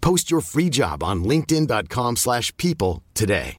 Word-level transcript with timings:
Post 0.00 0.32
your 0.32 0.42
free 0.42 0.68
job 0.72 1.02
on 1.02 1.24
linkedin.com/people 1.24 2.16
slash 2.16 2.56
people 2.56 3.02
today. 3.14 3.56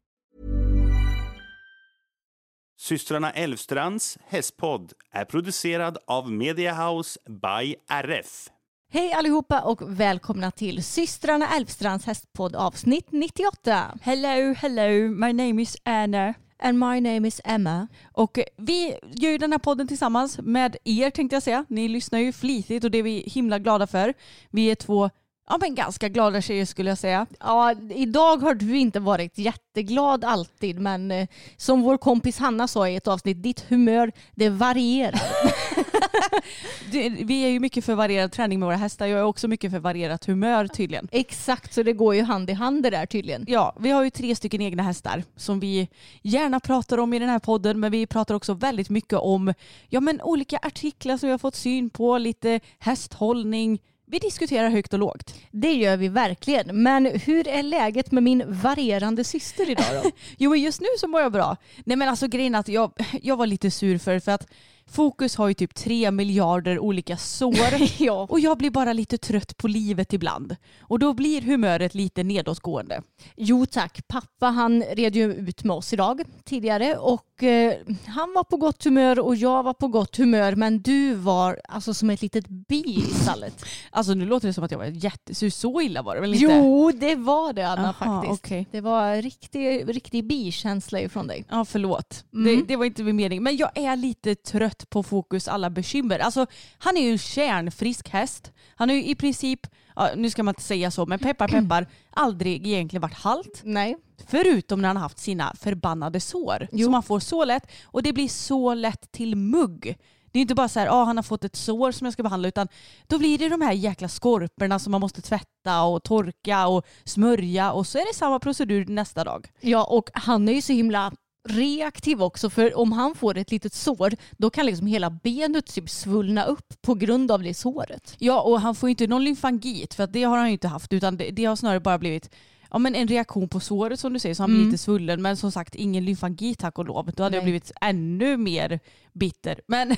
Systrarna 2.80 3.32
Elvstrands 3.32 4.18
hästpodd 4.28 4.94
är 5.12 5.26
producerad 5.26 5.98
av 6.08 6.32
Mediahouse 6.32 7.20
by 7.30 7.76
RF. 7.88 8.48
Hej 8.92 9.14
allihopa 9.14 9.62
och 9.62 10.00
välkomna 10.00 10.52
till 10.52 10.84
systrarna 10.84 11.56
Elfstrands 11.56 12.06
hästpodd 12.06 12.56
avsnitt 12.56 13.12
98. 13.12 13.98
Hello, 14.02 14.54
hello, 14.54 15.10
my 15.10 15.34
name 15.34 15.62
is 15.62 15.78
Anna. 15.84 16.34
And 16.64 16.80
my 16.80 17.02
name 17.02 17.28
is 17.28 17.42
Emma. 17.44 17.88
Och 18.14 18.40
vi 18.58 18.96
gör 19.12 19.32
ju 19.32 19.38
den 19.38 19.52
här 19.52 19.60
podden 19.60 19.88
tillsammans 19.88 20.40
med 20.42 20.78
er 20.84 21.10
tänkte 21.10 21.36
jag 21.36 21.44
säga. 21.44 21.66
Ni 21.70 21.88
lyssnar 21.88 22.20
ju 22.20 22.32
flitigt 22.32 22.84
och 22.84 22.92
det 22.92 22.98
är 22.98 23.04
vi 23.04 23.24
himla 23.28 23.60
glada 23.60 23.88
för. 23.88 24.14
Vi 24.50 24.72
är 24.72 24.76
två 24.76 25.10
Ja 25.50 25.58
men 25.62 25.76
ganska 25.76 26.10
glada 26.10 26.42
tjejer 26.42 26.66
skulle 26.66 26.90
jag 26.92 26.98
säga. 26.98 27.26
Ja, 27.40 27.76
idag 27.96 28.38
har 28.38 28.54
du 28.54 28.78
inte 28.78 29.00
varit 29.00 29.38
jätteglad 29.38 30.24
alltid 30.26 30.80
men 30.80 31.12
eh, 31.12 31.28
som 31.58 31.82
vår 31.82 31.98
kompis 31.98 32.38
Hanna 32.40 32.68
sa 32.68 32.90
i 32.90 32.96
ett 32.96 33.08
avsnitt, 33.08 33.44
ditt 33.44 33.66
humör 33.70 34.12
det 34.36 34.50
varierar. 34.50 35.22
Det- 36.92 37.10
Vi 37.10 37.44
är 37.46 37.50
ju 37.50 37.60
mycket 37.60 37.86
för 37.86 37.96
varierad 37.96 38.32
träning 38.32 38.60
med 38.60 38.66
våra 38.68 38.76
hästar. 38.76 39.06
Jag 39.08 39.20
är 39.20 39.24
också 39.24 39.48
mycket 39.48 39.72
för 39.72 39.80
varierat 39.80 40.26
humör 40.26 40.68
tydligen. 40.68 41.08
Exakt, 41.12 41.74
så 41.74 41.84
det 41.84 41.94
går 41.94 42.16
ju 42.16 42.24
hand 42.24 42.50
i 42.50 42.54
hand 42.54 42.84
det 42.84 42.90
där 42.90 43.06
tydligen. 43.06 43.46
Ja, 43.48 43.76
vi 43.80 43.90
har 43.92 44.04
ju 44.04 44.10
tre 44.10 44.36
stycken 44.36 44.62
egna 44.62 44.84
hästar 44.84 45.24
som 45.36 45.60
vi 45.60 45.88
gärna 46.22 46.60
pratar 46.60 46.98
om 46.98 47.14
i 47.14 47.20
den 47.20 47.30
här 47.30 47.40
podden 47.40 47.80
men 47.80 47.92
vi 47.92 48.08
pratar 48.08 48.36
också 48.36 48.54
väldigt 48.54 48.90
mycket 48.90 49.20
om 49.20 49.54
ja, 49.90 50.00
men 50.00 50.22
olika 50.22 50.58
artiklar 50.62 51.18
som 51.18 51.28
vi 51.28 51.32
har 51.32 51.38
fått 51.40 51.56
syn 51.56 51.90
på, 51.90 52.18
lite 52.18 52.60
hästhållning. 52.80 53.80
Vi 54.12 54.20
diskuterar 54.20 54.70
högt 54.70 54.94
och 54.94 55.00
lågt. 55.00 55.36
Det 55.52 55.74
gör 55.74 55.98
vi 55.98 56.08
verkligen. 56.08 56.84
Men 56.84 57.06
hur 57.06 57.48
är 57.48 57.64
läget 57.64 58.12
med 58.12 58.24
min 58.24 58.44
varierande 58.48 59.24
syster 59.24 59.70
idag 59.70 59.86
då? 60.04 60.10
Jo 60.38 60.56
just 60.56 60.82
nu 60.82 60.88
så 60.98 61.08
mår 61.08 61.22
jag 61.22 61.32
bra. 61.32 61.58
Nej 61.86 61.98
men 61.98 62.10
alltså 62.10 62.28
grejen 62.28 62.56
är 62.56 62.60
att 62.60 62.68
jag, 62.68 62.92
jag 63.22 63.38
var 63.38 63.48
lite 63.48 63.72
sur 63.72 63.98
för, 63.98 64.20
för 64.20 64.32
att 64.32 64.48
Fokus 64.92 65.36
har 65.36 65.48
ju 65.48 65.54
typ 65.54 65.76
tre 65.76 66.12
miljarder 66.12 66.80
olika 66.80 67.18
sår. 67.18 67.56
ja. 68.04 68.28
Och 68.30 68.40
jag 68.40 68.58
blir 68.58 68.70
bara 68.70 68.94
lite 68.94 69.18
trött 69.18 69.58
på 69.58 69.68
livet 69.68 70.14
ibland. 70.14 70.56
Och 70.82 71.00
då 71.00 71.14
blir 71.14 71.42
humöret 71.42 71.96
lite 71.96 72.24
nedåtgående. 72.24 73.02
Jo 73.36 73.66
tack, 73.66 74.08
pappa 74.08 74.48
han 74.48 74.84
red 74.84 75.16
ju 75.16 75.34
ut 75.34 75.64
med 75.64 75.76
oss 75.76 75.94
idag 75.94 76.22
tidigare 76.44 76.98
och 76.98 77.44
eh, 77.44 77.74
han 78.06 78.34
var 78.34 78.44
på 78.44 78.58
gott 78.58 78.84
humör 78.84 79.20
och 79.20 79.36
jag 79.36 79.64
var 79.64 79.74
på 79.74 79.88
gott 79.88 80.18
humör 80.18 80.56
men 80.56 80.82
du 80.82 81.14
var 81.14 81.60
alltså 81.70 81.94
som 81.94 82.10
ett 82.10 82.22
litet 82.22 82.48
bi 82.48 82.84
i 82.86 83.02
stallet. 83.02 83.66
Alltså 83.92 84.14
nu 84.14 84.26
låter 84.26 84.48
det 84.48 84.54
som 84.54 84.64
att 84.64 84.72
jag 84.72 84.78
var 84.78 84.86
jättesur. 84.86 85.50
Så 85.50 85.82
illa 85.82 86.02
var 86.02 86.16
det 86.16 86.22
väl 86.22 86.34
inte? 86.34 86.46
Jo 86.46 86.92
det 86.92 87.16
var 87.16 87.54
det 87.54 87.68
Anna 87.68 87.90
Aha, 88.00 88.22
faktiskt. 88.22 88.46
okej. 88.46 88.68
Det 88.72 88.82
var 88.82 89.22
riktig, 89.22 89.96
riktig 89.96 90.28
bikänsla 90.28 91.02
ifrån 91.02 91.28
dig. 91.28 91.46
Ja 91.50 91.66
förlåt. 91.66 92.26
Mm. 92.34 92.46
Det, 92.46 92.66
det 92.68 92.76
var 92.76 92.86
inte 92.86 93.04
min 93.04 93.16
mening. 93.16 93.44
Men 93.44 93.58
jag 93.58 93.72
är 93.76 93.96
lite 93.96 94.36
trött 94.36 94.79
på 94.90 95.04
Fokus 95.04 95.48
alla 95.48 95.70
bekymmer. 95.70 96.20
Alltså 96.20 96.46
han 96.78 96.98
är 96.98 97.02
ju 97.02 97.12
en 97.12 97.18
kärnfrisk 97.18 98.10
häst. 98.10 98.52
Han 98.76 98.90
har 98.90 98.96
ju 98.96 99.06
i 99.06 99.16
princip, 99.16 99.68
ja, 99.96 100.10
nu 100.16 100.30
ska 100.30 100.44
man 100.44 100.52
inte 100.52 100.62
säga 100.62 100.92
så, 100.92 101.06
men 101.06 101.20
peppar 101.20 101.48
peppar, 101.62 101.88
aldrig 102.10 102.68
egentligen 102.68 103.02
varit 103.02 103.14
halt. 103.14 103.62
Nej. 103.64 103.98
Förutom 104.28 104.82
när 104.82 104.88
han 104.88 104.98
haft 104.98 105.20
sina 105.20 105.54
förbannade 105.60 106.20
sår. 106.20 106.68
Som 106.84 106.94
han 106.94 107.04
får 107.04 107.20
så 107.20 107.46
lätt. 107.46 107.72
Och 107.84 108.04
det 108.04 108.14
blir 108.14 108.28
så 108.28 108.74
lätt 108.74 109.12
till 109.12 109.36
mugg. 109.36 109.98
Det 110.32 110.40
är 110.40 110.42
inte 110.42 110.56
bara 110.56 110.68
så 110.68 110.80
här, 110.80 110.88
ah, 110.88 111.04
han 111.04 111.18
har 111.18 111.24
fått 111.24 111.44
ett 111.44 111.56
sår 111.56 111.92
som 111.92 112.06
jag 112.06 112.14
ska 112.14 112.24
behandla 112.24 112.48
utan 112.48 112.68
då 113.08 113.20
blir 113.20 113.38
det 113.38 113.50
de 113.50 113.62
här 113.62 113.74
jäkla 113.74 114.08
skorporna 114.08 114.80
som 114.80 114.92
man 114.92 115.02
måste 115.02 115.22
tvätta 115.22 115.84
och 115.84 116.04
torka 116.04 116.68
och 116.68 116.86
smörja 117.04 117.72
och 117.72 117.88
så 117.88 117.98
är 117.98 118.06
det 118.08 118.18
samma 118.18 118.40
procedur 118.40 118.86
nästa 118.86 119.24
dag. 119.24 119.48
Ja 119.62 119.84
och 119.84 120.10
han 120.14 120.50
är 120.50 120.54
ju 120.54 120.62
så 120.62 120.74
himla 120.74 121.12
reaktiv 121.50 122.24
också 122.24 122.50
för 122.50 122.78
om 122.78 122.92
han 122.92 123.16
får 123.16 123.38
ett 123.38 123.52
litet 123.52 123.74
sår 123.74 124.14
då 124.38 124.50
kan 124.50 124.66
liksom 124.66 124.88
hela 124.88 125.10
benet 125.10 125.66
typ 125.66 125.90
svullna 125.90 126.44
upp 126.46 126.82
på 126.82 126.94
grund 126.94 127.32
av 127.32 127.44
det 127.44 127.54
såret. 127.54 128.16
Ja 128.20 128.42
och 128.42 128.62
han 128.62 128.76
får 128.76 128.90
inte 128.90 129.08
någon 129.08 129.24
lymfangit 129.24 129.94
för 129.94 130.08
det 130.08 130.24
har 130.24 130.38
han 130.38 130.48
ju 130.48 130.54
inte 130.54 130.68
haft 130.68 130.94
utan 130.94 131.18
det, 131.18 131.30
det 131.32 131.46
har 131.46 131.56
snarare 131.56 131.80
bara 131.80 131.98
blivit 132.00 132.30
ja, 132.72 132.78
men 132.80 132.96
en 132.96 133.08
reaktion 133.08 133.50
på 133.50 133.60
såret 133.60 134.00
som 134.00 134.14
du 134.14 134.20
säger 134.20 134.36
så 134.36 134.44
han 134.44 134.50
blir 134.50 134.60
Mm. 134.60 134.72
lite 134.72 134.84
svullen 134.84 135.22
men 135.22 135.38
som 135.38 135.52
sagt 135.52 135.76
ingen 135.76 136.06
lymfangit 136.06 136.60
tack 136.60 136.78
och 136.80 136.86
lov. 136.86 137.12
Då 137.16 137.24
hade 137.24 137.36
jag 137.36 137.42
Nej. 137.42 137.46
blivit 137.52 137.72
ännu 137.82 138.38
mer 138.38 138.80
bitter. 139.14 139.62
Men 139.68 139.90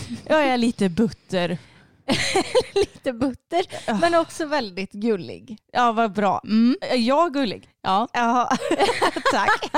jag 0.26 0.44
är 0.44 0.56
lite 0.56 0.88
butter. 0.88 1.58
Lite 2.74 3.12
butter 3.12 3.66
men 4.00 4.14
också 4.14 4.46
väldigt 4.46 4.92
gullig. 4.92 5.58
Ja 5.72 5.92
vad 5.92 6.12
bra. 6.12 6.40
Mm. 6.44 6.76
Är 6.80 6.96
jag 6.96 7.32
gullig? 7.32 7.68
Ja. 7.82 8.08
Ja, 8.12 8.50
tack. 9.32 9.70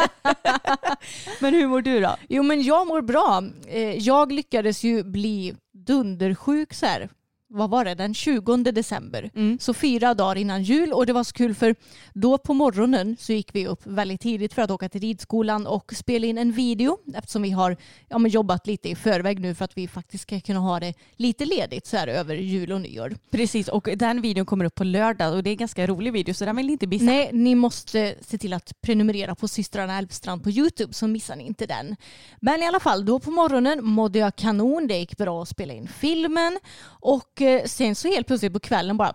men 1.40 1.54
hur 1.54 1.66
mår 1.66 1.80
du 1.80 2.00
då? 2.00 2.16
Jo 2.28 2.42
men 2.42 2.62
jag 2.62 2.86
mår 2.86 3.02
bra. 3.02 3.42
Eh, 3.66 3.94
Jag 3.98 4.32
lyckades 4.32 4.84
ju 4.84 5.02
bli 5.04 5.54
dundersjuk 5.72 6.74
så 6.74 6.86
här. 6.86 7.08
Vad 7.56 7.70
var 7.70 7.84
det? 7.84 7.94
Den 7.94 8.14
20 8.14 8.56
december. 8.56 9.30
Mm. 9.34 9.58
Så 9.60 9.74
fyra 9.74 10.14
dagar 10.14 10.36
innan 10.36 10.62
jul 10.62 10.92
och 10.92 11.06
det 11.06 11.12
var 11.12 11.24
så 11.24 11.32
kul 11.32 11.54
för 11.54 11.74
då 12.12 12.38
på 12.38 12.54
morgonen 12.54 13.16
så 13.20 13.32
gick 13.32 13.54
vi 13.54 13.66
upp 13.66 13.80
väldigt 13.86 14.20
tidigt 14.20 14.54
för 14.54 14.62
att 14.62 14.70
åka 14.70 14.88
till 14.88 15.00
ridskolan 15.00 15.66
och 15.66 15.92
spela 15.96 16.26
in 16.26 16.38
en 16.38 16.52
video 16.52 16.98
eftersom 17.14 17.42
vi 17.42 17.50
har 17.50 17.76
ja, 18.08 18.26
jobbat 18.26 18.66
lite 18.66 18.88
i 18.88 18.94
förväg 18.94 19.40
nu 19.40 19.54
för 19.54 19.64
att 19.64 19.78
vi 19.78 19.88
faktiskt 19.88 20.22
ska 20.22 20.40
kunna 20.40 20.60
ha 20.60 20.80
det 20.80 20.94
lite 21.16 21.44
ledigt 21.44 21.86
så 21.86 21.96
här 21.96 22.08
över 22.08 22.34
jul 22.34 22.72
och 22.72 22.80
nyår. 22.80 23.16
Precis 23.30 23.68
och 23.68 23.88
den 23.96 24.20
videon 24.20 24.46
kommer 24.46 24.64
upp 24.64 24.74
på 24.74 24.84
lördag 24.84 25.34
och 25.34 25.42
det 25.42 25.50
är 25.50 25.52
en 25.52 25.56
ganska 25.56 25.86
rolig 25.86 26.12
video 26.12 26.34
så 26.34 26.44
den 26.44 26.56
vill 26.56 26.66
ni 26.66 26.72
inte 26.72 26.86
missa. 26.86 27.04
Nej, 27.04 27.30
ni 27.32 27.54
måste 27.54 28.14
se 28.20 28.38
till 28.38 28.52
att 28.52 28.72
prenumerera 28.80 29.34
på 29.34 29.48
systrarna 29.48 29.98
Elfstrand 29.98 30.42
på 30.42 30.50
Youtube 30.50 30.94
så 30.94 31.06
missar 31.06 31.36
ni 31.36 31.46
inte 31.46 31.66
den. 31.66 31.96
Men 32.40 32.62
i 32.62 32.66
alla 32.66 32.80
fall, 32.80 33.04
då 33.04 33.18
på 33.18 33.30
morgonen 33.30 33.84
mådde 33.84 34.18
jag 34.18 34.36
kanon. 34.36 34.86
Det 34.86 34.98
gick 34.98 35.16
bra 35.16 35.42
att 35.42 35.48
spela 35.48 35.74
in 35.74 35.88
filmen 35.88 36.58
och 36.86 37.42
sen 37.66 37.94
så 37.94 38.08
helt 38.08 38.26
plötsligt 38.26 38.52
på 38.52 38.60
kvällen 38.60 38.96
bara 38.96 39.12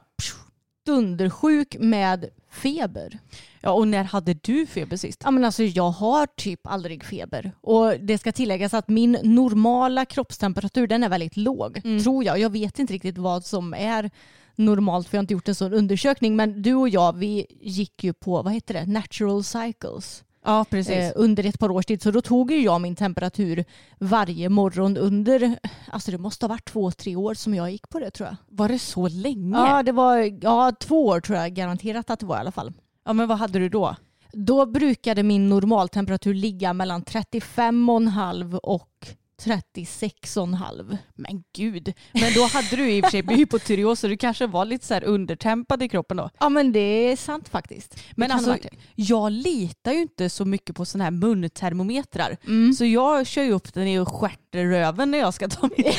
dundersjuk 0.86 1.76
med 1.80 2.30
feber. 2.52 3.20
Ja, 3.62 3.72
och 3.72 3.88
när 3.88 4.04
hade 4.04 4.34
du 4.34 4.66
feber 4.66 4.98
sist? 4.98 5.22
Ja, 5.24 5.32
men 5.32 5.46
alltså, 5.46 5.64
jag 5.64 5.90
har 5.90 6.28
typ 6.28 6.60
aldrig 6.68 7.04
feber. 7.04 7.52
Och 7.62 8.00
det 8.00 8.18
ska 8.18 8.32
tilläggas 8.32 8.74
att 8.74 8.88
min 8.88 9.18
normala 9.24 10.06
kroppstemperatur 10.06 10.88
den 10.88 11.04
är 11.04 11.10
väldigt 11.10 11.38
låg. 11.38 11.82
Tror 12.04 12.24
jag. 12.24 12.40
Jag 12.40 12.50
vet 12.50 12.80
inte 12.80 12.94
riktigt 12.94 13.18
vad 13.18 13.46
som 13.46 13.74
är 13.74 14.12
normalt 14.56 15.08
för 15.08 15.18
jag 15.18 15.20
har 15.20 15.24
inte 15.24 15.34
gjort 15.34 15.48
en 15.48 15.56
sån 15.56 15.74
undersökning. 15.74 16.36
Men 16.36 16.62
du 16.62 16.74
och 16.74 16.90
jag 16.90 17.16
vi 17.16 17.46
gick 17.62 18.04
ju 18.04 18.14
på 18.14 18.42
vad 18.42 18.54
heter 18.54 18.74
det? 18.74 18.86
natural 18.86 19.44
cycles. 19.44 20.24
Ja, 20.46 20.66
precis. 20.70 20.96
Eh, 20.96 21.12
under 21.16 21.46
ett 21.46 21.60
par 21.60 21.72
års 21.72 21.86
tid. 21.86 22.02
Så 22.02 22.12
då 22.12 22.22
tog 22.22 22.52
ju 22.52 22.62
jag 22.62 22.82
min 22.82 22.96
temperatur 22.96 23.66
varje 24.00 24.50
morgon 24.50 24.98
under, 24.98 25.60
alltså 25.88 26.12
det 26.12 26.18
måste 26.18 26.46
ha 26.46 26.50
varit 26.50 26.66
två, 26.66 26.92
tre 26.92 27.16
år 27.16 27.34
som 27.34 27.54
jag 27.54 27.72
gick 27.72 27.90
på 27.90 28.00
det 28.00 28.12
tror 28.12 28.30
jag. 28.30 28.36
Var 28.50 28.70
det 28.70 28.80
så 28.80 29.08
länge? 29.08 29.58
Ja, 29.58 29.84
det 29.84 29.92
var 29.92 30.18
ja, 30.42 30.72
två 30.80 31.06
år 31.06 31.20
tror 31.20 31.38
jag 31.38 31.54
garanterat 31.54 32.10
att 32.10 32.20
det 32.20 32.26
var 32.26 32.38
i 32.38 32.40
alla 32.40 32.52
fall. 32.52 32.74
Ja, 33.06 33.14
men 33.14 33.28
vad 33.28 33.38
hade 33.38 33.60
du 33.60 33.70
då? 33.70 33.96
Då 34.34 34.66
brukade 34.66 35.24
min 35.24 35.50
normaltemperatur 35.50 36.34
ligga 36.34 36.74
mellan 36.74 37.04
35,5 37.04 38.56
och 38.58 39.08
36,5. 39.44 40.98
Men 41.16 41.44
gud. 41.54 41.94
Men 42.12 42.34
då 42.34 42.46
hade 42.46 42.76
du 42.76 42.92
i 42.92 43.02
och 43.02 43.06
för 43.06 43.12
sig 43.12 43.36
hypotyreos 43.38 44.00
så 44.00 44.08
du 44.08 44.18
kanske 44.18 44.48
var 44.48 44.66
lite 44.66 44.86
så 44.86 44.94
här 44.94 45.04
undertempad 45.04 45.84
i 45.84 45.90
kroppen 45.90 46.18
då. 46.18 46.30
Ja 46.40 46.50
men 46.50 46.72
det 46.72 46.80
är 46.80 47.16
sant 47.16 47.50
faktiskt. 47.50 48.00
Men 48.16 48.32
alltså 48.32 48.58
jag 48.96 49.32
litar 49.32 49.92
ju 49.92 50.02
inte 50.02 50.30
så 50.30 50.46
mycket 50.46 50.76
på 50.76 50.86
sådana 50.86 51.04
här 51.04 51.12
muntermometrar. 51.12 52.38
Mm. 52.48 52.74
Så 52.74 52.86
jag 52.86 53.28
kör 53.28 53.44
ju 53.44 53.52
upp 53.52 53.74
den 53.74 53.88
i 53.88 54.06
stjärtröven 54.06 55.12
när 55.12 55.18
jag 55.18 55.34
ska 55.34 55.48
ta 55.48 55.70
mitt 55.78 55.96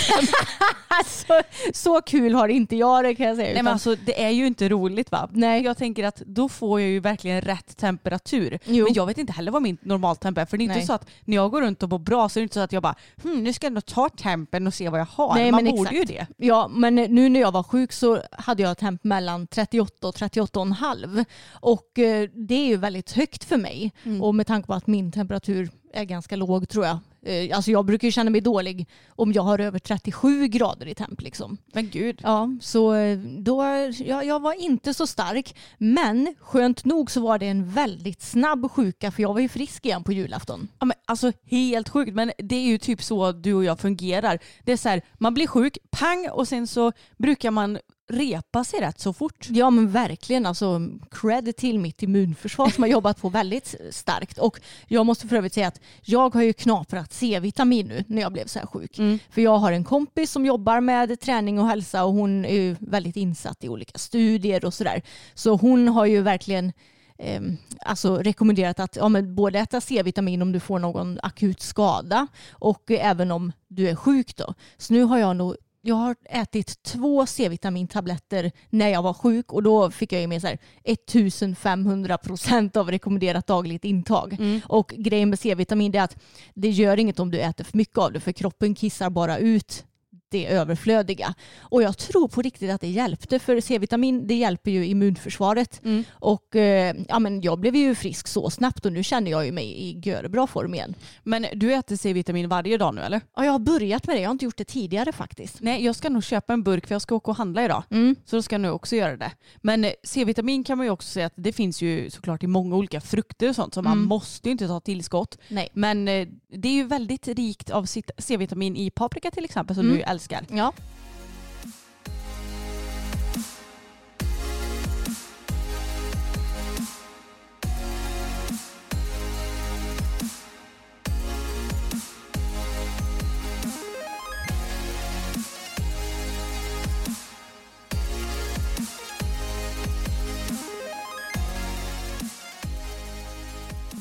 alltså, 0.99 1.43
så 1.73 2.01
kul 2.01 2.35
har 2.35 2.49
inte 2.49 2.77
jag 2.77 3.05
det 3.05 3.15
kan 3.15 3.27
jag 3.27 3.37
säga. 3.37 3.55
Nej 3.55 3.63
men 3.63 3.73
alltså 3.73 3.97
det 3.97 4.23
är 4.23 4.31
ju 4.31 4.47
inte 4.47 4.69
roligt 4.69 5.11
va? 5.11 5.29
Nej. 5.33 5.63
Jag 5.63 5.77
tänker 5.79 6.05
att 6.05 6.23
då 6.27 6.49
får 6.49 6.81
jag 6.81 6.91
ju 6.91 7.01
verkligen 7.01 7.41
rätt 7.41 7.77
temperatur. 7.77 8.59
Jo. 8.65 8.85
Men 8.85 8.95
jag 8.95 9.07
vet 9.07 9.19
inte 9.19 9.33
heller 9.33 9.53
vad 9.53 9.63
min 9.63 9.79
normaltemp 9.83 10.39
är. 10.39 10.47
För 10.47 10.57
det 10.57 10.63
är 10.63 10.65
inte 10.65 10.77
Nej. 10.77 10.87
så 10.87 10.93
att 10.93 11.09
när 11.25 11.37
jag 11.37 11.51
går 11.51 11.63
runt 11.63 11.83
och 11.83 11.89
mår 11.89 11.99
bra 11.99 12.29
så 12.29 12.39
är 12.39 12.41
det 12.41 12.45
inte 12.45 12.55
så 12.55 12.61
att 12.61 12.73
jag 12.73 12.83
bara 12.83 12.95
hm, 13.23 13.32
nu 13.35 13.53
ska 13.53 13.67
jag 13.67 13.73
nog 13.73 13.87
ta 13.87 14.09
tempen 14.09 14.67
och 14.67 14.75
se 14.75 14.89
vad 14.89 15.01
jag 15.01 15.07
har. 15.07 15.35
Nej, 15.35 15.51
Man 15.53 15.65
men 15.65 15.77
borde 15.77 15.91
exakt. 15.91 16.11
ju 16.11 16.15
det. 16.17 16.27
Ja, 16.37 16.69
men 16.69 16.95
nu 16.95 17.29
när 17.29 17.41
jag 17.41 17.53
var 17.53 17.63
sjuk 17.63 17.93
så 17.93 18.23
hade 18.33 18.63
jag 18.63 18.79
temp 18.79 19.05
mellan 19.05 19.47
38 19.47 20.09
och 20.09 20.15
38,5 20.15 21.25
och 21.51 21.99
eh, 21.99 22.29
det 22.35 22.55
är 22.55 22.67
ju 22.67 22.77
väldigt 22.77 23.13
högt 23.13 23.45
för 23.45 23.57
mig 23.57 23.93
Mm. 24.05 24.23
och 24.23 24.35
med 24.35 24.47
tanke 24.47 24.67
på 24.67 24.75
att 24.75 24.87
min 24.87 25.13
temperatur 25.13 25.71
är 25.95 26.05
ganska 26.05 26.37
låg 26.37 26.69
tror 26.69 26.85
jag. 26.87 26.99
Eh, 27.27 27.57
Alltså 27.57 27.71
jag 27.71 27.85
brukar 27.85 28.11
känna 28.11 28.31
mig 28.31 28.41
dålig 28.41 28.89
om 29.09 29.33
jag 29.33 29.43
har 29.43 29.59
över 29.59 29.79
37 29.79 30.47
grader 30.49 30.87
i 30.89 30.95
temp 30.95 31.21
liksom. 31.21 31.59
Men 31.73 31.91
gud. 31.91 32.21
Ja, 32.23 32.51
så 32.61 32.95
eh, 32.95 33.19
då, 33.19 33.63
ja, 33.99 34.23
jag 34.23 34.41
var 34.41 34.53
inte 34.53 34.95
så 34.95 35.07
stark. 35.07 35.57
Men 35.79 36.35
skönt 36.41 36.85
nog 36.85 37.11
så 37.11 37.21
var 37.21 37.39
det 37.39 37.47
en 37.49 37.69
väldigt 37.71 38.23
snabb 38.23 38.71
sjuka 38.71 39.11
för 39.11 39.23
jag 39.23 39.35
var 39.35 39.41
ju 39.41 39.49
frisk 39.49 39.87
igen 39.87 40.05
på 40.05 40.13
julafton. 40.13 40.69
Ja, 40.79 40.87
men 40.87 40.97
alltså 41.05 41.33
helt 41.51 41.89
sjukt 41.89 42.15
men 42.15 42.33
det 42.39 42.57
är 42.57 42.67
ju 42.67 42.79
typ 42.79 43.03
så 43.03 43.33
du 43.33 43.55
och 43.55 43.65
jag 43.65 43.81
fungerar. 43.81 44.39
Det 44.65 44.73
är 44.73 44.77
så 44.77 44.89
här, 44.89 45.03
man 45.19 45.35
blir 45.35 45.47
sjuk, 45.47 45.79
pang 45.91 46.29
och 46.33 46.49
sen 46.49 46.67
så 46.67 46.93
brukar 47.19 47.51
man 47.51 47.79
repa 48.13 48.65
sig 48.65 48.81
rätt 48.81 49.01
så 49.01 49.13
fort. 49.13 49.47
Ja 49.51 49.71
men 49.71 49.91
verkligen 49.91 50.47
alltså 50.47 50.81
cred 51.11 51.57
till 51.57 51.79
mitt 51.79 52.03
immunförsvar 52.03 52.69
som 52.71 52.83
har 52.83 52.89
jobbat 52.89 53.21
på 53.21 53.29
väldigt 53.29 53.75
starkt. 53.91 54.39
Och 54.39 54.61
jag 54.89 55.07
måste 55.07 55.29
för 55.29 55.37
övrigt 55.37 55.55
säga 55.55 55.69
att 55.69 55.81
jag 56.03 56.35
har 56.35 56.43
ju 56.43 56.53
knaprat 56.53 57.13
C-vitamin 57.13 57.87
nu 57.87 58.05
när 58.07 58.23
jag 58.23 58.33
blev 58.33 58.47
så 58.47 58.59
här 58.59 58.67
sjuk. 58.67 58.97
För 59.31 59.41
jag 59.41 59.59
har 59.59 59.73
en 59.73 59.85
kompis 59.85 60.31
som 60.31 60.47
jobbar 60.47 60.81
med 60.81 61.21
träning 61.21 61.59
och 61.59 61.67
hälsa 61.67 62.05
och 62.05 62.13
hon 62.13 62.45
är 62.45 62.55
ju 62.55 62.77
väldigt 62.81 63.17
insatt 63.17 63.65
i 63.65 63.69
olika 63.69 63.99
studier 63.99 64.65
och 64.65 64.75
sådär. 64.75 65.03
Så 65.35 65.57
hon 65.57 65.89
har 65.89 66.07
ju 66.07 66.23
verkligen 66.23 66.73
eh, 67.19 67.41
alltså 67.87 68.17
rekommenderat 68.17 68.81
att 68.81 68.97
ja, 68.97 69.09
men 69.09 69.35
både 69.35 69.59
äta 69.59 69.81
C-vitamin 69.81 70.43
om 70.43 70.53
du 70.53 70.61
får 70.61 70.79
någon 70.79 71.19
akut 71.23 71.61
skada 71.61 72.27
och 72.51 72.91
även 72.91 73.31
om 73.31 73.53
du 73.69 73.89
är 73.89 73.95
sjuk 73.95 74.37
då. 74.37 74.55
Så 74.79 74.93
nu 74.93 75.03
har 75.03 75.19
jag 75.19 75.37
nog 75.37 75.57
jag 75.85 75.95
har 75.95 76.17
ätit 76.25 76.83
två 76.83 77.27
C-vitamintabletter 77.27 78.53
när 78.71 78.89
jag 78.89 79.03
var 79.03 79.15
sjuk 79.15 79.53
och 79.53 79.63
då 79.63 79.91
fick 79.91 80.13
jag 80.13 80.21
ju 80.21 80.27
med 80.27 80.41
så 80.41 80.47
här 80.47 80.59
1500 80.85 82.19
procent 82.19 82.77
av 82.77 82.91
rekommenderat 82.91 83.47
dagligt 83.47 83.85
intag. 83.85 84.37
Och 84.67 84.95
grejen 84.97 85.31
med 85.31 85.39
C-vitamin 85.39 85.95
är 85.95 86.03
att 86.03 86.17
det 86.55 86.69
gör 86.71 86.99
inget 86.99 87.21
om 87.21 87.31
du 87.31 87.39
äter 87.39 87.65
för 87.65 87.77
mycket 87.77 87.99
av 87.99 88.13
det 88.13 88.21
för 88.21 88.33
kroppen 88.33 88.75
kissar 88.75 89.11
bara 89.11 89.39
ut 89.39 89.85
det 90.33 90.47
överflödiga. 90.47 91.35
Och 91.61 91.83
jag 91.83 91.99
tror 91.99 92.29
på 92.29 92.43
riktigt 92.43 92.71
att 92.71 92.81
det 92.81 92.89
hjälpte 92.89 93.39
för 93.39 93.61
C-vitamin 93.61 94.27
det 94.27 94.35
hjälper 94.35 94.71
ju 94.71 94.87
immunförsvaret. 94.87 95.81
Och 96.11 96.57
eh, 96.57 96.97
ja, 97.09 97.19
men 97.19 97.41
jag 97.41 97.59
blev 97.59 97.77
ju 97.77 97.95
frisk 97.95 98.29
så 98.29 98.51
snabbt 98.51 98.87
och 98.87 98.93
nu 98.93 99.03
känner 99.03 99.31
jag 99.31 99.47
ju 99.47 99.53
mig 99.53 99.67
i 99.67 100.01
görbra 100.05 100.47
form 100.47 100.75
igen. 100.75 100.95
Men 101.23 101.47
du 101.55 101.75
äter 101.75 101.97
C-vitamin 101.97 102.49
varje 102.49 102.79
dag 102.79 102.95
nu 102.95 103.01
eller? 103.01 103.21
Ja, 103.37 103.45
jag 103.45 103.53
har 103.53 103.59
börjat 103.59 104.07
med 104.07 104.17
det, 104.17 104.21
jag 104.21 104.29
har 104.29 104.33
inte 104.33 104.45
gjort 104.45 104.57
det 104.57 104.65
tidigare 104.65 105.13
faktiskt. 105.13 105.61
Nej 105.61 105.85
jag 105.85 105.97
ska 105.97 106.09
nog 106.09 106.25
köpa 106.25 106.53
en 106.53 106.63
burk 106.63 106.87
för 106.87 106.95
jag 106.95 107.03
ska 107.03 107.15
åka 107.15 107.31
och 107.31 107.37
handla 107.37 107.65
idag. 107.65 107.83
Mm. 107.91 108.17
Så 108.25 108.37
då 108.37 108.43
ska 108.43 108.55
jag 108.55 108.61
nu 108.61 108.71
också 108.71 108.97
göra 108.97 109.17
det. 109.17 109.31
Men 109.57 109.85
eh, 109.85 109.93
C-vitamin 110.05 110.65
kan 110.65 110.79
man 110.79 110.87
ju 110.87 110.91
också 110.91 111.09
säga 111.09 111.27
att 111.27 111.35
det 111.37 111.53
finns 111.53 111.83
ju 111.83 112.11
såklart 112.11 112.43
i 112.43 112.47
många 112.47 112.77
olika 112.77 113.01
frukter 113.01 113.49
och 113.49 113.55
sånt 113.55 113.75
så 113.75 113.83
man 113.83 113.99
måste 114.05 114.49
ju 114.49 114.53
inte 114.53 114.67
ta 114.67 114.81
tillskott. 114.81 115.39
Nej. 115.49 115.69
Men 115.73 116.09
eh, 116.09 116.29
det 116.49 116.69
är 116.69 116.73
ju 116.73 116.85
väldigt 116.85 117.29
rikt 117.29 117.71
av 117.71 117.85
C-vitamin 118.19 118.77
i 118.77 118.91
paprika 118.91 119.31
till 119.31 119.45
exempel 119.45 119.77
som 119.77 119.89
du 119.89 120.01
älskar. 120.01 120.22
Ja. 120.31 120.73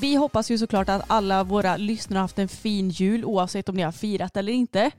Vi 0.02 0.16
hoppas 0.16 0.52
ju 0.52 0.58
såklart 0.58 0.90
att 0.90 1.04
alla 1.08 1.44
våra 1.44 1.78
lyssnare 1.78 2.18
har 2.18 2.22
haft 2.22 2.40
en 2.40 2.48
fin 2.48 2.90
jul 2.90 3.26
oavsett 3.26 3.70
om 3.70 3.76
ni 3.76 3.82
har 3.82 3.92
firat 3.92 4.38
eller 4.38 4.54
inte. 4.54 4.92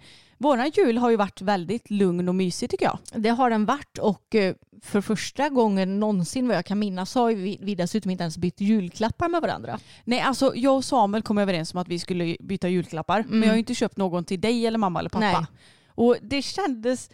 Våran 0.43 0.71
jul 0.71 0.99
har 0.99 1.11
ju 1.11 1.17
varit 1.17 1.41
väldigt 1.41 1.91
lugn 1.91 2.29
och 2.29 2.35
mysig 2.35 2.71
tycker 2.71 2.85
jag. 2.85 2.99
Det 3.15 3.29
har 3.29 3.51
den 3.51 3.65
varit 3.65 3.99
och 3.99 4.35
eh, 4.35 4.55
för 4.83 5.01
första 5.01 5.49
gången 5.49 6.01
någonsin 6.01 6.49
vad 6.49 6.57
jag 6.57 6.67
kan 6.67 6.79
minnas 6.79 7.11
så 7.11 7.21
har 7.21 7.33
vi, 7.33 7.59
vi 7.63 7.75
dessutom 7.75 8.11
inte 8.11 8.23
ens 8.23 8.39
bytt 8.39 8.61
julklappar 8.61 9.29
med 9.29 9.41
varandra. 9.43 9.79
Nej 10.05 10.21
alltså 10.21 10.53
jag 10.57 10.77
och 10.77 10.85
Samuel 10.85 11.23
kom 11.23 11.39
överens 11.39 11.75
om 11.75 11.81
att 11.81 11.89
vi 11.89 11.99
skulle 11.99 12.37
byta 12.41 12.69
julklappar 12.69 13.25
men 13.29 13.43
jag 13.43 13.49
har 13.49 13.55
ju 13.55 13.59
inte 13.59 13.75
köpt 13.75 13.97
någon 13.97 14.25
till 14.25 14.41
dig 14.41 14.67
eller 14.67 14.79
mamma 14.79 14.99
eller 14.99 15.11
pappa. 15.11 15.41
Nej. 15.41 15.47
Och 15.95 16.17
det 16.23 16.43
kändes, 16.43 17.11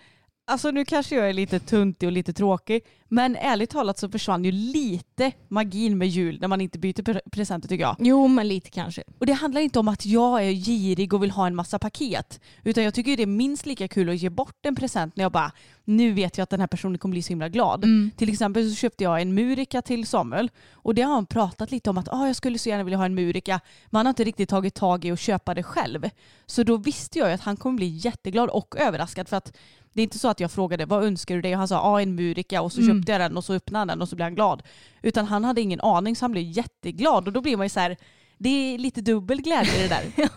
alltså 0.48 0.70
nu 0.70 0.84
kanske 0.84 1.14
jag 1.16 1.28
är 1.28 1.32
lite 1.32 1.58
tuntig 1.58 2.06
och 2.06 2.12
lite 2.12 2.32
tråkig 2.32 2.82
men 3.08 3.36
ärligt 3.36 3.70
talat 3.70 3.98
så 3.98 4.08
försvann 4.08 4.44
ju 4.44 4.52
lite 4.52 5.32
magin 5.48 5.98
med 5.98 6.08
jul 6.08 6.38
när 6.40 6.48
man 6.48 6.60
inte 6.60 6.78
byter 6.78 7.02
pre- 7.02 7.30
presenter 7.30 7.68
tycker 7.68 7.84
jag. 7.84 7.96
Jo, 7.98 8.28
men 8.28 8.48
lite 8.48 8.70
kanske. 8.70 9.02
Och 9.18 9.26
det 9.26 9.32
handlar 9.32 9.60
inte 9.60 9.78
om 9.78 9.88
att 9.88 10.06
jag 10.06 10.44
är 10.44 10.50
girig 10.50 11.14
och 11.14 11.22
vill 11.22 11.30
ha 11.30 11.46
en 11.46 11.54
massa 11.54 11.78
paket. 11.78 12.40
Utan 12.64 12.84
jag 12.84 12.94
tycker 12.94 13.16
det 13.16 13.22
är 13.22 13.26
minst 13.26 13.66
lika 13.66 13.88
kul 13.88 14.08
att 14.08 14.16
ge 14.16 14.30
bort 14.30 14.66
en 14.66 14.76
present 14.76 15.16
när 15.16 15.24
jag 15.24 15.32
bara, 15.32 15.52
nu 15.84 16.12
vet 16.12 16.38
jag 16.38 16.42
att 16.42 16.50
den 16.50 16.60
här 16.60 16.66
personen 16.66 16.98
kommer 16.98 17.12
bli 17.12 17.22
så 17.22 17.28
himla 17.28 17.48
glad. 17.48 17.84
Till 18.16 18.28
exempel 18.28 18.70
så 18.70 18.76
köpte 18.76 19.04
jag 19.04 19.22
en 19.22 19.34
murika 19.34 19.82
till 19.82 20.06
Samuel. 20.06 20.50
Och 20.72 20.94
det 20.94 21.02
har 21.02 21.14
han 21.14 21.26
pratat 21.26 21.70
lite 21.70 21.90
om 21.90 21.98
att 21.98 22.08
ah, 22.12 22.26
jag 22.26 22.36
skulle 22.36 22.58
så 22.58 22.68
gärna 22.68 22.84
vilja 22.84 22.98
ha 22.98 23.04
en 23.04 23.14
murika. 23.14 23.60
Men 23.90 23.98
han 23.98 24.06
har 24.06 24.10
inte 24.10 24.24
riktigt 24.24 24.48
tagit 24.48 24.74
tag 24.74 25.04
i 25.04 25.10
att 25.10 25.20
köpa 25.20 25.54
det 25.54 25.62
själv. 25.62 26.10
Så 26.46 26.62
då 26.62 26.76
visste 26.76 27.18
jag 27.18 27.28
ju 27.28 27.34
att 27.34 27.40
han 27.40 27.56
kommer 27.56 27.76
bli 27.76 27.86
jätteglad 27.86 28.48
och 28.48 28.74
överraskad 28.78 29.28
för 29.28 29.36
att 29.36 29.56
det 29.98 30.02
är 30.02 30.04
inte 30.04 30.18
så 30.18 30.28
att 30.28 30.40
jag 30.40 30.50
frågade 30.50 30.86
vad 30.86 31.04
önskar 31.04 31.34
du 31.34 31.40
dig 31.42 31.52
och 31.52 31.58
han 31.58 31.68
sa 31.68 31.80
ah, 31.80 32.00
en 32.00 32.14
murika 32.14 32.62
och 32.62 32.72
så 32.72 32.82
köpte 32.82 33.12
jag 33.12 33.20
den 33.20 33.36
och 33.36 33.44
så 33.44 33.54
öppnade 33.54 33.80
han 33.80 33.88
den 33.88 34.02
och 34.02 34.08
så 34.08 34.16
blev 34.16 34.24
han 34.24 34.34
glad. 34.34 34.62
Utan 35.02 35.26
han 35.26 35.44
hade 35.44 35.60
ingen 35.60 35.80
aning 35.80 36.16
så 36.16 36.24
han 36.24 36.32
blev 36.32 36.44
jätteglad 36.44 37.26
och 37.26 37.32
då 37.32 37.40
blir 37.40 37.56
man 37.56 37.66
ju 37.66 37.70
så 37.70 37.80
här 37.80 37.96
det 38.38 38.48
är 38.48 38.78
lite 38.78 39.00
dubbel 39.00 39.42
glädje 39.42 39.82
det 39.82 39.88
där. 39.88 40.28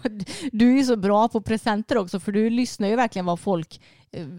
Du 0.51 0.73
är 0.73 0.77
ju 0.77 0.83
så 0.83 0.95
bra 0.95 1.27
på 1.27 1.41
presenter 1.41 1.97
också 1.97 2.19
för 2.19 2.31
du 2.31 2.49
lyssnar 2.49 2.87
ju 2.87 2.95
verkligen 2.95 3.25
vad 3.25 3.39
folk 3.39 3.81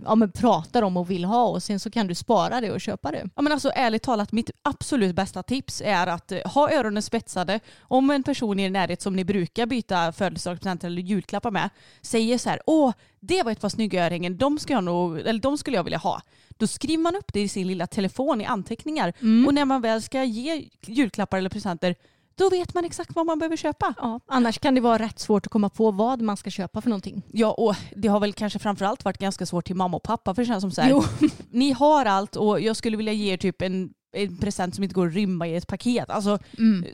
ja, 0.04 0.14
men 0.14 0.32
pratar 0.32 0.82
om 0.82 0.96
och 0.96 1.10
vill 1.10 1.24
ha 1.24 1.44
och 1.44 1.62
sen 1.62 1.80
så 1.80 1.90
kan 1.90 2.06
du 2.06 2.14
spara 2.14 2.60
det 2.60 2.70
och 2.70 2.80
köpa 2.80 3.10
det. 3.10 3.28
Ja, 3.36 3.42
men 3.42 3.52
alltså, 3.52 3.72
ärligt 3.74 4.02
talat, 4.02 4.32
mitt 4.32 4.50
absolut 4.62 5.16
bästa 5.16 5.42
tips 5.42 5.82
är 5.84 6.06
att 6.06 6.32
eh, 6.32 6.38
ha 6.44 6.72
öronen 6.72 7.02
spetsade. 7.02 7.60
Om 7.80 8.10
en 8.10 8.22
person 8.22 8.60
i 8.60 8.62
er 8.62 8.70
närhet 8.70 9.02
som 9.02 9.16
ni 9.16 9.24
brukar 9.24 9.66
byta 9.66 10.12
födelsedagspresenter 10.12 10.86
eller 10.86 11.02
julklappar 11.02 11.50
med 11.50 11.70
säger 12.00 12.38
så 12.38 12.50
här, 12.50 12.60
åh, 12.66 12.92
det 13.20 13.42
var 13.42 13.52
ett 13.52 13.60
par 13.60 13.68
snygga 13.68 14.06
örhängen, 14.06 14.36
de, 14.36 14.58
ska 14.58 14.72
jag 14.72 14.84
nog, 14.84 15.18
eller 15.18 15.40
de 15.40 15.58
skulle 15.58 15.76
jag 15.76 15.84
vilja 15.84 15.98
ha. 15.98 16.22
Då 16.48 16.66
skriver 16.66 17.02
man 17.02 17.16
upp 17.16 17.32
det 17.32 17.40
i 17.40 17.48
sin 17.48 17.66
lilla 17.66 17.86
telefon 17.86 18.40
i 18.40 18.44
anteckningar. 18.44 19.12
Och 19.46 19.54
när 19.54 19.64
man 19.64 19.80
väl 19.80 20.02
ska 20.02 20.24
ge 20.24 20.68
julklappar 20.86 21.38
eller 21.38 21.50
presenter, 21.50 21.94
då 22.42 22.50
vet 22.50 22.74
man 22.74 22.84
exakt 22.84 23.14
vad 23.14 23.26
man 23.26 23.38
behöver 23.38 23.56
köpa. 23.56 23.94
Ja, 23.98 24.20
annars 24.26 24.58
kan 24.58 24.74
det 24.74 24.80
vara 24.80 24.98
rätt 24.98 25.18
svårt 25.18 25.46
att 25.46 25.52
komma 25.52 25.68
på 25.68 25.90
vad 25.90 26.22
man 26.22 26.36
ska 26.36 26.50
köpa 26.50 26.80
för 26.80 26.88
någonting. 26.90 27.22
Ja, 27.32 27.50
och 27.50 27.74
det 27.96 28.08
har 28.08 28.20
väl 28.20 28.32
kanske 28.32 28.58
framförallt 28.58 29.04
varit 29.04 29.18
ganska 29.18 29.46
svårt 29.46 29.66
till 29.66 29.76
mamma 29.76 29.96
och 29.96 30.02
pappa 30.02 30.34
för 30.34 30.42
det 30.42 30.46
känns 30.46 30.62
som 30.62 30.70
så 30.70 30.80
här, 30.80 30.90
Jo. 30.90 31.04
ni 31.50 31.72
har 31.72 32.04
allt 32.04 32.36
och 32.36 32.60
jag 32.60 32.76
skulle 32.76 32.96
vilja 32.96 33.12
ge 33.12 33.32
er 33.32 33.36
typ 33.36 33.62
en, 33.62 33.90
en 34.16 34.38
present 34.38 34.74
som 34.74 34.84
inte 34.84 34.94
går 34.94 35.06
att 35.06 35.14
rymma 35.14 35.48
i 35.48 35.56
ett 35.56 35.66
paket. 35.66 36.10
Alltså 36.10 36.38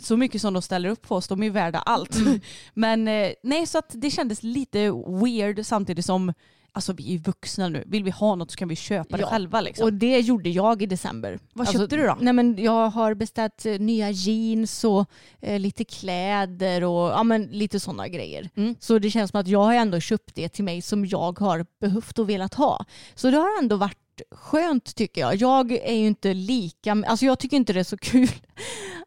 så 0.00 0.16
mycket 0.16 0.40
som 0.40 0.52
de 0.54 0.62
ställer 0.62 0.88
upp 0.88 1.08
på 1.08 1.14
oss, 1.16 1.28
de 1.28 1.42
är 1.42 1.50
värda 1.50 1.78
allt. 1.78 2.16
Men 2.74 3.08
eh, 3.08 3.30
nej, 3.42 3.66
så 3.66 3.78
att 3.78 3.90
det 3.94 4.10
kändes 4.10 4.42
lite 4.42 4.78
weird 5.22 5.66
samtidigt 5.66 6.04
som 6.04 6.32
Alltså 6.78 6.92
vi 6.92 7.14
är 7.14 7.18
vuxna 7.18 7.68
nu. 7.68 7.84
Vill 7.86 8.04
vi 8.04 8.10
ha 8.10 8.34
något 8.34 8.50
så 8.50 8.56
kan 8.56 8.68
vi 8.68 8.76
köpa 8.76 9.16
det 9.16 9.22
Ja, 9.22 9.28
själva. 9.28 9.60
Liksom. 9.60 9.84
Och 9.84 9.92
det 9.92 10.20
gjorde 10.20 10.50
jag 10.50 10.82
i 10.82 10.86
december. 10.86 11.38
Vad 11.52 11.72
köpte 11.72 11.96
du 11.96 12.06
då? 12.06 12.16
Nej, 12.20 12.32
men 12.32 12.62
jag 12.62 12.90
har 12.90 13.14
beställt 13.14 13.66
eh, 13.66 13.78
nya 13.78 14.10
jeans 14.10 14.84
och 14.84 15.06
eh, 15.40 15.58
lite 15.60 15.84
kläder 15.84 16.84
och 16.84 17.10
ja, 17.10 17.22
men 17.22 17.42
lite 17.42 17.80
sådana 17.80 18.08
grejer. 18.08 18.50
Mm. 18.56 18.74
Så 18.80 18.98
det 18.98 19.10
känns 19.10 19.30
som 19.30 19.40
att 19.40 19.48
jag 19.48 19.62
har 19.62 19.74
ändå 19.74 20.00
köpt 20.00 20.34
det 20.34 20.48
till 20.48 20.64
mig 20.64 20.82
som 20.82 21.06
jag 21.06 21.38
har 21.38 21.66
behövt 21.80 22.18
och 22.18 22.28
velat 22.28 22.54
ha. 22.54 22.84
Så 23.14 23.30
det 23.30 23.36
har 23.36 23.58
ändå 23.58 23.76
varit 23.76 23.98
skönt 24.30 24.94
tycker 24.94 25.20
jag. 25.20 25.34
Jag 25.34 25.72
är 25.72 25.94
ju 25.94 26.06
inte 26.06 26.34
lika, 26.34 27.04
alltså 27.06 27.26
jag 27.26 27.38
tycker 27.38 27.56
inte 27.56 27.72
det 27.72 27.80
är 27.80 27.84
så 27.84 27.98
kul 27.98 28.30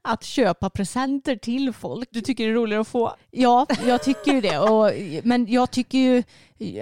att 0.04 0.24
köpa 0.24 0.70
presenter 0.70 1.36
till 1.36 1.74
folk. 1.74 2.10
Du 2.12 2.22
tycker 2.22 2.44
det 2.44 2.50
är 2.50 2.54
roligare 2.54 2.82
att 2.82 2.88
få? 2.88 3.16
Ja, 3.32 3.68
jag 3.88 4.04
tycker 4.04 4.34
ju 4.34 4.42
det. 4.42 4.60
Och, 4.60 4.92
men 5.24 5.52
jag 5.52 5.72
tycker 5.72 5.98
ju, 5.98 6.24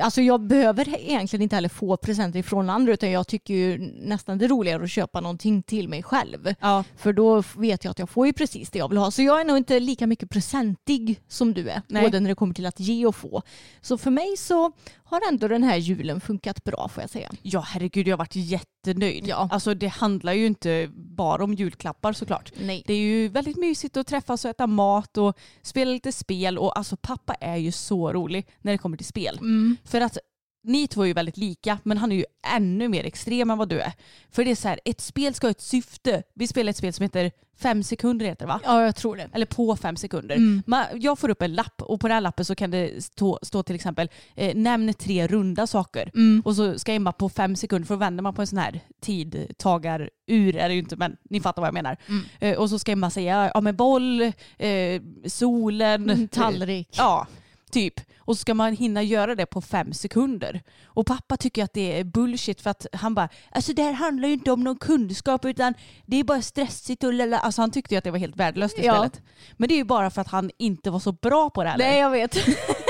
alltså 0.01 0.21
jag 0.21 0.41
behöver 0.41 0.99
egentligen 0.99 1.43
inte 1.43 1.55
heller 1.55 1.69
få 1.69 1.97
presenter 1.97 2.39
ifrån 2.39 2.69
andra 2.69 2.93
utan 2.93 3.11
jag 3.11 3.27
tycker 3.27 3.53
ju 3.53 3.77
nästan 4.01 4.37
det 4.37 4.45
är 4.45 4.49
roligare 4.49 4.83
att 4.83 4.91
köpa 4.91 5.21
någonting 5.21 5.63
till 5.63 5.87
mig 5.89 6.03
själv. 6.03 6.53
Ja. 6.59 6.83
För 6.97 7.13
då 7.13 7.43
vet 7.55 7.83
jag 7.83 7.91
att 7.91 7.99
jag 7.99 8.09
får 8.09 8.27
ju 8.27 8.33
precis 8.33 8.69
det 8.69 8.79
jag 8.79 8.89
vill 8.89 8.97
ha. 8.97 9.11
Så 9.11 9.21
jag 9.21 9.41
är 9.41 9.45
nog 9.45 9.57
inte 9.57 9.79
lika 9.79 10.07
mycket 10.07 10.29
presentig 10.29 11.19
som 11.27 11.53
du 11.53 11.69
är. 11.69 11.81
Nej. 11.87 12.03
Både 12.03 12.19
när 12.19 12.29
det 12.29 12.35
kommer 12.35 12.53
till 12.53 12.65
att 12.65 12.79
ge 12.79 13.05
och 13.05 13.15
få. 13.15 13.41
Så 13.81 13.97
för 13.97 14.11
mig 14.11 14.37
så 14.37 14.71
har 15.03 15.21
ändå 15.29 15.47
den 15.47 15.63
här 15.63 15.77
julen 15.77 16.21
funkat 16.21 16.63
bra 16.63 16.89
får 16.93 17.03
jag 17.03 17.09
säga. 17.09 17.31
Ja 17.41 17.59
herregud 17.59 18.07
jag 18.07 18.13
har 18.13 18.17
varit 18.17 18.35
jättenöjd. 18.35 19.27
Ja. 19.27 19.49
Alltså 19.51 19.73
det 19.73 19.87
handlar 19.87 20.33
ju 20.33 20.45
inte 20.45 20.89
bara 20.95 21.43
om 21.43 21.53
julklappar 21.53 22.13
såklart. 22.13 22.51
Nej. 22.61 22.83
Det 22.85 22.93
är 22.93 22.97
ju 22.97 23.08
väldigt 23.29 23.57
mysigt 23.57 23.97
att 23.97 24.07
träffas 24.07 24.45
och 24.45 24.51
äta 24.51 24.67
mat 24.67 25.17
och 25.17 25.37
spela 25.61 25.91
lite 25.91 26.11
spel 26.11 26.57
och 26.57 26.77
alltså 26.77 26.97
pappa 26.97 27.33
är 27.33 27.57
ju 27.57 27.71
så 27.71 28.13
rolig 28.13 28.47
när 28.61 28.71
det 28.71 28.77
kommer 28.77 28.97
till 28.97 29.05
spel. 29.05 29.37
Mm. 29.37 29.77
För 29.85 30.01
att 30.01 30.17
ni 30.63 30.87
två 30.87 31.01
är 31.01 31.07
ju 31.07 31.13
väldigt 31.13 31.37
lika 31.37 31.77
men 31.83 31.97
han 31.97 32.11
är 32.11 32.15
ju 32.15 32.25
ännu 32.55 32.87
mer 32.87 33.03
extrem 33.03 33.49
än 33.49 33.57
vad 33.57 33.69
du 33.69 33.79
är. 33.79 33.93
För 34.31 34.45
det 34.45 34.51
är 34.51 34.55
så 34.55 34.67
här, 34.67 34.79
ett 34.85 35.01
spel 35.01 35.33
ska 35.33 35.47
ha 35.47 35.51
ett 35.51 35.61
syfte. 35.61 36.23
Vi 36.33 36.47
spelar 36.47 36.69
ett 36.69 36.77
spel 36.77 36.93
som 36.93 37.03
heter 37.03 37.31
fem 37.57 37.83
sekunder 37.83 38.25
heter 38.25 38.45
det 38.45 38.47
va? 38.47 38.59
Ja, 38.63 38.83
jag 38.85 38.95
tror 38.95 39.15
det. 39.15 39.29
Eller 39.33 39.45
på 39.45 39.75
fem 39.75 39.95
sekunder. 39.95 40.35
Mm. 40.35 40.63
Man, 40.65 40.85
jag 40.93 41.19
får 41.19 41.29
upp 41.29 41.41
en 41.41 41.53
lapp 41.53 41.81
och 41.81 41.99
på 41.99 42.07
den 42.07 42.13
här 42.13 42.21
lappen 42.21 42.45
så 42.45 42.55
kan 42.55 42.71
det 42.71 43.03
stå, 43.03 43.39
stå 43.41 43.63
till 43.63 43.75
exempel 43.75 44.09
eh, 44.35 44.55
nämn 44.55 44.93
tre 44.93 45.27
runda 45.27 45.67
saker. 45.67 46.11
Mm. 46.13 46.41
Och 46.45 46.55
så 46.55 46.79
ska 46.79 46.93
Emma 46.93 47.11
på 47.11 47.29
fem 47.29 47.55
sekunder, 47.55 47.87
för 47.87 47.95
då 47.95 47.99
vänder 47.99 48.23
man 48.23 48.33
på 48.33 48.41
en 48.41 48.47
sån 48.47 48.59
här 48.59 48.79
tidtagarur 49.01 50.55
är 50.55 50.69
det 50.69 50.73
ju 50.73 50.79
inte 50.79 50.95
men 50.95 51.17
ni 51.29 51.41
fattar 51.41 51.61
vad 51.61 51.67
jag 51.67 51.73
menar. 51.73 51.97
Mm. 52.07 52.23
Eh, 52.39 52.57
och 52.57 52.69
så 52.69 52.79
ska 52.79 52.91
Emma 52.91 53.09
säga 53.09 53.51
ja 53.53 53.61
men 53.61 53.75
boll, 53.75 54.21
eh, 54.57 55.01
solen, 55.25 56.09
Mm, 56.09 56.27
tallrik. 56.27 56.89
Ja, 56.97 57.27
typ. 57.71 57.93
Och 58.19 58.37
så 58.37 58.41
ska 58.41 58.53
man 58.53 58.73
hinna 58.75 59.03
göra 59.03 59.35
det 59.35 59.45
på 59.45 59.61
fem 59.61 59.93
sekunder. 59.93 60.61
Och 60.85 61.05
pappa 61.07 61.37
tycker 61.37 61.63
att 61.63 61.73
det 61.73 61.99
är 61.99 62.03
bullshit 62.03 62.61
för 62.61 62.69
att 62.69 62.85
han 62.93 63.15
bara, 63.15 63.29
alltså 63.51 63.73
det 63.73 63.83
här 63.83 63.91
handlar 63.93 64.27
ju 64.27 64.33
inte 64.33 64.51
om 64.51 64.63
någon 64.63 64.77
kunskap 64.77 65.45
utan 65.45 65.73
det 66.05 66.19
är 66.19 66.23
bara 66.23 66.41
stressigt 66.41 67.03
och 67.03 67.13
lala. 67.13 67.39
Alltså 67.39 67.61
han 67.61 67.71
tyckte 67.71 67.93
ju 67.93 67.97
att 67.97 68.03
det 68.03 68.11
var 68.11 68.17
helt 68.19 68.35
värdelöst 68.35 68.79
i 68.79 68.85
Ja. 68.85 68.93
spelet. 68.93 69.21
Men 69.57 69.67
det 69.69 69.73
är 69.75 69.77
ju 69.77 69.83
bara 69.83 70.09
för 70.09 70.21
att 70.21 70.27
han 70.27 70.51
inte 70.57 70.89
var 70.91 70.99
så 70.99 71.11
bra 71.11 71.49
på 71.49 71.63
det 71.63 71.69
heller. 71.69 71.85
Nej, 71.85 71.99
jag 71.99 72.09
vet. 72.09 72.35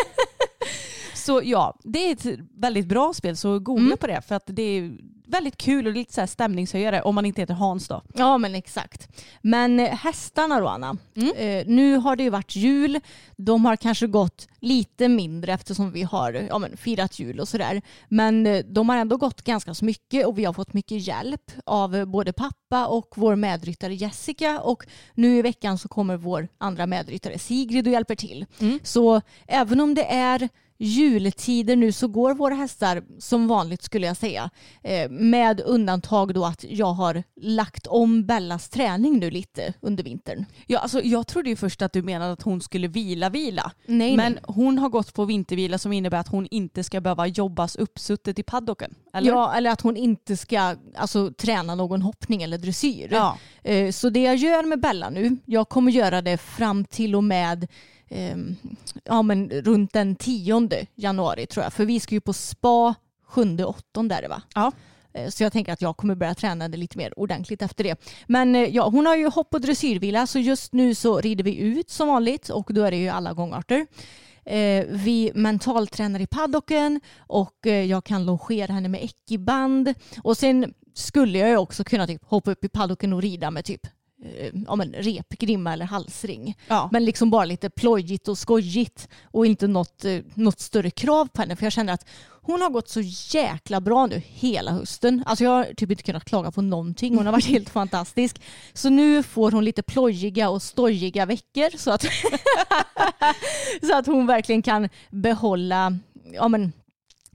Så 1.29 1.41
ja, 1.43 1.75
det 1.83 2.00
är 2.00 2.12
ett 2.12 2.39
väldigt 2.55 2.88
bra 2.88 3.13
spel 3.13 3.38
så 3.38 3.59
googla 3.59 3.86
Mm. 3.86 3.98
på 3.98 4.07
det 4.07 4.21
för 4.27 4.36
att 4.36 4.43
det 4.45 4.62
är 4.62 4.98
väldigt 5.27 5.57
kul 5.57 5.88
och 5.88 5.93
lite 5.93 6.13
så 6.13 6.21
här 6.21 6.27
stämningshöjare 6.27 7.01
om 7.01 7.15
man 7.15 7.25
inte 7.25 7.41
heter 7.41 7.53
Hans 7.53 7.88
då. 7.88 8.01
Ja 8.13 8.38
men 8.38 8.55
exakt. 8.55 9.07
Men 9.41 9.79
eh, 9.79 9.89
hästarna 9.95 10.59
då 10.59 10.67
Anna. 10.67 10.98
Mm. 11.15 11.36
Eh, 11.38 11.67
nu 11.67 11.95
har 11.98 12.15
det 12.15 12.24
ju 12.24 12.29
varit 12.29 12.55
jul. 12.55 13.00
De 13.38 13.65
har 13.65 13.75
kanske 13.75 14.07
gått 14.07 14.48
lite 14.59 15.07
mindre 15.07 15.53
eftersom 15.53 15.91
vi 15.91 16.03
har 16.03 16.33
ja, 16.33 16.57
men, 16.57 16.77
firat 16.77 17.19
jul 17.19 17.39
och 17.39 17.48
sådär. 17.48 17.81
Men 18.07 18.48
eh, 18.48 18.65
de 18.65 18.89
har 18.89 18.98
ändå 18.98 19.17
gått 19.17 19.41
ganska 19.41 19.74
så 19.74 19.86
mycket 19.86 20.25
och 20.25 20.38
vi 20.38 20.45
har 20.45 20.53
fått 20.53 20.74
mycket 20.74 21.07
hjälp 21.07 21.51
av 21.65 21.95
eh, 21.95 22.05
både 22.05 22.33
pappa 22.33 22.88
och 22.88 23.13
vår 23.15 23.36
medryttare 23.36 23.95
Jessica. 23.95 24.62
Och 24.62 24.86
nu 25.13 25.38
i 25.38 25.41
veckan 25.41 25.77
så 25.77 25.88
kommer 25.88 26.17
vår 26.17 26.48
andra 26.57 26.88
medryttare 26.88 27.39
Sigrid 27.39 27.88
och 27.88 27.93
hjälper 27.93 28.15
till. 28.15 28.45
Mm. 28.59 28.79
Så 28.83 29.21
även 29.48 29.79
om 29.79 29.95
det 29.95 30.05
är 30.05 30.50
jultider 30.79 31.75
nu 31.75 31.91
så 31.91 32.07
går 32.07 32.33
våra 32.33 32.53
hästar 32.55 33.03
som 33.19 33.48
vanligt 33.48 33.83
skulle 33.83 34.07
jag 34.07 34.17
säga. 34.17 34.50
Eh, 34.83 35.09
med 35.09 35.62
undantag 35.62 36.33
då 36.33 36.45
att 36.45 36.65
jag 36.69 36.93
har 36.93 37.24
lagt 37.41 37.88
om 37.88 38.25
Bellas 38.25 38.69
träning 38.69 39.19
nu 39.19 39.31
lite 39.31 39.74
under 39.81 40.03
vintern. 40.03 40.45
Ja, 40.67 40.79
alltså, 40.79 41.01
jag 41.03 41.27
trodde 41.27 41.50
ju 41.50 41.55
först 41.55 41.81
att 41.81 41.93
du 41.93 42.01
menade 42.01 42.31
att 42.33 42.41
hon 42.41 42.62
skulle 42.62 42.88
vila 42.88 43.29
vila. 43.29 43.71
Nej, 43.86 44.17
Men 44.17 44.33
nej. 44.33 44.41
hon 44.48 44.77
har 44.77 44.89
gått 44.89 45.13
på 45.13 45.25
vintervila 45.25 45.77
som 45.77 45.93
innebär 45.93 46.17
att 46.17 46.27
hon 46.27 46.48
inte 46.51 46.83
ska 46.83 47.01
behöva 47.01 47.27
jobbas 47.27 47.75
uppsuttet 47.75 48.39
i 48.39 48.43
paddocken. 48.43 48.95
Eller? 49.13 49.31
Ja, 49.31 49.53
eller 49.53 49.71
att 49.71 49.81
hon 49.81 49.98
inte 49.98 50.38
ska 50.38 50.75
alltså, 50.95 51.31
träna 51.33 51.75
någon 51.75 52.01
hoppning 52.01 52.43
eller 52.43 52.57
dressyr. 52.57 53.07
Ja. 53.12 53.38
Eh, 53.63 53.91
Så 53.91 54.09
det 54.09 54.21
jag 54.24 54.36
gör 54.36 54.63
med 54.63 54.79
Bella 54.79 55.09
nu, 55.09 55.38
jag 55.45 55.69
kommer 55.69 55.91
göra 55.91 56.21
det 56.21 56.38
fram 56.38 56.86
till 56.86 57.15
och 57.15 57.24
med 57.24 57.67
ja, 59.03 59.21
men 59.21 59.49
runt 59.49 59.93
den 59.93 60.15
10 60.15 60.87
januari 60.95 61.45
tror 61.45 61.63
jag. 61.63 61.73
För 61.73 61.85
vi 61.85 61.99
ska 61.99 62.15
ju 62.15 62.21
på 62.21 62.33
spa 62.33 62.95
7-8 63.29 64.13
är 64.13 64.21
det 64.21 64.27
va? 64.27 64.41
Ja. 64.55 64.71
Eh, 65.13 65.29
Så 65.29 65.43
jag 65.43 65.53
tänker 65.53 65.73
att 65.73 65.81
jag 65.81 65.97
kommer 65.97 66.15
börja 66.15 66.35
träna 66.35 66.69
det 66.69 66.77
lite 66.77 66.97
mer 66.97 67.19
ordentligt 67.19 67.61
efter 67.61 67.83
det. 67.83 68.01
Men 68.27 68.55
eh, 68.55 68.61
ja, 68.75 68.89
hon 68.89 69.05
har 69.05 69.15
ju 69.15 69.29
hopp 69.29 69.53
och 69.53 69.61
dressyrvila 69.61 70.27
så 70.27 70.39
just 70.39 70.73
nu 70.73 70.95
så 70.95 71.19
rider 71.19 71.43
vi 71.43 71.55
ut 71.57 71.89
som 71.89 72.07
vanligt 72.07 72.49
och 72.49 72.69
då 72.73 72.83
är 72.83 72.91
det 72.91 72.97
ju 72.97 73.09
alla 73.09 73.33
gångarter. 73.33 73.87
Eh, 74.45 74.85
vi 74.89 75.31
mentaltränar 75.35 76.19
i 76.19 76.27
paddocken 76.27 77.01
och 77.17 77.65
jag 77.87 78.03
kan 78.03 78.25
longera 78.25 78.73
henne 78.73 78.89
med 78.89 79.03
ekiband. 79.03 79.93
Och 80.23 80.37
sen 80.37 80.73
skulle 80.93 81.39
jag 81.39 81.49
ju 81.49 81.57
också 81.57 81.83
kunna 81.83 82.07
typ 82.07 82.25
hoppa 82.25 82.51
upp 82.51 82.65
i 82.65 82.69
paddocken 82.69 83.13
och 83.13 83.21
rida 83.21 83.51
med 83.51 83.65
typ 83.65 83.81
ja, 84.67 84.75
men 84.75 84.93
repgrimma 84.93 85.73
eller 85.73 85.85
halsring. 85.85 86.57
Ja. 86.67 86.89
Men 86.91 87.05
liksom 87.05 87.29
bara 87.29 87.45
lite 87.45 87.69
plojigt 87.69 88.27
och 88.27 88.38
skojigt 88.38 89.09
och 89.23 89.45
inte 89.45 89.67
något, 89.67 90.05
eh, 90.05 90.19
något 90.33 90.59
större 90.59 90.91
krav 90.91 91.27
på 91.27 91.41
henne. 91.41 91.55
För 91.55 91.65
jag 91.65 91.73
känner 91.73 91.93
att 91.93 92.05
hon 92.41 92.61
har 92.61 92.69
gått 92.69 92.89
så 92.89 93.01
jäkla 93.38 93.81
bra 93.81 94.05
nu 94.05 94.21
hela 94.25 94.71
hösten. 94.71 95.23
Alltså 95.25 95.43
jag 95.43 95.51
har 95.51 95.73
typ 95.77 95.91
inte 95.91 96.03
kunnat 96.03 96.25
klaga 96.25 96.51
på 96.51 96.61
någonting. 96.61 97.17
Hon 97.17 97.25
har 97.25 97.33
varit 97.33 97.45
helt 97.45 97.69
fantastisk. 97.69 98.41
Så 98.73 98.89
nu 98.89 99.23
får 99.23 99.51
hon 99.51 99.65
lite 99.65 99.83
plojiga 99.83 100.49
och 100.49 100.61
stojiga 100.61 101.25
veckor 101.25 101.77
så 101.77 101.91
att, 101.91 102.05
så 103.81 103.97
att 103.97 104.05
hon 104.05 104.27
verkligen 104.27 104.61
kan 104.61 104.89
behålla 105.09 105.97
ja, 106.33 106.47
men, 106.47 106.71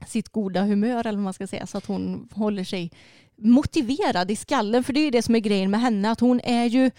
sitt 0.07 0.29
goda 0.29 0.61
humör 0.61 1.07
eller 1.07 1.17
vad 1.17 1.23
man 1.23 1.33
ska 1.33 1.47
säga. 1.47 1.67
Så 1.67 1.77
att 1.77 1.85
hon 1.85 2.29
håller 2.31 2.63
sig 2.63 2.91
motiverad 3.37 4.31
i 4.31 4.35
skallen. 4.35 4.83
För 4.83 4.93
det 4.93 4.99
är 4.99 5.05
ju 5.05 5.11
det 5.11 5.21
som 5.21 5.35
är 5.35 5.39
grejen 5.39 5.71
med 5.71 5.81
henne. 5.81 6.11
Att 6.11 6.19
hon 6.19 6.39
är 6.43 6.65
ju 6.65 6.91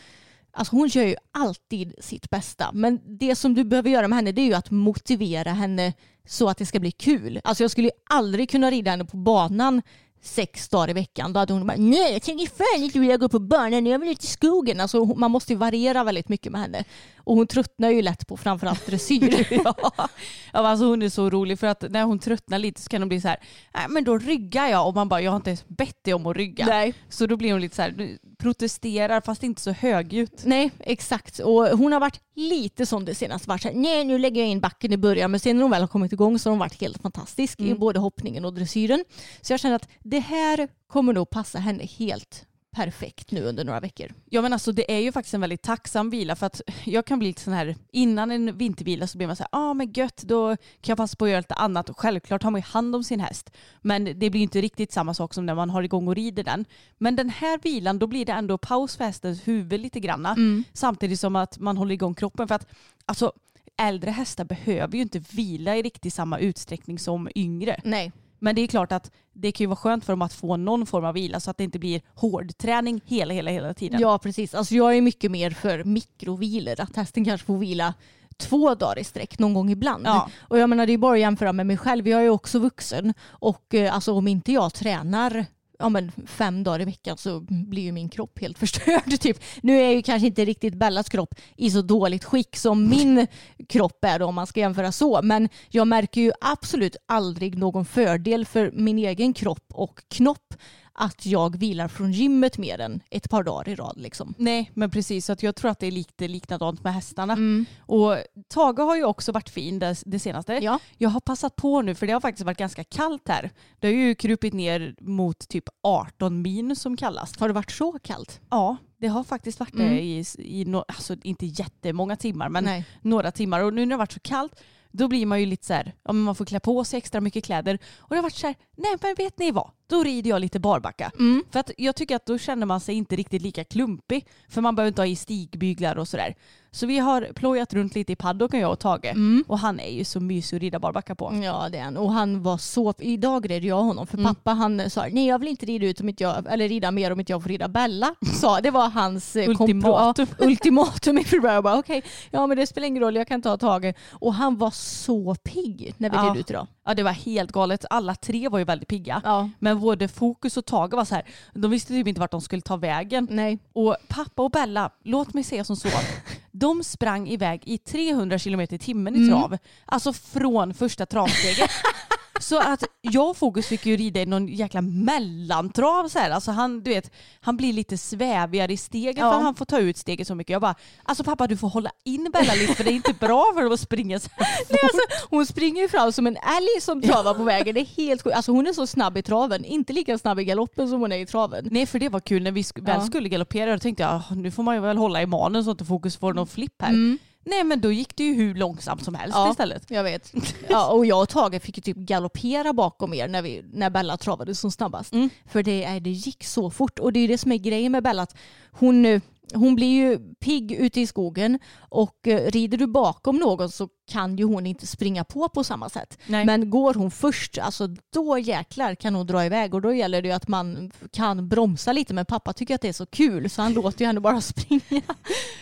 Alltså 0.59 0.77
hon 0.77 0.89
gör 0.89 1.05
ju 1.05 1.17
alltid 1.33 1.95
sitt 2.01 2.31
bästa. 2.31 2.71
Men 2.73 3.19
det 3.19 3.37
som 3.37 3.55
du 3.55 3.65
behöver 3.65 3.91
göra 3.91 4.09
med 4.09 4.17
henne 4.17 4.33
det 4.33 4.43
är 4.43 4.47
ju 4.47 4.55
att 4.55 4.71
motivera 4.71 5.53
henne 5.53 5.93
så 6.29 6.49
att 6.49 6.59
det 6.59 6.67
ska 6.67 6.81
bli 6.81 6.91
kul. 6.91 7.41
Alltså 7.45 7.65
jag 7.65 7.71
skulle 7.71 7.87
ju 7.87 7.95
aldrig 8.11 8.51
kunna 8.51 8.71
rida 8.71 8.91
henne 8.91 9.05
på 9.05 9.17
banan 9.17 9.83
sex 10.23 10.69
dagar 10.69 10.91
i 10.91 10.93
veckan. 10.93 11.33
Då 11.33 11.41
hade 11.41 11.53
hon 11.53 11.67
bara 11.67 11.77
nej 11.77 12.13
jag 12.13 12.23
tänker 12.23 12.47
fan 12.47 12.85
inte 12.85 12.99
vilja 12.99 13.17
gå 13.17 13.29
på 13.29 13.39
banan, 13.39 13.87
jag 13.87 13.99
vill 13.99 14.09
ut 14.09 14.25
i 14.25 14.27
skogen. 14.27 14.81
Alltså 14.81 15.05
man 15.05 15.31
måste 15.31 15.53
ju 15.53 15.59
variera 15.59 16.05
väldigt 16.05 16.29
mycket 16.29 16.53
med 16.53 16.61
henne. 16.61 16.85
Och 17.27 17.37
hon 17.37 17.47
tröttnar 17.47 17.91
ju 17.91 18.03
lätt 18.03 18.27
på 18.27 18.37
framförallt 18.37 18.87
dressyr. 18.87 19.47
ja. 19.65 20.09
alltså 20.53 20.87
hon 20.87 21.03
är 21.03 21.09
så 21.09 21.31
rolig 21.31 21.59
för 21.59 21.67
att 21.67 21.85
när 21.91 22.05
hon 22.05 22.19
tröttnar 22.19 22.59
lite 22.59 22.83
så 22.83 22.89
kan 22.89 23.03
hon 23.03 23.09
bli 23.09 23.21
så 23.21 23.29
här, 23.29 23.41
nej 23.75 23.87
men 23.89 24.05
då 24.05 24.19
ryggar 24.19 24.69
jag 24.69 24.89
och 24.89 24.95
man 24.95 25.09
bara, 25.09 25.21
jag 25.21 25.31
har 25.31 25.37
inte 25.37 25.51
ens 25.51 25.69
bett 25.69 26.05
dig 26.05 26.15
om 26.15 26.27
att 26.27 26.37
rygga. 26.37 26.67
Nej. 26.67 26.95
Så 27.09 27.27
då 27.27 27.37
blir 27.37 27.53
hon 27.53 27.61
lite 27.61 27.77
så 27.77 27.83
här, 27.83 28.19
protesterar 28.39 29.21
fast 29.21 29.43
inte 29.43 29.61
så 29.61 29.71
högljutt. 29.71 30.43
Nej, 30.45 30.71
exakt. 30.79 31.39
Och 31.39 31.69
hon 31.69 31.93
har 31.93 32.01
varit 32.01 32.21
lite 32.35 32.87
som 32.87 33.05
det 33.05 33.15
senaste. 33.15 33.49
Varit 33.49 33.63
så 33.63 33.69
här, 33.69 33.75
nej 33.75 34.05
nu 34.05 34.19
lägger 34.19 34.41
jag 34.41 34.51
in 34.51 34.61
backen 34.61 34.93
i 34.93 34.97
början. 34.97 35.31
Men 35.31 35.41
sen 35.41 35.57
när 35.57 35.63
hon 35.63 35.71
väl 35.71 35.81
har 35.81 35.89
kommit 35.89 36.13
igång 36.13 36.39
så 36.39 36.49
har 36.49 36.53
hon 36.53 36.59
varit 36.59 36.81
helt 36.81 37.03
fantastisk 37.03 37.61
i 37.61 37.75
både 37.75 37.99
hoppningen 37.99 38.45
och 38.45 38.55
dressyren. 38.55 39.05
Så 39.41 39.53
jag 39.53 39.61
känner 39.61 39.77
att 39.77 39.89
det 40.03 40.21
här 40.21 40.69
kommer 40.89 41.13
nog 41.13 41.31
passa 41.31 41.59
henne 41.59 41.85
helt 41.85 42.47
perfekt 42.77 43.31
nu 43.31 43.43
under 43.43 43.65
några 43.65 43.81
veckor. 43.81 44.13
Ja 44.31 44.43
men 44.43 44.53
alltså 44.53 44.73
det 44.73 44.93
är 44.93 44.99
ju 44.99 45.13
faktiskt 45.13 45.35
en 45.35 45.41
väldigt 45.41 45.63
tacksam 45.63 46.11
vila 46.11 46.37
för 46.37 46.47
att 46.47 46.61
jag 46.85 47.07
kan 47.07 47.19
bli 47.19 47.29
lite 47.29 47.43
sån 47.43 47.53
här, 47.53 47.77
innan 47.93 48.31
en 48.31 48.59
vintervila 48.59 49.07
så 49.07 49.19
blir 49.19 49.27
man 49.27 49.37
så 49.37 49.43
här, 49.43 49.49
ja 49.53 49.59
ah, 49.59 49.75
men 49.75 49.93
gött 49.93 50.23
då 50.23 50.57
kan 50.57 50.93
jag 50.93 50.97
passa 50.97 51.17
på 51.17 51.25
att 51.25 51.31
göra 51.31 51.41
lite 51.41 51.55
annat 51.55 51.91
och 51.91 52.01
självklart 52.01 52.43
har 52.43 52.51
man 52.51 52.61
ju 52.61 52.65
hand 52.65 52.97
om 52.97 53.05
sin 53.05 53.21
häst. 53.21 53.51
Men 53.83 54.05
det 54.05 54.31
blir 54.31 54.37
inte 54.37 54.61
riktigt 54.61 54.93
samma 54.93 55.15
sak 55.15 55.35
som 55.35 55.47
när 55.47 55.55
man 55.55 55.71
har 55.71 55.83
igång 55.83 56.09
och 56.09 56.15
rider 56.15 56.45
den. 56.45 56.65
Men 56.99 57.17
den 57.17 57.31
här 57.31 57.59
vilan 57.63 57.99
då 57.99 58.07
blir 58.07 58.25
det 58.25 58.33
ändå 58.33 58.59
paus 58.59 58.97
för 58.97 59.05
hästens 59.05 59.49
huvud 59.49 59.81
lite 59.81 60.01
granna 60.01 60.37
samtidigt 60.73 61.21
som 61.21 61.37
att 61.37 61.59
man 61.59 61.77
håller 61.77 61.95
igång 61.95 62.15
kroppen 62.15 62.49
för 62.49 62.55
att 62.55 62.67
alltså 63.07 63.33
äldre 63.77 64.11
hästar 64.11 64.45
behöver 64.45 64.97
ju 64.97 65.03
inte 65.03 65.19
vila 65.19 65.77
i 65.77 65.83
riktigt 65.83 66.15
samma 66.15 66.39
utsträckning 66.39 66.99
som 66.99 67.29
yngre. 67.35 67.81
Nej. 67.85 68.13
Men 68.39 68.55
det 68.55 68.63
är 68.63 68.67
klart 68.67 68.93
att 68.93 69.11
det 69.33 69.53
kan 69.53 69.65
ju 69.65 69.69
vara 69.69 69.77
skönt 69.77 70.05
för 70.05 70.13
dem 70.13 70.23
att 70.23 70.33
få 70.33 70.57
någon 70.57 70.87
form 70.87 71.05
av 71.05 71.15
vila 71.15 71.41
så 71.41 71.51
att 71.51 71.59
det 71.59 71.65
inte 71.65 71.79
blir 71.79 72.01
hårdträning 72.15 73.01
hela, 73.05 73.35
hela, 73.35 73.51
hela 73.51 73.75
tiden. 73.75 74.01
Ja, 74.01 74.19
precis. 74.19 74.55
Alltså 74.55 74.75
jag 74.75 74.97
är 74.97 75.01
mycket 75.01 75.31
mer 75.31 75.51
för 75.51 75.85
mikrovilor. 75.85 76.81
Att 76.81 76.97
hästen 76.97 77.25
kanske 77.25 77.47
får 77.47 77.59
vila 77.59 77.95
två 78.37 78.75
dagar 78.75 78.99
i 78.99 79.05
sträck 79.05 79.39
någon 79.39 79.55
gång 79.55 79.71
ibland. 79.71 80.07
Ja. 80.07 80.31
Och 80.41 80.59
jag 80.59 80.71
menar 80.71 80.87
det 80.87 80.93
är 80.93 80.99
bara 80.99 81.15
att 81.15 81.21
jämföra 81.21 81.53
med 81.53 81.67
mig 81.67 81.77
själv. 81.77 82.09
Jag 82.09 82.25
är 82.25 82.29
också 82.29 82.59
vuxen 82.59 83.15
och 83.29 83.75
eh, 83.75 83.95
alltså 83.95 84.13
om 84.13 84.29
inte 84.29 84.53
jag 84.53 84.75
tränar 84.75 85.47
ja, 85.79 85.89
men 85.89 86.13
fem 86.27 86.65
dagar 86.65 86.81
i 86.81 86.85
veckan 86.85 87.17
så 87.17 87.41
blir 87.41 87.83
ju 87.83 87.93
min 87.93 88.09
kropp 88.09 88.39
helt 88.41 88.59
förstörd. 88.67 89.21
Typ. 89.21 89.39
Nu 89.63 89.81
är 89.81 89.91
ju 89.91 90.03
kanske 90.03 90.27
inte 90.27 90.45
riktigt 90.45 90.75
Bellas 90.75 91.09
kropp 91.09 91.35
i 91.57 91.71
så 91.71 91.83
dåligt 91.83 92.25
skick 92.25 92.57
som 92.57 92.89
min 92.89 93.27
kropp 93.69 94.05
är 94.05 94.19
då, 94.19 94.27
om 94.27 94.35
man 94.35 94.47
ska 94.47 94.61
jämföra 94.61 94.93
så. 94.93 95.23
Men 95.23 95.49
jag 95.69 95.89
märker 95.89 96.21
ju 96.21 96.33
absolut 96.41 96.97
aldrig 97.07 97.59
någon 97.59 97.85
fördel 97.85 98.47
för 98.47 98.71
min 98.75 98.99
egen 98.99 99.35
kropp 99.35 99.65
och 99.73 100.03
knopp 100.09 100.55
att 100.99 101.27
jag 101.27 101.57
vilar 101.59 101.89
från 101.89 102.13
gymmet 102.13 102.59
mer 102.59 102.81
än 102.81 103.01
ett 103.11 103.31
par 103.31 103.43
dagar 103.43 103.69
i 103.69 103.75
rad. 103.75 103.95
Liksom. 103.97 104.35
Nej 104.39 104.71
men 104.75 104.91
precis, 104.91 105.27
så 105.27 105.33
att 105.33 105.43
jag 105.43 105.57
tror 105.57 105.71
att 105.71 105.79
det 105.79 105.87
är 105.87 105.91
lite 105.91 106.29
likadant 106.29 106.85
med 106.85 106.95
hästarna. 106.95 107.33
Mm. 107.33 107.67
Och 107.81 108.17
Tage 108.49 108.79
har 108.79 108.97
ju 108.97 109.05
också 109.05 109.33
varit 109.33 109.49
fin 109.49 109.79
det, 109.79 109.97
det 110.07 110.19
senaste. 110.19 110.53
Ja. 110.53 110.79
Jag 110.99 111.11
har 111.11 111.21
passat 111.21 111.57
på 111.57 111.83
nu 111.83 111.95
för 111.95 112.07
det 112.07 112.13
har 112.13 112.21
faktiskt 112.21 112.47
varit 112.47 112.59
ganska 112.59 112.85
kallt 112.85 113.29
här. 113.29 113.51
Det 113.81 113.87
har 113.87 113.95
ju 113.95 114.15
krupit 114.15 114.55
ner 114.55 114.95
mot 115.01 115.49
typ 115.49 115.65
18 115.83 116.43
minus 116.43 116.81
som 116.81 116.97
kallas. 116.97 117.39
Har 117.39 117.49
det 117.49 117.55
varit 117.55 117.71
så 117.71 117.99
kallt? 118.03 118.41
Ja, 118.51 118.77
det 119.01 119.07
har 119.07 119.25
faktiskt 119.25 119.61
varit 119.61 119.75
Mm. 119.75 119.89
det 119.89 120.01
i, 120.03 120.25
i 120.39 120.65
no, 120.65 120.85
alltså 120.89 121.17
inte 121.23 121.47
jättemånga 121.47 122.17
timmar 122.17 122.49
men 122.49 122.65
Nej. 122.65 122.85
några 123.03 123.31
timmar. 123.33 123.61
Och 123.61 123.75
nu 123.75 123.81
när 123.81 123.87
det 123.87 123.95
har 123.95 123.99
varit 123.99 124.13
så 124.13 124.21
kallt 124.21 124.61
då 124.91 125.09
blir 125.09 125.27
man 125.27 125.41
ju 125.41 125.47
lite 125.47 125.67
så 125.67 125.73
här, 125.73 125.95
ja, 126.05 126.13
man 126.13 126.35
får 126.35 126.45
klä 126.45 126.61
på 126.61 126.85
sig 126.85 126.99
extra 126.99 127.21
mycket 127.21 127.45
kläder. 127.45 127.79
Och 127.99 128.09
det 128.09 128.17
har 128.17 128.23
varit 128.23 128.35
så 128.35 128.47
här, 128.47 128.57
nej 128.77 128.97
men 129.03 129.15
vet 129.15 129.39
ni 129.39 129.51
vad? 129.51 129.71
Då 129.89 130.03
rider 130.03 130.31
jag 130.31 130.41
lite 130.41 130.61
barbacka. 130.61 131.11
Mm. 131.19 131.45
För 131.51 131.61
att 131.61 131.71
jag 131.77 131.97
tycker 131.97 132.17
att 132.17 132.27
då 132.27 132.39
känner 132.39 132.67
man 132.67 132.81
sig 132.81 132.95
inte 132.95 133.17
riktigt 133.17 133.43
lika 133.43 133.65
klumpig. 133.65 134.27
För 134.49 134.61
man 134.61 134.75
behöver 134.77 134.89
inte 134.89 135.03
ha 135.03 135.07
i 135.07 135.17
stigbyglar 135.17 135.97
och 135.99 136.09
sådär. 136.09 136.35
Så 136.71 136.87
vi 136.87 136.99
har 136.99 137.29
plojat 137.35 137.75
runt 137.75 137.95
lite 137.95 138.13
i 138.13 138.17
paddocken 138.17 138.61
jag 138.61 138.73
och 138.73 138.79
Tage. 138.79 139.05
Mm. 139.05 139.45
Och 139.49 139.59
han 139.59 139.81
är 139.81 139.91
ju 139.91 140.05
så 140.05 140.21
mysig 140.21 140.57
att 140.57 140.63
rida 140.63 140.79
barbacka 140.79 141.15
på. 141.15 141.41
Ja 141.45 141.69
det 141.73 141.79
är 141.79 141.83
han. 141.83 141.97
Och 141.97 142.13
han 142.13 142.43
var 142.43 142.59
så... 142.59 142.95
Idag 142.99 143.51
red 143.51 143.65
jag 143.65 143.83
honom 143.83 144.07
för 144.07 144.25
pappa 144.25 144.51
han 144.53 144.91
sa 144.91 145.07
nej 145.13 145.27
jag 145.27 145.39
vill 145.39 145.49
inte 145.49 145.67
rida 145.67 145.87
ut 145.87 146.01
om 146.01 146.09
inte 146.09 146.23
jag, 146.23 146.53
eller 146.53 146.69
rida 146.69 146.91
mer 146.91 147.11
om 147.11 147.21
inte 147.21 147.33
jag 147.33 147.43
får 147.43 147.49
rida 147.49 147.69
Bella. 147.69 148.15
Sa, 148.35 148.61
det 148.61 148.71
var 148.71 148.89
hans 148.89 149.37
eh, 149.37 149.49
Ultimatum. 149.49 150.27
Ja, 150.39 150.47
ultimatum 150.47 151.19
i 151.19 151.25
februari. 151.25 151.55
Jag 151.55 151.65
bara 151.65 151.79
okej, 151.79 152.03
ja 152.31 152.47
men 152.47 152.57
det 152.57 152.67
spelar 152.67 152.89
ingen 152.89 153.03
roll 153.03 153.17
jag 153.17 153.29
kan 153.29 153.43
ta 153.43 153.57
Tage. 153.57 153.95
Och 154.13 154.35
han 154.35 154.57
var 154.57 154.71
så 154.71 155.35
pigg 155.35 155.95
när 155.97 156.11
vi 156.11 156.17
Ja. 156.17 156.23
red 156.23 156.37
ut 156.37 156.51
idag. 156.51 156.67
Ja 156.85 156.95
det 156.95 157.03
var 157.03 157.13
helt 157.13 157.53
galet. 157.53 157.85
Alla 157.91 158.15
tre 158.15 158.49
var 158.49 158.59
ju 158.59 158.65
väldigt 158.65 158.89
pigga. 158.89 159.23
Ja. 159.25 159.51
Men 159.59 159.76
både 159.81 160.09
Fokus 160.09 160.57
och 160.57 160.67
Tage 160.67 160.93
var 160.95 161.05
så 161.05 161.15
här, 161.15 161.25
de 161.55 161.71
visste 161.71 161.89
typ 161.93 162.09
inte 162.09 162.21
vart 162.21 162.31
de 162.31 162.41
skulle 162.41 162.63
ta 162.63 162.77
vägen. 162.77 163.27
Nej. 163.31 163.59
Och 163.73 163.97
pappa 164.09 164.43
och 164.43 164.51
Bella, 164.51 164.91
låt 165.05 165.35
mig 165.35 165.45
säga 165.45 165.65
som 165.65 165.77
så. 165.77 165.89
De 166.53 166.85
sprang 166.85 167.29
iväg 167.29 167.63
i 167.65 167.79
300 167.79 168.39
km 168.39 168.61
i 168.61 168.67
timmen 168.79 169.15
i 169.15 169.19
Mm. 169.19 169.31
trav. 169.31 169.59
Alltså 169.85 170.13
från 170.13 170.75
första 170.75 171.07
travsteget. 171.07 171.71
Så 172.41 172.59
att 172.59 172.85
jag 173.01 173.31
och 173.31 173.37
Fokus 173.37 173.67
fick 173.67 173.87
ju 173.87 173.97
rida 173.97 174.21
i 174.21 174.27
någon 174.27 174.49
jäkla 174.49 174.83
mellantrav 174.83 176.09
så 176.09 176.19
här. 176.19 176.31
Alltså 176.31 176.51
han, 176.51 176.83
du 176.83 176.91
vet, 176.91 177.11
han 177.41 177.57
blir 177.57 177.73
lite 177.73 177.99
svävigare 177.99 178.73
i 178.73 178.77
steget 178.77 179.17
Ja. 179.19 179.33
för 179.33 179.41
han 179.41 179.55
får 179.55 179.65
ta 179.65 179.79
ut 179.79 179.97
steget 179.97 180.27
så 180.27 180.35
mycket. 180.35 180.53
Jag 180.53 180.61
bara, 180.63 180.75
alltså 181.05 181.25
pappa 181.25 181.47
du 181.47 181.57
får 181.57 181.69
hålla 181.69 181.91
in 182.05 182.31
Bella 182.33 182.55
lite 182.55 182.75
för 182.75 182.85
det 182.85 182.91
är 182.91 182.95
inte 182.95 183.13
bra 183.21 183.53
för 183.55 183.63
dem 183.63 183.73
att 183.73 183.81
springa 183.81 184.21
så 184.21 184.29
här 184.37 184.47
Nej, 184.71 184.79
alltså, 184.83 185.27
hon 185.31 185.47
springer 185.47 185.83
ju 185.83 185.89
fram 185.89 186.13
som 186.13 186.27
en 186.27 186.37
älg 186.37 186.81
som 186.81 187.03
travar 187.03 187.35
på 187.35 187.45
vägen. 187.45 187.75
Det 187.75 187.81
är 187.81 187.85
helt 187.97 188.23
sjukt. 188.23 188.37
Alltså, 188.37 188.53
hon 188.53 188.67
är 188.67 188.73
så 188.73 188.87
snabb 188.87 189.19
i 189.19 189.23
traven. 189.23 189.65
Inte 189.65 189.93
lika 189.93 190.19
snabb 190.19 190.41
i 190.41 190.45
galoppen 190.45 190.89
som 190.89 191.01
hon 191.01 191.13
är 191.13 191.19
i 191.19 191.27
traven. 191.27 191.69
Nej 191.71 191.87
för 191.87 191.99
det 191.99 192.09
var 192.09 192.21
kul 192.21 192.43
när 192.43 192.53
vi 192.53 192.63
sk- 192.63 192.87
väl 192.87 193.03
skulle 193.03 193.29
galoppera. 193.29 193.73
Då 193.73 193.79
tänkte 193.79 194.03
jag 194.03 194.13
"Ah, 194.13 194.35
nu 194.35 194.51
får 194.51 194.63
man 194.63 194.75
ju 194.75 194.81
väl 194.81 194.97
hålla 194.99 195.23
i 195.23 195.27
manen 195.27 195.65
så 195.65 195.71
att 195.71 195.87
Fokus 195.89 196.17
får 196.17 196.35
någon 196.35 196.47
flipp 196.47 196.83
här. 196.83 196.89
Mm. 196.89 197.19
Nej 197.49 197.65
men 197.65 197.81
då 197.81 197.93
gick 197.93 198.17
det 198.17 198.25
ju 198.25 198.35
hur 198.35 198.55
långsamt 198.55 199.05
som 199.05 199.15
helst 199.15 199.37
Ja. 199.37 199.51
istället. 199.51 199.91
Jag 199.91 200.03
vet. 200.05 200.33
Ja, 200.69 200.93
och 200.93 201.07
jag 201.07 201.23
och 201.23 201.29
Tage 201.29 201.63
fick 201.63 201.77
ju 201.77 201.81
typ 201.83 201.97
galoppera 201.97 202.73
bakom 202.73 203.15
er 203.15 203.29
när, 203.29 203.43
vi, 203.43 203.65
när 203.73 203.91
Bella 203.91 204.17
travade 204.17 204.55
som 204.55 204.71
snabbast. 204.71 205.13
Mm. 205.13 205.31
För 205.47 205.63
det, 205.63 205.99
det 205.99 206.11
gick 206.11 206.45
så 206.45 206.71
fort. 206.71 206.99
Och 206.99 207.13
det 207.13 207.21
är 207.21 207.29
det 207.29 207.39
som 207.39 207.53
är 207.53 207.57
grejen 207.57 207.93
med 207.93 208.03
Bella. 208.03 208.23
Att 208.23 208.37
hon, 208.71 209.21
hon 209.55 209.75
blir 209.75 209.87
ju 209.87 210.35
pigg 210.35 210.73
ute 210.73 211.01
i 211.01 211.07
skogen 211.07 211.59
och 211.79 212.29
eh, 212.29 212.51
rider 212.51 212.79
du 212.79 212.87
bakom 212.87 213.37
någon 213.37 213.71
så 213.71 213.89
kan 214.09 214.37
ju 214.37 214.45
hon 214.45 214.67
inte 214.67 214.87
springa 214.87 215.25
på 215.25 215.49
på 215.49 215.65
samma 215.65 215.89
sätt. 215.89 216.19
Nej. 216.27 216.45
Men 216.45 216.71
går 216.71 216.95
hon 216.95 217.11
först, 217.11 217.59
alltså 217.59 217.89
då 218.13 218.39
jäklar 218.39 218.95
kan 218.95 219.15
hon 219.15 219.27
dra 219.27 219.45
iväg 219.45 219.75
och 219.75 219.83
då 219.83 219.95
gäller 219.95 220.23
det 220.23 220.29
ju 220.29 220.35
att 220.35 220.49
man 220.49 220.91
kan 221.13 221.49
bromsa 221.49 221.93
lite. 221.93 222.15
Men 222.15 222.27
pappa 222.27 222.53
tycker 222.53 222.75
att 222.75 222.81
det 222.81 222.89
är 222.89 222.93
så 222.93 223.07
kul 223.07 223.51
så 223.51 223.63
han 223.63 223.73
låter 223.73 224.01
ju 224.01 224.07
henne 224.07 224.21
bara 224.21 224.41
springa. 224.41 225.03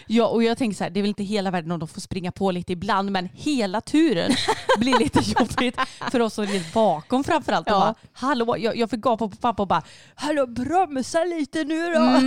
Ja 0.06 0.26
och 0.26 0.44
jag 0.44 0.58
tänker 0.58 0.76
så 0.76 0.84
här, 0.84 0.90
det 0.90 1.00
är 1.00 1.02
väl 1.02 1.08
inte 1.08 1.24
hela 1.24 1.50
världen 1.50 1.70
om 1.70 1.78
de 1.78 1.88
får 1.88 2.00
springa 2.00 2.32
på 2.32 2.50
lite 2.50 2.72
ibland 2.72 3.12
men 3.12 3.28
hela 3.32 3.80
turen 3.80 4.32
blir 4.78 4.98
lite 4.98 5.20
jobbigt 5.20 5.76
för 6.10 6.20
oss 6.20 6.34
som 6.34 6.46
rider 6.46 6.74
bakom 6.74 7.24
framförallt. 7.24 7.66
Ja. 7.66 7.78
Bara, 7.78 7.94
Hallå, 8.12 8.56
jag, 8.58 8.76
jag 8.76 8.90
fick 8.90 9.00
gapa 9.00 9.28
på 9.28 9.36
pappa 9.36 9.62
och 9.62 9.68
bara 9.68 9.82
Hallå 10.14 10.46
bromsa 10.46 11.24
lite 11.24 11.64
nu 11.64 11.92
då. 11.92 12.20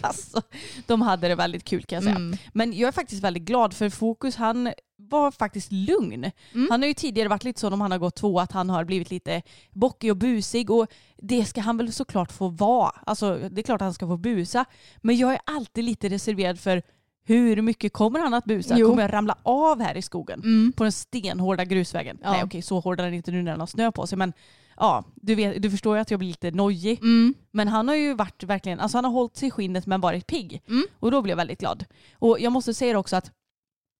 alltså, 0.00 0.42
de 0.90 1.02
hade 1.02 1.28
det 1.28 1.34
väldigt 1.34 1.64
kul 1.64 1.82
kan 1.82 1.96
jag 1.96 2.04
säga. 2.04 2.16
Mm. 2.16 2.38
Men 2.52 2.72
jag 2.72 2.88
är 2.88 2.92
faktiskt 2.92 3.24
väldigt 3.24 3.42
glad 3.42 3.74
för 3.74 3.90
Fokus 3.90 4.36
han 4.36 4.72
var 4.96 5.30
faktiskt 5.30 5.72
lugn. 5.72 6.30
Mm. 6.54 6.68
Han 6.70 6.82
har 6.82 6.88
ju 6.88 6.94
tidigare 6.94 7.28
varit 7.28 7.44
lite 7.44 7.60
så 7.60 7.68
om 7.68 7.80
han 7.80 7.90
har 7.90 7.98
gått 7.98 8.16
två 8.16 8.40
att 8.40 8.52
han 8.52 8.70
har 8.70 8.84
blivit 8.84 9.10
lite 9.10 9.42
bockig 9.70 10.10
och 10.10 10.16
busig 10.16 10.70
och 10.70 10.86
det 11.16 11.44
ska 11.44 11.60
han 11.60 11.76
väl 11.76 11.92
såklart 11.92 12.32
få 12.32 12.48
vara. 12.48 12.92
Alltså 13.06 13.38
det 13.50 13.60
är 13.60 13.62
klart 13.62 13.80
att 13.80 13.86
han 13.86 13.94
ska 13.94 14.06
få 14.06 14.16
busa. 14.16 14.64
Men 14.96 15.16
jag 15.16 15.32
är 15.32 15.40
alltid 15.44 15.84
lite 15.84 16.08
reserverad 16.08 16.60
för 16.60 16.82
hur 17.24 17.62
mycket 17.62 17.92
kommer 17.92 18.20
han 18.20 18.34
att 18.34 18.44
busa? 18.44 18.78
Jo. 18.78 18.88
Kommer 18.88 19.02
jag 19.02 19.12
ramla 19.12 19.38
av 19.42 19.80
här 19.80 19.96
i 19.96 20.02
skogen? 20.02 20.40
Mm. 20.40 20.72
På 20.76 20.82
den 20.82 20.92
stenhårda 20.92 21.64
grusvägen? 21.64 22.18
Ja. 22.22 22.32
Nej 22.32 22.44
okej 22.44 22.62
så 22.62 22.80
hård 22.80 23.00
är 23.00 23.04
den 23.04 23.14
inte 23.14 23.30
nu 23.30 23.42
när 23.42 23.50
den 23.50 23.60
har 23.60 23.66
snö 23.66 23.92
på 23.92 24.06
sig 24.06 24.18
men 24.18 24.32
ja, 24.80 25.04
du, 25.14 25.34
vet, 25.34 25.62
du 25.62 25.70
förstår 25.70 25.96
ju 25.96 26.00
att 26.02 26.10
jag 26.10 26.18
blir 26.18 26.28
lite 26.28 26.50
nojig. 26.50 26.98
Mm. 26.98 27.34
Men 27.50 27.68
han 27.68 27.88
har 27.88 27.94
ju 27.94 28.14
varit 28.14 28.42
verkligen, 28.42 28.80
alltså 28.80 28.98
han 28.98 29.04
har 29.04 29.12
hållit 29.12 29.36
sig 29.36 29.48
i 29.48 29.50
skinnet 29.50 29.86
men 29.86 30.00
varit 30.00 30.26
pigg. 30.26 30.62
Mm. 30.68 30.86
Och 31.00 31.10
då 31.10 31.22
blev 31.22 31.30
jag 31.30 31.36
väldigt 31.36 31.60
glad. 31.60 31.84
Och 32.14 32.40
jag 32.40 32.52
måste 32.52 32.74
säga 32.74 32.98
också 32.98 33.16
att 33.16 33.32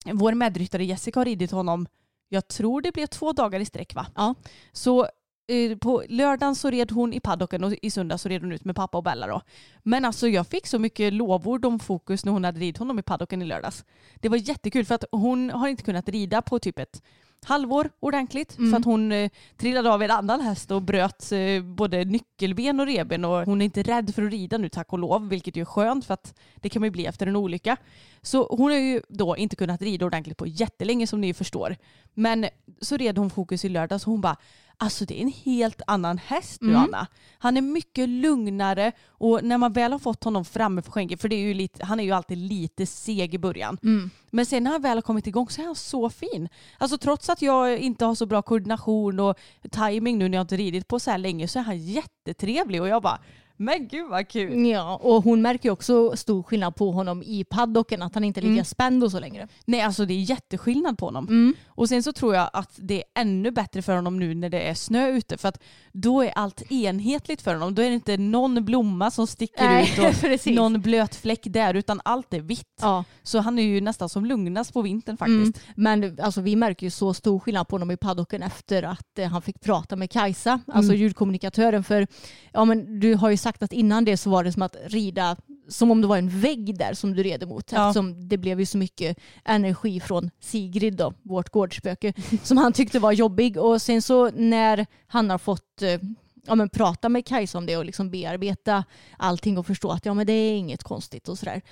vår 0.04 0.34
medryttare 0.34 0.84
Jessica 0.84 1.20
har 1.20 1.24
ridit 1.24 1.50
honom, 1.50 1.86
jag 2.28 2.48
tror 2.48 2.80
det 2.80 2.92
blev 2.92 3.06
två 3.06 3.32
dagar 3.32 3.60
i 3.60 3.64
sträck 3.64 3.94
va? 3.94 4.06
Ja. 4.14 4.34
Så 4.72 5.08
eh, 5.48 5.78
på 5.78 6.04
lördagen 6.08 6.54
så 6.54 6.70
red 6.70 6.90
hon 6.90 7.12
i 7.12 7.20
paddocken 7.20 7.64
och 7.64 7.74
i 7.82 7.90
söndag 7.90 8.18
så 8.18 8.28
red 8.28 8.42
hon 8.42 8.52
ut 8.52 8.64
med 8.64 8.76
pappa 8.76 8.98
och 8.98 9.04
Bella 9.04 9.26
då. 9.26 9.40
Men 9.82 10.04
alltså 10.04 10.28
jag 10.28 10.46
fick 10.46 10.66
så 10.66 10.78
mycket 10.78 11.12
lovord 11.12 11.64
om 11.64 11.78
fokus 11.78 12.24
när 12.24 12.32
hon 12.32 12.44
hade 12.44 12.60
ridit 12.60 12.78
honom 12.78 12.98
i 12.98 13.02
paddocken 13.02 13.42
i 13.42 13.44
lördags. 13.44 13.84
Det 14.14 14.28
var 14.28 14.36
jättekul 14.36 14.84
för 14.84 14.94
att 14.94 15.04
hon 15.12 15.50
har 15.50 15.68
inte 15.68 15.82
kunnat 15.82 16.08
rida 16.08 16.42
på 16.42 16.58
typ 16.58 16.78
ett 16.78 17.02
halvår 17.44 17.90
ordentligt 18.00 18.58
Mm. 18.58 18.70
för 18.70 18.78
att 18.78 18.84
hon 18.84 19.12
eh, 19.12 19.30
trillade 19.56 19.90
av 19.92 20.02
en 20.02 20.10
annan 20.10 20.40
häst 20.40 20.70
och 20.70 20.82
bröt 20.82 21.32
eh, 21.32 21.62
både 21.62 22.04
nyckelben 22.04 22.80
och 22.80 22.86
reben 22.86 23.24
och 23.24 23.44
hon 23.44 23.60
är 23.60 23.64
inte 23.64 23.82
rädd 23.82 24.14
för 24.14 24.22
att 24.22 24.30
rida 24.32 24.58
nu 24.58 24.68
tack 24.68 24.92
och 24.92 24.98
lov 24.98 25.28
vilket 25.28 25.56
ju 25.56 25.60
är 25.60 25.64
skönt 25.64 26.04
för 26.04 26.14
att 26.14 26.34
det 26.56 26.68
kan 26.68 26.80
man 26.80 26.86
ju 26.86 26.90
bli 26.90 27.06
efter 27.06 27.26
en 27.26 27.36
olycka. 27.36 27.76
Så 28.22 28.56
hon 28.56 28.70
har 28.70 28.78
ju 28.78 29.00
då 29.08 29.36
inte 29.36 29.56
kunnat 29.56 29.82
rida 29.82 30.06
ordentligt 30.06 30.36
på 30.36 30.46
jättelänge 30.46 31.06
som 31.06 31.20
ni 31.20 31.34
förstår. 31.34 31.76
Men 32.14 32.46
så 32.80 32.96
red 32.96 33.18
hon 33.18 33.30
fokus 33.30 33.64
i 33.64 33.68
lördags 33.68 34.06
och 34.06 34.10
hon 34.12 34.20
bara 34.20 34.36
Alltså 34.82 35.04
det 35.04 35.18
är 35.18 35.22
en 35.22 35.32
helt 35.44 35.82
annan 35.86 36.18
häst 36.18 36.60
nu 36.60 36.68
Mm. 36.68 36.82
Anna. 36.82 37.06
Han 37.38 37.56
är 37.56 37.60
mycket 37.60 38.08
lugnare 38.08 38.92
och 39.08 39.44
när 39.44 39.58
man 39.58 39.72
väl 39.72 39.92
har 39.92 39.98
fått 39.98 40.24
honom 40.24 40.44
framme 40.44 40.82
för 40.82 40.92
skänken, 40.92 41.18
för 41.18 41.28
det 41.28 41.36
är 41.36 41.40
ju 41.40 41.54
lite, 41.54 41.84
han 41.84 42.00
är 42.00 42.04
ju 42.04 42.10
alltid 42.12 42.38
lite 42.38 42.86
seg 42.86 43.34
i 43.34 43.38
början. 43.38 43.78
Mm. 43.82 44.10
Men 44.30 44.46
sen 44.46 44.64
när 44.64 44.70
han 44.70 44.82
väl 44.82 44.96
har 44.96 45.02
kommit 45.02 45.26
igång 45.26 45.48
så 45.48 45.60
är 45.62 45.66
han 45.66 45.74
så 45.74 46.10
fin. 46.10 46.48
Alltså 46.78 46.98
trots 46.98 47.28
att 47.28 47.42
jag 47.42 47.78
inte 47.78 48.04
har 48.04 48.14
så 48.14 48.26
bra 48.26 48.42
koordination 48.42 49.20
och 49.20 49.36
timing 49.70 50.18
nu 50.18 50.28
när 50.28 50.38
jag 50.38 50.44
inte 50.44 50.56
ridit 50.56 50.88
på 50.88 51.00
så 51.00 51.10
här 51.10 51.18
länge 51.18 51.48
så 51.48 51.58
är 51.58 51.62
han 51.62 51.78
jättetrevlig 51.78 52.82
och 52.82 52.88
jag 52.88 53.02
bara 53.02 53.18
men 53.60 53.88
gud 53.88 54.08
vad 54.10 54.28
kul. 54.28 54.66
Ja, 54.66 54.96
och 55.02 55.24
hon 55.24 55.42
märker 55.42 55.68
ju 55.68 55.72
också 55.72 56.16
stor 56.16 56.42
skillnad 56.42 56.74
på 56.76 56.92
honom 56.92 57.22
i 57.22 57.44
paddocken, 57.44 58.02
att 58.02 58.14
han 58.14 58.24
inte 58.24 58.40
är 58.40 58.42
lika 58.42 58.52
Mm. 58.52 58.64
spänd 58.64 59.04
och 59.04 59.10
så 59.10 59.20
längre. 59.20 59.48
Nej 59.66 59.80
alltså 59.80 60.04
det 60.04 60.14
är 60.14 60.20
jätteskillnad 60.20 60.98
på 60.98 61.04
honom. 61.06 61.26
Mm. 61.28 61.54
Och 61.68 61.88
sen 61.88 62.02
så 62.02 62.12
tror 62.12 62.34
jag 62.34 62.50
att 62.52 62.70
det 62.76 62.94
är 62.94 63.04
ännu 63.22 63.50
bättre 63.50 63.82
för 63.82 63.96
honom 63.96 64.18
nu 64.18 64.34
när 64.34 64.48
det 64.48 64.60
är 64.68 64.74
snö 64.74 65.08
ute 65.08 65.38
för 65.38 65.48
att 65.48 65.62
då 65.92 66.22
är 66.22 66.30
allt 66.30 66.72
enhetligt 66.72 67.42
för 67.42 67.54
honom. 67.54 67.74
Då 67.74 67.82
är 67.82 67.88
det 67.88 67.94
inte 67.94 68.16
någon 68.16 68.64
blomma 68.64 69.10
som 69.10 69.26
sticker 69.26 69.64
Nej, 69.64 69.92
ut 69.92 69.98
och 70.14 70.14
precis. 70.20 70.56
någon 70.56 70.80
blöt 70.80 71.14
fläck 71.14 71.40
där 71.44 71.74
utan 71.74 72.00
allt 72.04 72.34
är 72.34 72.40
vitt. 72.40 72.78
Ja, 72.80 73.04
Så 73.22 73.38
han 73.38 73.58
är 73.58 73.62
ju 73.62 73.80
nästan 73.80 74.08
som 74.08 74.24
lugnast 74.24 74.72
på 74.72 74.82
vintern 74.82 75.16
faktiskt. 75.16 75.60
mm. 75.76 76.02
men 76.02 76.18
alltså, 76.22 76.40
vi 76.40 76.56
märker 76.56 76.86
ju 76.86 76.90
så 76.90 77.14
stor 77.14 77.38
skillnad 77.40 77.68
på 77.68 77.74
honom 77.74 77.90
i 77.90 77.96
paddocken 77.96 78.42
efter 78.42 78.82
att 78.82 79.18
eh, 79.18 79.28
han 79.28 79.42
fick 79.42 79.60
prata 79.60 79.96
med 79.96 80.10
Kajsa, 80.10 80.60
alltså 80.66 80.92
Mm. 80.92 81.00
ljudkommunikatören. 81.02 81.84
För 81.84 82.06
ja, 82.52 82.64
men 82.64 83.00
du 83.00 83.14
har 83.14 83.30
ju 83.30 83.36
sagt 83.36 83.49
att 83.58 83.72
innan 83.72 84.04
det 84.04 84.16
så 84.16 84.30
var 84.30 84.44
det 84.44 84.52
som 84.52 84.62
att 84.62 84.76
rida 84.84 85.36
som 85.68 85.90
om 85.90 86.00
det 86.00 86.06
var 86.06 86.16
en 86.16 86.40
vägg 86.40 86.78
där 86.78 86.94
som 86.94 87.14
du 87.14 87.22
red 87.22 87.42
emot. 87.42 87.72
Ja. 87.72 87.88
Eftersom 87.88 88.28
det 88.28 88.38
blev 88.38 88.60
ju 88.60 88.66
så 88.66 88.78
mycket 88.78 89.18
energi 89.44 90.00
från 90.00 90.30
Sigrid, 90.40 90.96
då, 90.96 91.14
vårt 91.22 91.50
gårdsspöke, 91.50 92.12
som 92.42 92.56
han 92.56 92.72
tyckte 92.72 92.98
var 92.98 93.12
jobbig. 93.12 93.56
Och 93.56 93.82
sen 93.82 94.02
så 94.02 94.30
när 94.30 94.86
han 95.06 95.30
har 95.30 95.38
fått 95.38 95.82
eh, 95.82 95.98
ja, 96.46 96.54
men 96.54 96.68
prata 96.68 97.08
med 97.08 97.26
Kajsa 97.26 97.58
om 97.58 97.66
det 97.66 97.76
och 97.76 97.84
liksom 97.84 98.10
bearbeta 98.10 98.84
allting 99.16 99.58
och 99.58 99.66
förstå 99.66 99.90
att 99.90 100.06
ja, 100.06 100.14
men 100.14 100.26
det 100.26 100.32
är 100.32 100.56
inget 100.56 100.82
konstigt 100.82 101.28
och 101.28 101.38
sådär. 101.38 101.62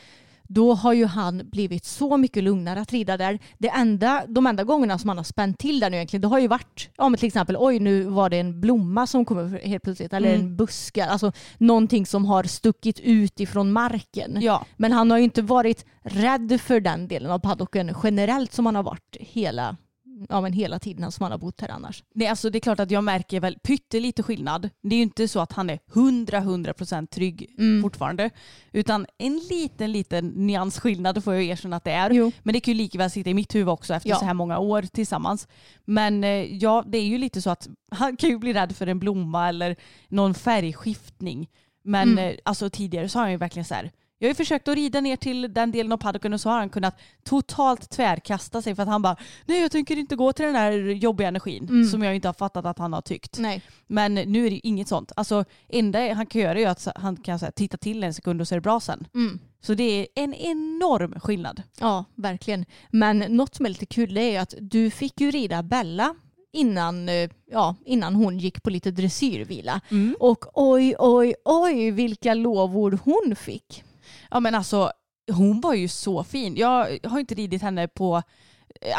Då 0.51 0.75
har 0.75 0.93
ju 0.93 1.07
han 1.07 1.43
blivit 1.51 1.85
så 1.85 2.17
mycket 2.17 2.45
lugnare 2.45 2.81
att 2.81 2.93
rida 2.93 3.17
där. 3.17 3.39
Det 3.59 3.69
enda, 3.69 4.25
de 4.29 4.47
enda 4.47 4.65
gångerna 4.65 4.99
som 4.99 5.09
han 5.09 5.17
har 5.17 5.25
spänt 5.25 5.59
till 5.59 5.81
där 5.81 5.91
nu 5.91 5.97
egentligen, 5.97 6.21
det 6.21 6.29
har 6.29 6.39
ju 6.39 6.49
varit 6.49 6.91
men 6.99 7.15
till 7.17 7.27
exempel 7.27 7.57
oj 7.59 7.79
nu 7.79 8.03
var 8.05 8.31
det 8.31 8.37
en 8.39 8.61
blomma 8.61 9.07
som 9.07 9.25
kommer 9.25 9.61
helt 9.67 9.83
plötsligt 9.83 10.13
eller 10.13 10.29
Mm. 10.29 10.41
en 10.41 10.57
buske, 10.57 11.05
alltså 11.05 11.33
någonting 11.59 12.07
som 12.07 12.25
har 12.25 12.45
stuckit 12.45 13.01
ut 13.01 13.41
ifrån 13.41 13.73
marken. 13.73 14.39
Ja. 14.41 14.65
Men 14.77 14.93
han 14.93 15.11
har 15.11 15.19
ju 15.19 15.25
inte 15.25 15.43
varit 15.43 15.85
rädd 16.03 16.61
för 16.61 16.81
den 16.81 17.09
delen 17.09 17.31
av 17.31 17.39
paddocken 17.39 17.95
generellt 18.03 18.53
som 18.53 18.67
han 18.67 18.75
har 18.77 18.83
varit 18.83 19.17
hela 19.21 19.77
ja, 20.29 20.41
men 20.41 20.53
hela 20.53 20.79
tiden 20.79 21.13
som 21.13 21.23
han 21.23 21.33
har 21.33 21.39
bott 21.39 21.61
här 21.61 21.69
annars. 21.69 22.03
Nej, 22.15 22.29
alltså 22.29 22.51
det 22.51 22.59
är 22.59 22.61
klart 22.61 22.81
att 22.81 22.91
jag 22.91 23.05
märker 23.05 23.41
väl 23.41 23.59
pyttelite 23.63 24.23
skillnad. 24.23 24.71
Det 24.83 24.95
är 24.95 24.97
ju 24.97 25.03
inte 25.03 25.29
så 25.29 25.41
att 25.41 25.53
han 25.53 25.71
är 25.71 25.79
100-100% 25.93 27.07
trygg 27.07 27.55
Mm. 27.59 27.83
fortfarande. 27.83 28.31
Utan 28.73 29.07
en 29.19 29.39
liten, 29.51 29.93
liten 29.93 30.29
nyansskillnad 30.29 31.25
får 31.25 31.35
jag 31.35 31.43
erkänna 31.43 31.77
att 31.77 31.85
det 31.85 31.91
är. 31.93 32.11
Jo. 32.11 32.33
Men 32.43 32.53
det 32.53 32.61
kan 32.61 32.75
ju 32.75 32.79
lika 32.79 32.99
väl 32.99 33.11
sitta 33.11 33.31
i 33.31 33.35
mitt 33.35 33.55
huvud 33.55 33.69
också 33.69 33.95
efter 33.95 34.11
Ja. 34.11 34.17
så 34.17 34.25
här 34.25 34.35
många 34.35 34.59
år 34.59 34.83
tillsammans. 34.83 35.49
Men 35.85 36.25
eh, 36.25 36.31
ja, 36.57 36.85
det 36.87 36.99
är 36.99 37.07
ju 37.07 37.19
lite 37.19 37.43
så 37.43 37.51
att 37.51 37.69
han 37.91 38.17
kan 38.17 38.31
ju 38.31 38.39
bli 38.39 38.53
rädd 38.53 38.77
för 38.77 38.87
en 38.87 38.99
blomma 38.99 39.49
eller 39.49 39.77
någon 40.09 40.35
färgskiftning. 40.35 41.49
Men 41.85 42.09
Mm. 42.13 42.29
eh, 42.31 42.37
alltså 42.45 42.71
tidigare 42.71 43.09
så 43.09 43.19
har 43.19 43.23
han 43.25 43.31
ju 43.33 43.37
verkligen 43.39 43.65
så 43.65 43.75
här 43.75 43.91
jag 44.19 44.27
har 44.29 44.31
ju 44.31 44.35
försökt 44.35 44.69
att 44.69 44.75
rida 44.75 45.01
ner 45.01 45.17
till 45.17 45.55
den 45.55 45.73
delen 45.73 45.93
av 45.93 45.97
paddocken 45.97 46.33
och 46.33 46.41
så 46.41 46.49
har 46.49 46.59
han 46.59 46.69
kunnat 46.69 46.99
totalt 47.25 47.91
tvärkasta 47.91 48.63
sig 48.63 48.75
för 48.75 48.83
att 48.83 48.89
han 48.89 49.03
bara 49.03 49.17
nej 49.47 49.61
jag 49.61 49.71
tänker 49.71 49.97
inte 49.99 50.17
gå 50.17 50.33
till 50.33 50.45
den 50.45 50.55
här 50.55 50.73
jobbiga 50.73 51.29
energin 51.29 51.69
Mm. 51.69 51.89
som 51.89 52.03
jag 52.03 52.15
inte 52.15 52.29
har 52.29 52.33
fattat 52.33 52.67
att 52.67 52.79
han 52.79 52.93
har 52.93 53.01
tyckt. 53.01 53.39
Nej. 53.39 53.63
Men 53.87 54.15
nu 54.15 54.47
är 54.47 54.51
det 54.51 54.55
ju 54.55 54.61
inget 54.65 54.89
sånt. 54.89 55.13
Alltså 55.17 55.45
enda 55.69 56.15
han 56.15 56.27
kan 56.27 56.41
göra 56.41 56.61
är 56.61 56.69
att 56.69 56.89
han 56.97 57.17
kan 57.17 57.39
här, 57.39 57.51
titta 57.51 57.77
till 57.77 58.05
en 58.05 58.15
sekund 58.15 58.41
och 58.41 58.49
så 58.49 58.55
är 58.55 58.57
det 58.57 58.61
bra 58.61 58.81
sen. 58.81 59.07
Mm. 59.15 59.39
Så 59.61 59.75
det 59.75 59.85
är 60.01 60.07
en 60.15 60.35
enorm 60.35 61.21
skillnad. 61.21 61.63
Ja, 61.81 62.05
verkligen. 62.15 62.65
Men 62.91 63.19
något 63.19 63.55
som 63.55 63.67
är 63.67 63.71
lite 63.71 63.87
kul 63.87 64.17
är 64.17 64.41
att 64.41 64.55
du 64.61 64.91
fick 64.91 65.21
ju 65.21 65.31
rida 65.31 65.63
Bella 65.63 66.15
innan, 66.53 67.09
eh, 67.09 67.31
ja, 67.51 67.77
innan 67.85 68.15
hon 68.15 68.39
gick 68.39 68.63
på 68.63 68.71
lite 68.71 68.91
dressyrvila. 68.91 69.81
Och 70.21 70.45
oj, 70.55 70.95
oj, 70.99 71.35
oj 71.45 71.91
vilka 71.91 72.35
lovord 72.35 72.99
hon 73.05 73.37
fick. 73.37 73.85
Ja 74.31 74.41
men 74.41 74.55
alltså 74.55 74.93
hon 75.33 75.61
var 75.61 75.75
ju 75.75 75.89
så 75.89 76.25
fin. 76.25 76.57
Jag 76.57 76.99
har 77.05 77.19
inte 77.21 77.35
ridit 77.35 77.63
henne 77.63 77.89
på 77.89 78.23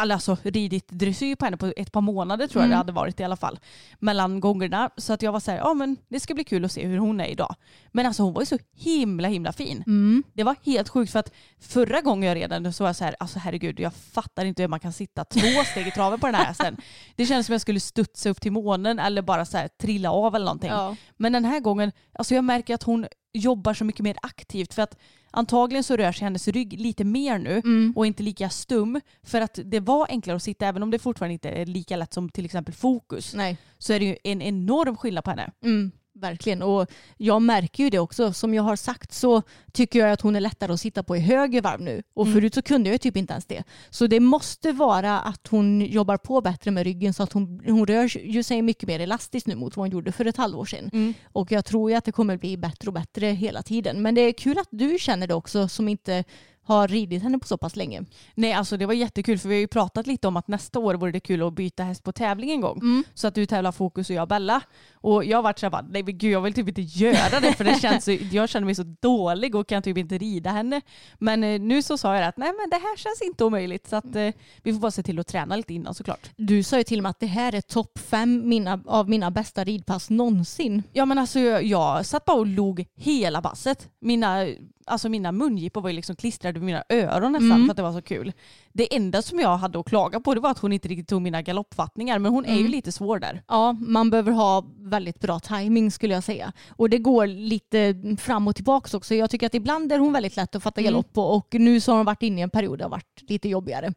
eller 0.01 0.15
alltså 0.15 0.37
ridit 0.43 0.85
dressyr 0.89 1.35
på 1.35 1.45
henne 1.45 1.57
på 1.57 1.73
ett 1.77 1.91
par 1.91 2.01
månader 2.01 2.47
tror 2.47 2.61
jag 2.61 2.65
Mm. 2.65 2.69
det 2.71 2.77
hade 2.77 2.91
varit 2.91 3.19
i 3.19 3.23
alla 3.23 3.35
fall. 3.35 3.59
Mellan 3.99 4.39
gångerna. 4.39 4.89
Så 4.97 5.13
att 5.13 5.21
jag 5.21 5.31
var 5.31 5.39
så 5.39 5.51
här, 5.51 5.57
ja 5.57 5.73
men 5.73 5.97
det 6.09 6.19
ska 6.19 6.33
bli 6.33 6.43
kul 6.43 6.65
att 6.65 6.71
se 6.71 6.87
hur 6.87 6.97
hon 6.97 7.19
är 7.21 7.25
idag. 7.25 7.55
Men 7.91 8.05
alltså 8.05 8.23
hon 8.23 8.33
var 8.33 8.41
ju 8.41 8.45
så 8.45 8.57
himla 8.75 9.27
himla 9.27 9.51
fin. 9.53 9.83
Mm. 9.87 10.23
Det 10.33 10.43
var 10.43 10.55
helt 10.65 10.89
sjukt 10.89 11.11
för 11.11 11.19
att 11.19 11.31
förra 11.59 12.01
gången 12.01 12.27
jag 12.29 12.35
red 12.35 12.49
den 12.49 12.73
så 12.73 12.83
var 12.83 12.89
jag 12.89 12.95
så 12.95 13.03
här, 13.05 13.15
alltså 13.19 13.39
herregud 13.39 13.79
jag 13.79 13.93
fattar 13.93 14.45
inte 14.45 14.61
hur 14.63 14.67
man 14.67 14.79
kan 14.79 14.93
sitta 14.93 15.23
två 15.25 15.63
steg 15.71 15.87
i 15.87 15.91
traven 15.91 16.19
på 16.19 16.25
den 16.25 16.35
här 16.35 16.45
hästen. 16.45 16.77
Det 17.15 17.25
känns 17.25 17.45
som 17.45 17.53
jag 17.53 17.61
skulle 17.61 17.79
studsa 17.79 18.29
upp 18.29 18.41
till 18.41 18.51
månen 18.51 18.99
eller 18.99 19.21
bara 19.21 19.45
så 19.45 19.57
här 19.57 19.67
trilla 19.67 20.11
av 20.11 20.35
eller 20.35 20.45
någonting. 20.45 20.69
Ja. 20.69 20.95
Men 21.17 21.33
den 21.33 21.45
här 21.45 21.59
gången, 21.59 21.91
alltså 22.13 22.35
jag 22.35 22.43
märker 22.43 22.75
att 22.75 22.83
hon 22.83 23.07
jobbar 23.33 23.73
så 23.73 23.85
mycket 23.85 24.03
mer 24.03 24.17
aktivt 24.21 24.73
för 24.73 24.81
att 24.81 24.97
antagligen 25.31 25.83
så 25.83 25.95
rör 25.95 26.11
sig 26.11 26.23
hennes 26.23 26.47
rygg 26.47 26.79
lite 26.79 27.03
mer 27.03 27.39
nu 27.39 27.61
Mm. 27.65 27.93
och 27.95 28.05
inte 28.05 28.23
lika 28.23 28.49
stum 28.49 29.01
för 29.23 29.41
att 29.41 29.59
det 29.65 29.79
var 29.79 30.07
enklare 30.09 30.35
att 30.35 30.43
sitta 30.43 30.65
även 30.67 30.83
om 30.83 30.91
det 30.91 30.99
fortfarande 30.99 31.33
inte 31.33 31.49
är 31.49 31.65
lika 31.65 31.95
lätt 31.95 32.13
som 32.13 32.29
till 32.29 32.45
exempel 32.45 32.73
fokus 32.73 33.33
Nej. 33.35 33.57
så 33.77 33.93
är 33.93 33.99
det 33.99 34.05
ju 34.05 34.17
en 34.23 34.41
enorm 34.41 34.97
skillnad 34.97 35.23
på 35.23 35.29
henne. 35.29 35.51
Mm, 35.63 35.91
verkligen. 36.19 36.61
Och 36.61 36.87
jag 37.17 37.41
märker 37.41 37.83
ju 37.83 37.89
det 37.89 37.99
också. 37.99 38.33
Som 38.33 38.53
jag 38.53 38.63
har 38.63 38.75
sagt 38.75 39.11
så 39.13 39.41
tycker 39.73 39.99
jag 39.99 40.11
att 40.11 40.21
hon 40.21 40.35
är 40.35 40.39
lättare 40.39 40.73
att 40.73 40.79
sitta 40.79 41.03
på 41.03 41.17
i 41.17 41.19
höger 41.19 41.61
varv 41.61 41.81
nu. 41.81 42.03
Och 42.13 42.25
Mm. 42.25 42.33
förut 42.35 42.53
så 42.53 42.61
kunde 42.61 42.89
jag 42.89 43.01
typ 43.01 43.17
inte 43.17 43.33
ens 43.33 43.45
det. 43.45 43.63
Så 43.89 44.07
det 44.07 44.19
måste 44.19 44.71
vara 44.71 45.19
att 45.19 45.47
hon 45.47 45.81
jobbar 45.81 46.17
på 46.17 46.41
bättre 46.41 46.71
med 46.71 46.83
ryggen 46.83 47.13
så 47.13 47.23
att 47.23 47.33
hon, 47.33 47.61
hon 47.65 47.85
rör 47.85 48.17
ju 48.27 48.43
sig 48.43 48.61
mycket 48.61 48.87
mer 48.87 48.99
elastiskt 48.99 49.47
nu 49.47 49.55
mot 49.55 49.77
vad 49.77 49.83
hon 49.83 49.91
gjorde 49.91 50.11
för 50.11 50.25
ett 50.25 50.37
halvår 50.37 50.65
sedan. 50.65 50.89
Mm. 50.93 51.13
Och 51.23 51.51
jag 51.51 51.65
tror 51.65 51.91
ju 51.91 51.97
att 51.97 52.05
det 52.05 52.11
kommer 52.11 52.37
bli 52.37 52.57
bättre 52.57 52.87
och 52.87 52.93
bättre 52.93 53.25
hela 53.27 53.63
tiden. 53.63 54.01
Men 54.01 54.15
det 54.15 54.21
är 54.21 54.31
kul 54.31 54.57
att 54.57 54.67
du 54.71 54.97
känner 54.99 55.27
det 55.27 55.33
också 55.33 55.67
som 55.67 55.87
inte 55.87 56.23
har 56.69 56.87
ridit 56.87 57.23
henne 57.23 57.39
på 57.39 57.47
så 57.47 57.57
pass 57.57 57.75
länge. 57.75 58.03
Nej 58.35 58.53
alltså 58.53 58.77
det 58.77 58.85
var 58.85 58.93
jättekul 58.93 59.39
för 59.39 59.49
vi 59.49 59.55
har 59.55 59.59
ju 59.59 59.67
pratat 59.67 60.07
lite 60.07 60.27
om 60.27 60.37
att 60.37 60.47
nästa 60.47 60.79
år 60.79 60.95
vore 60.95 61.11
det 61.11 61.19
kul 61.19 61.47
att 61.47 61.53
byta 61.53 61.83
häst 61.83 62.03
på 62.03 62.11
tävling 62.11 62.51
en 62.51 62.61
gång. 62.61 62.77
Mm. 62.77 63.03
Så 63.13 63.27
att 63.27 63.35
du 63.35 63.45
tävlar 63.45 63.71
Fokus 63.71 64.09
och 64.09 64.15
jag 64.15 64.27
Bella. 64.27 64.61
Och 64.93 65.25
jag 65.25 65.37
har 65.37 65.43
varit 65.43 65.59
såhär 65.59 65.85
nej 65.89 66.03
men 66.03 66.17
gud 66.17 66.31
jag 66.31 66.41
vill 66.41 66.53
typ 66.53 66.67
inte 66.67 66.81
göra 66.81 67.39
det 67.39 67.53
för 67.53 67.63
det 67.63 67.79
känns 67.81 68.05
så, 68.05 68.17
jag 68.31 68.49
känner 68.49 68.65
mig 68.65 68.75
så 68.75 68.83
dålig 68.83 69.55
och 69.55 69.67
kan 69.67 69.81
typ 69.81 69.97
inte 69.97 70.17
rida 70.17 70.49
henne. 70.49 70.81
Men 71.19 71.43
eh, 71.43 71.59
nu 71.59 71.81
så 71.81 71.97
sa 71.97 72.15
jag 72.15 72.27
att 72.27 72.37
nej 72.37 72.53
men 72.59 72.69
det 72.69 72.75
här 72.75 72.97
känns 72.97 73.21
inte 73.21 73.43
omöjligt 73.43 73.87
så 73.87 73.95
att 73.95 74.15
eh, 74.15 74.29
vi 74.63 74.73
får 74.73 74.79
bara 74.79 74.91
se 74.91 75.03
till 75.03 75.19
att 75.19 75.27
träna 75.27 75.55
lite 75.55 75.73
innan 75.73 75.93
såklart. 75.93 76.29
Du 76.35 76.63
sa 76.63 76.77
ju 76.77 76.83
till 76.83 76.99
och 76.99 77.03
med 77.03 77.09
att 77.09 77.19
det 77.19 77.25
här 77.25 77.55
är 77.55 77.61
topp 77.61 77.99
fem 77.99 78.49
mina, 78.49 78.81
av 78.85 79.09
mina 79.09 79.31
bästa 79.31 79.63
ridpass 79.63 80.09
någonsin. 80.09 80.83
Ja 80.93 81.05
men 81.05 81.17
alltså 81.17 81.39
jag, 81.39 81.63
jag 81.63 82.05
satt 82.05 82.25
bara 82.25 82.37
och 82.37 82.47
log 82.47 82.85
hela 82.95 83.41
passet. 83.41 83.89
Mina, 84.01 84.47
alltså 84.89 85.09
mina 85.09 85.31
mungipor 85.31 85.81
var 85.81 85.89
ju 85.89 85.95
liksom 85.95 86.15
klistrade 86.15 86.59
vid 86.59 86.65
mina 86.65 86.83
öron 86.89 87.31
nästan 87.31 87.51
Mm. 87.51 87.65
för 87.65 87.71
att 87.71 87.77
det 87.77 87.83
var 87.83 87.93
så 87.93 88.01
kul. 88.01 88.33
Det 88.73 88.95
enda 88.95 89.21
som 89.21 89.39
jag 89.39 89.57
hade 89.57 89.79
att 89.79 89.85
klaga 89.85 90.19
på 90.19 90.33
det 90.33 90.39
var 90.39 90.51
att 90.51 90.59
hon 90.59 90.73
inte 90.73 90.87
riktigt 90.87 91.07
tog 91.07 91.21
mina 91.21 91.41
galoppfattningar 91.41 92.19
men 92.19 92.31
hon 92.31 92.45
är 92.45 92.53
ju 92.53 92.59
Mm. 92.59 92.71
lite 92.71 92.91
svår 92.91 93.19
där. 93.19 93.43
Ja, 93.47 93.71
man 93.73 94.09
behöver 94.09 94.31
ha 94.31 94.63
väldigt 94.77 95.19
bra 95.19 95.39
timing 95.39 95.91
skulle 95.91 96.13
jag 96.13 96.23
säga. 96.23 96.53
Och 96.69 96.89
det 96.89 96.97
går 96.97 97.27
lite 97.27 97.95
fram 98.19 98.47
och 98.47 98.55
tillbaka 98.55 98.97
också. 98.97 99.15
Jag 99.15 99.29
tycker 99.29 99.45
att 99.47 99.53
ibland 99.55 99.91
är 99.91 99.99
hon 99.99 100.13
väldigt 100.13 100.35
lätt 100.35 100.55
att 100.55 100.63
fatta 100.63 100.81
Mm. 100.81 100.91
galopp 100.93 101.13
på 101.13 101.23
och 101.23 101.47
nu 101.59 101.79
så 101.81 101.91
har 101.91 101.97
hon 101.97 102.05
varit 102.05 102.23
inne 102.23 102.39
i 102.39 102.43
en 102.43 102.49
period 102.49 102.73
där 102.73 102.77
det 102.77 102.83
har 102.83 102.89
varit 102.89 103.23
lite 103.29 103.49
jobbigare. 103.49 103.93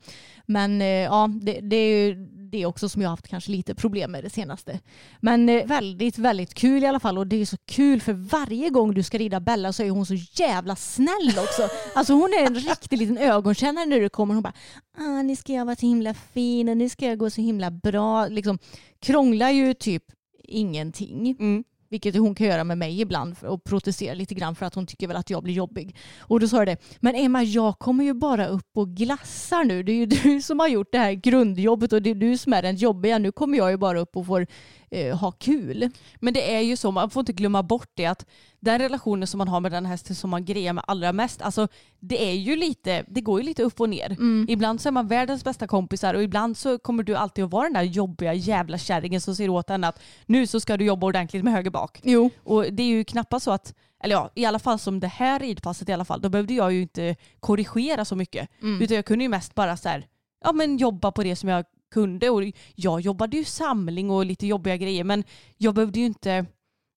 Men 0.47 0.81
eh, 0.83 0.87
ja, 0.89 1.29
det, 1.43 1.61
det 1.61 1.77
är 1.77 2.07
ju 2.07 2.29
det 2.53 2.67
också 2.67 2.89
som 2.89 3.03
jag 3.03 3.09
har 3.09 3.13
haft 3.13 3.29
kanske 3.29 3.51
lite 3.51 3.75
problem 3.75 4.13
med 4.13 4.25
det 4.25 4.31
senaste. 4.31 4.81
Men 5.21 5.49
eh, 5.49 5.67
väldigt, 5.67 6.19
väldigt 6.19 6.55
kul 6.55 6.83
i 6.83 6.87
alla 6.87 7.01
fall 7.01 7.19
och 7.19 7.27
det 7.27 7.37
är 7.37 7.47
så 7.47 7.57
kul 7.57 8.01
för 8.01 8.13
varje 8.13 8.71
gång 8.71 8.95
du 8.95 9.03
ska 9.03 9.19
rida 9.19 9.41
Bella 9.41 9.73
så 9.73 9.83
är 9.83 9.91
hon 9.91 10.07
så 10.07 10.15
jävla 10.15 10.77
snäll 10.77 11.39
också. 11.39 11.69
Alltså 11.95 12.13
hon 12.13 12.33
är 12.33 12.47
en 12.47 12.55
riktig 12.55 12.99
liten 12.99 13.19
ögonkännare 13.19 13.87
när 13.87 14.01
du 14.01 14.09
kommer. 14.09 14.35
Hon 14.35 14.43
bara 14.43 14.55
ah, 14.99 15.23
nu 15.23 15.37
ska 15.37 15.53
jag 15.53 15.65
vara 15.65 15.77
så 15.77 15.87
himla 15.87 16.15
fin 16.15 16.69
och 16.69 16.77
nu 16.77 16.89
ska 16.89 17.07
jag 17.07 17.19
gå 17.19 17.31
så 17.31 17.41
himla 17.41 17.71
bra. 17.71 18.27
Liksom, 18.27 18.59
krånglar 19.01 19.51
ju 19.51 19.75
typ 19.75 20.05
ingenting. 20.45 21.37
Mm. 21.39 21.65
Vilket 21.93 22.17
hon 22.17 22.35
kan 22.35 22.47
göra 22.47 22.65
med 22.65 22.79
mig 22.79 23.01
ibland 23.01 23.37
och 23.43 23.65
protestera 23.65 24.15
lite 24.15 24.35
grann 24.35 24.55
för 24.55 24.67
att 24.67 24.75
hon 24.75 24.87
tycker 24.87 25.09
väl 25.09 25.17
att 25.17 25.31
jag 25.31 25.43
blir 25.43 25.55
jobbig. 25.55 25.97
Och 26.19 26.41
då 26.41 26.49
sa 26.49 26.57
jag 26.57 26.67
det, 26.67 26.77
men 27.01 27.15
Emma 27.15 27.43
jag 27.43 27.79
kommer 27.79 28.05
ju 28.05 28.15
bara 28.15 28.47
upp 28.47 28.77
och 28.77 28.89
glassar 28.89 29.65
nu. 29.65 29.83
Det 29.83 29.93
är 29.93 29.97
ju 29.97 30.07
du 30.23 30.43
som 30.43 30.59
har 30.59 30.69
gjort 30.69 30.93
det 30.93 30.99
här 30.99 31.13
grundjobbet 31.13 31.93
och 31.93 32.03
det 32.03 32.11
är 32.11 32.15
du 32.15 32.39
som 32.39 32.53
är 32.53 32.63
den 32.63 32.77
jobbiga. 32.77 33.19
Nu 33.19 33.33
kommer 33.33 33.59
jag 33.59 33.71
ju 33.71 33.77
bara 33.77 34.01
upp 34.01 34.17
och 34.17 34.27
får 34.27 34.47
eh, 34.91 35.19
ha 35.19 35.33
kul. 35.33 35.91
Men 36.21 36.35
det 36.35 36.55
är 36.55 36.61
ju 36.61 36.77
så, 36.77 36.91
man 36.91 37.11
får 37.11 37.21
inte 37.21 37.33
glömma 37.33 37.63
bort 37.63 37.91
det 37.95 38.07
att 38.07 38.27
den 38.65 38.79
relationen 38.79 39.27
som 39.27 39.39
man 39.39 39.49
har 39.49 39.61
med 39.61 39.73
den 39.73 39.87
hästen 39.87 40.17
som 40.17 40.31
man 40.31 40.45
grejer 40.45 40.73
med 40.73 40.85
allra 40.87 41.13
mest, 41.13 41.43
alltså 41.43 41.69
det 42.01 42.31
är 42.31 42.35
ju 42.35 42.57
lite, 42.57 43.05
det 43.09 43.21
går 43.21 43.41
ju 43.41 43.47
lite 43.47 43.63
upp 43.63 43.81
och 43.81 43.89
ner. 43.89 44.17
Ibland 44.49 44.81
så 44.81 44.89
är 44.89 44.91
man 44.91 45.07
världens 45.09 45.45
bästa 45.45 45.67
kompisar 45.67 46.15
och 46.15 46.23
ibland 46.23 46.57
så 46.57 46.79
kommer 46.79 47.03
du 47.03 47.15
alltid 47.17 47.45
att 47.45 47.51
vara 47.51 47.65
den 47.65 47.73
där 47.73 47.83
jobbiga 47.83 48.35
jävla 48.35 48.79
kärringen 48.79 49.21
som 49.21 49.37
säger 49.37 49.51
åt 49.51 49.69
henne 49.69 49.89
att 49.89 50.01
nu 50.27 50.47
så 50.47 50.61
ska 50.61 50.77
du 50.77 50.85
jobba 50.85 51.07
ordentligt 51.07 51.45
med 51.45 51.53
höger 51.53 51.71
bak. 51.71 52.01
Jo. 52.03 52.31
Och 52.45 52.73
det 52.73 52.83
är 52.83 52.87
ju 52.87 53.05
knappast 53.05 53.45
så 53.45 53.51
att, 53.51 53.75
eller 54.05 54.15
ja, 54.15 54.31
i 54.35 54.45
alla 54.45 54.59
fall 54.59 54.79
som 54.79 55.01
det 55.01 55.09
här 55.09 55.41
ridpasset 55.41 55.89
i 55.89 55.93
alla 55.93 56.05
fall, 56.05 56.21
då 56.21 56.29
behövde 56.29 56.55
jag 56.55 56.73
ju 56.73 56.83
inte 56.83 57.17
korrigera 57.41 58.05
så 58.05 58.17
mycket. 58.17 58.49
Utan 58.83 58.95
jag 58.97 59.05
kunde 59.05 59.25
ju 59.25 59.29
mest 59.29 59.55
bara 59.55 59.77
så 59.77 59.89
här, 59.89 60.07
ja 60.45 60.53
men 60.53 60.77
jobba 60.79 61.13
på 61.13 61.23
det 61.23 61.37
som 61.37 61.49
jag 61.49 61.65
kunde. 61.95 62.31
Och 62.31 62.43
jag 62.75 63.01
jobbade 63.01 63.37
ju 63.37 63.45
samling 63.45 64.11
och 64.11 64.27
lite 64.27 64.47
jobbiga 64.47 64.77
grejer 64.77 65.05
men 65.05 65.25
jag 65.59 65.75
behövde 65.75 66.01
ju 66.01 66.07
inte 66.07 66.47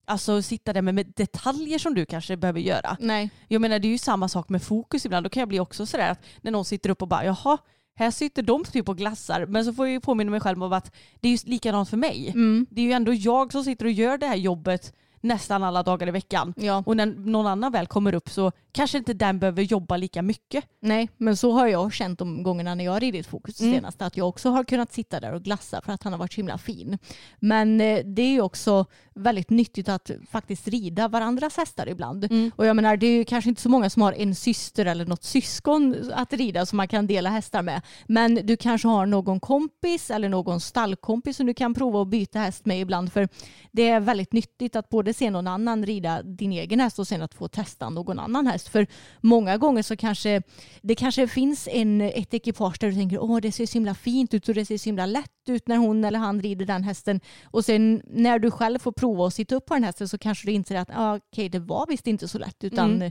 alltså, 0.06 0.42
sitta 0.42 0.72
där 0.72 0.82
med, 0.82 0.94
med 0.94 1.12
detaljer 1.16 1.78
som 1.78 1.94
du 1.94 2.06
kanske 2.06 2.36
behöver 2.36 2.60
göra. 2.60 2.96
Nej. 3.00 3.30
Jag 3.48 3.60
menar 3.60 3.78
det 3.78 3.88
är 3.88 3.92
ju 3.92 3.98
samma 3.98 4.28
sak 4.28 4.48
med 4.48 4.62
fokus 4.62 5.06
ibland. 5.06 5.26
Då 5.26 5.30
kan 5.30 5.40
jag 5.40 5.48
bli 5.48 5.60
också 5.60 5.86
sådär 5.86 6.10
att 6.10 6.24
när 6.40 6.50
någon 6.50 6.64
sitter 6.64 6.90
upp 6.90 7.02
och 7.02 7.08
bara 7.08 7.24
jaha, 7.24 7.58
här 7.98 8.10
sitter 8.10 8.42
de 8.42 8.64
typ 8.64 8.88
och 8.88 8.96
glassar. 8.96 9.46
Men 9.46 9.64
så 9.64 9.72
får 9.72 9.86
jag 9.86 9.92
ju 9.92 10.00
påminna 10.00 10.30
mig 10.30 10.40
själv 10.40 10.64
om 10.64 10.72
att 10.72 10.94
det 11.20 11.28
är 11.28 11.32
ju 11.32 11.38
likadant 11.44 11.90
för 11.90 11.96
mig. 11.96 12.28
Mm. 12.28 12.66
Det 12.70 12.80
är 12.80 12.84
ju 12.84 12.92
ändå 12.92 13.14
jag 13.14 13.52
som 13.52 13.64
sitter 13.64 13.84
och 13.84 13.90
gör 13.90 14.18
det 14.18 14.26
här 14.26 14.36
jobbet 14.36 14.94
nästan 15.20 15.62
alla 15.62 15.82
dagar 15.82 16.08
i 16.08 16.10
veckan. 16.10 16.54
Ja. 16.56 16.82
Och 16.86 16.96
när 16.96 17.06
någon 17.06 17.46
annan 17.46 17.72
väl 17.72 17.86
kommer 17.86 18.14
upp 18.14 18.28
så 18.30 18.52
kanske 18.72 18.98
inte 18.98 19.12
den 19.14 19.38
behöver 19.38 19.62
jobba 19.62 19.96
lika 19.96 20.22
mycket. 20.22 20.64
Nej, 20.80 21.08
men 21.16 21.36
så 21.36 21.52
har 21.52 21.66
jag 21.66 21.92
känt 21.92 22.18
de 22.18 22.42
gångerna 22.42 22.74
när 22.74 22.84
jag 22.84 22.92
har 22.92 23.00
ridit 23.00 23.26
fokus 23.26 23.60
Mm. 23.60 23.74
senast. 23.74 24.02
Att 24.02 24.16
jag 24.16 24.28
också 24.28 24.50
har 24.50 24.64
kunnat 24.64 24.92
sitta 24.92 25.20
där 25.20 25.32
och 25.32 25.42
glassa 25.42 25.80
för 25.80 25.92
att 25.92 26.02
han 26.02 26.12
har 26.12 26.18
varit 26.18 26.32
så 26.32 26.36
himla 26.36 26.58
fin. 26.58 26.98
Men 27.40 27.80
eh, 27.80 27.98
det 28.04 28.22
är 28.22 28.30
ju 28.30 28.40
också 28.40 28.86
väldigt 29.14 29.50
nyttigt 29.50 29.88
att 29.88 30.10
faktiskt 30.30 30.68
rida 30.68 31.08
varandras 31.08 31.56
hästar 31.56 31.88
ibland. 31.88 32.24
Mm. 32.24 32.50
Och 32.56 32.66
jag 32.66 32.76
menar, 32.76 32.96
det 32.96 33.06
är 33.06 33.10
ju 33.16 33.24
kanske 33.24 33.50
inte 33.50 33.62
så 33.62 33.68
många 33.68 33.90
som 33.90 34.02
har 34.02 34.12
en 34.12 34.34
syster 34.34 34.86
eller 34.86 35.06
något 35.06 35.24
syskon 35.24 36.10
att 36.14 36.32
rida 36.32 36.66
som 36.66 36.76
man 36.76 36.88
kan 36.88 37.06
dela 37.06 37.30
hästar 37.30 37.62
med. 37.62 37.82
Men 38.06 38.34
du 38.34 38.56
kanske 38.56 38.88
har 38.88 39.06
någon 39.06 39.40
kompis 39.40 40.10
eller 40.10 40.28
någon 40.28 40.60
stallkompis 40.60 41.36
som 41.36 41.46
du 41.46 41.54
kan 41.54 41.74
prova 41.74 42.02
att 42.02 42.08
byta 42.08 42.38
häst 42.38 42.66
med 42.66 42.80
ibland. 42.80 43.12
För 43.12 43.28
det 43.72 43.88
är 43.88 44.00
väldigt 44.00 44.32
nyttigt 44.32 44.76
att 44.76 44.88
både 44.88 45.05
se 45.12 45.30
någon 45.30 45.46
annan 45.46 45.86
rida 45.86 46.22
din 46.22 46.52
egen 46.52 46.80
häst 46.80 46.98
och 46.98 47.08
sen 47.08 47.22
att 47.22 47.34
få 47.34 47.48
testa 47.48 47.90
någon 47.90 48.18
annan 48.18 48.46
häst. 48.46 48.68
För 48.68 48.86
många 49.20 49.56
gånger 49.56 49.82
så 49.82 49.96
kanske 49.96 50.42
det 50.82 50.94
kanske 50.94 51.28
finns 51.28 51.68
en, 51.72 52.00
ett 52.00 52.34
ekipage 52.34 52.76
där 52.80 52.88
du 52.88 52.94
tänker 52.94 53.22
åh 53.22 53.38
det 53.40 53.52
ser 53.52 53.66
så 53.66 53.74
himla 53.74 53.94
fint 53.94 54.34
ut 54.34 54.48
och 54.48 54.54
det 54.54 54.66
ser 54.66 54.78
så 54.78 54.84
himla 54.84 55.06
lätt 55.06 55.30
ut 55.48 55.68
när 55.68 55.76
hon 55.76 56.04
eller 56.04 56.18
han 56.18 56.42
rider 56.42 56.66
den 56.66 56.82
hästen. 56.82 57.20
Och 57.44 57.64
sen 57.64 58.02
när 58.04 58.38
du 58.38 58.50
själv 58.50 58.78
får 58.78 58.92
prova 58.92 59.26
att 59.26 59.34
sitta 59.34 59.54
upp 59.54 59.66
på 59.66 59.74
den 59.74 59.84
hästen 59.84 60.08
så 60.08 60.18
kanske 60.18 60.46
du 60.46 60.52
inser 60.52 60.76
att 60.76 60.90
ah, 60.94 61.16
okej 61.16 61.48
det 61.48 61.58
var 61.58 61.86
visst 61.86 62.06
inte 62.06 62.28
så 62.28 62.38
lätt 62.38 62.64
utan 62.64 63.02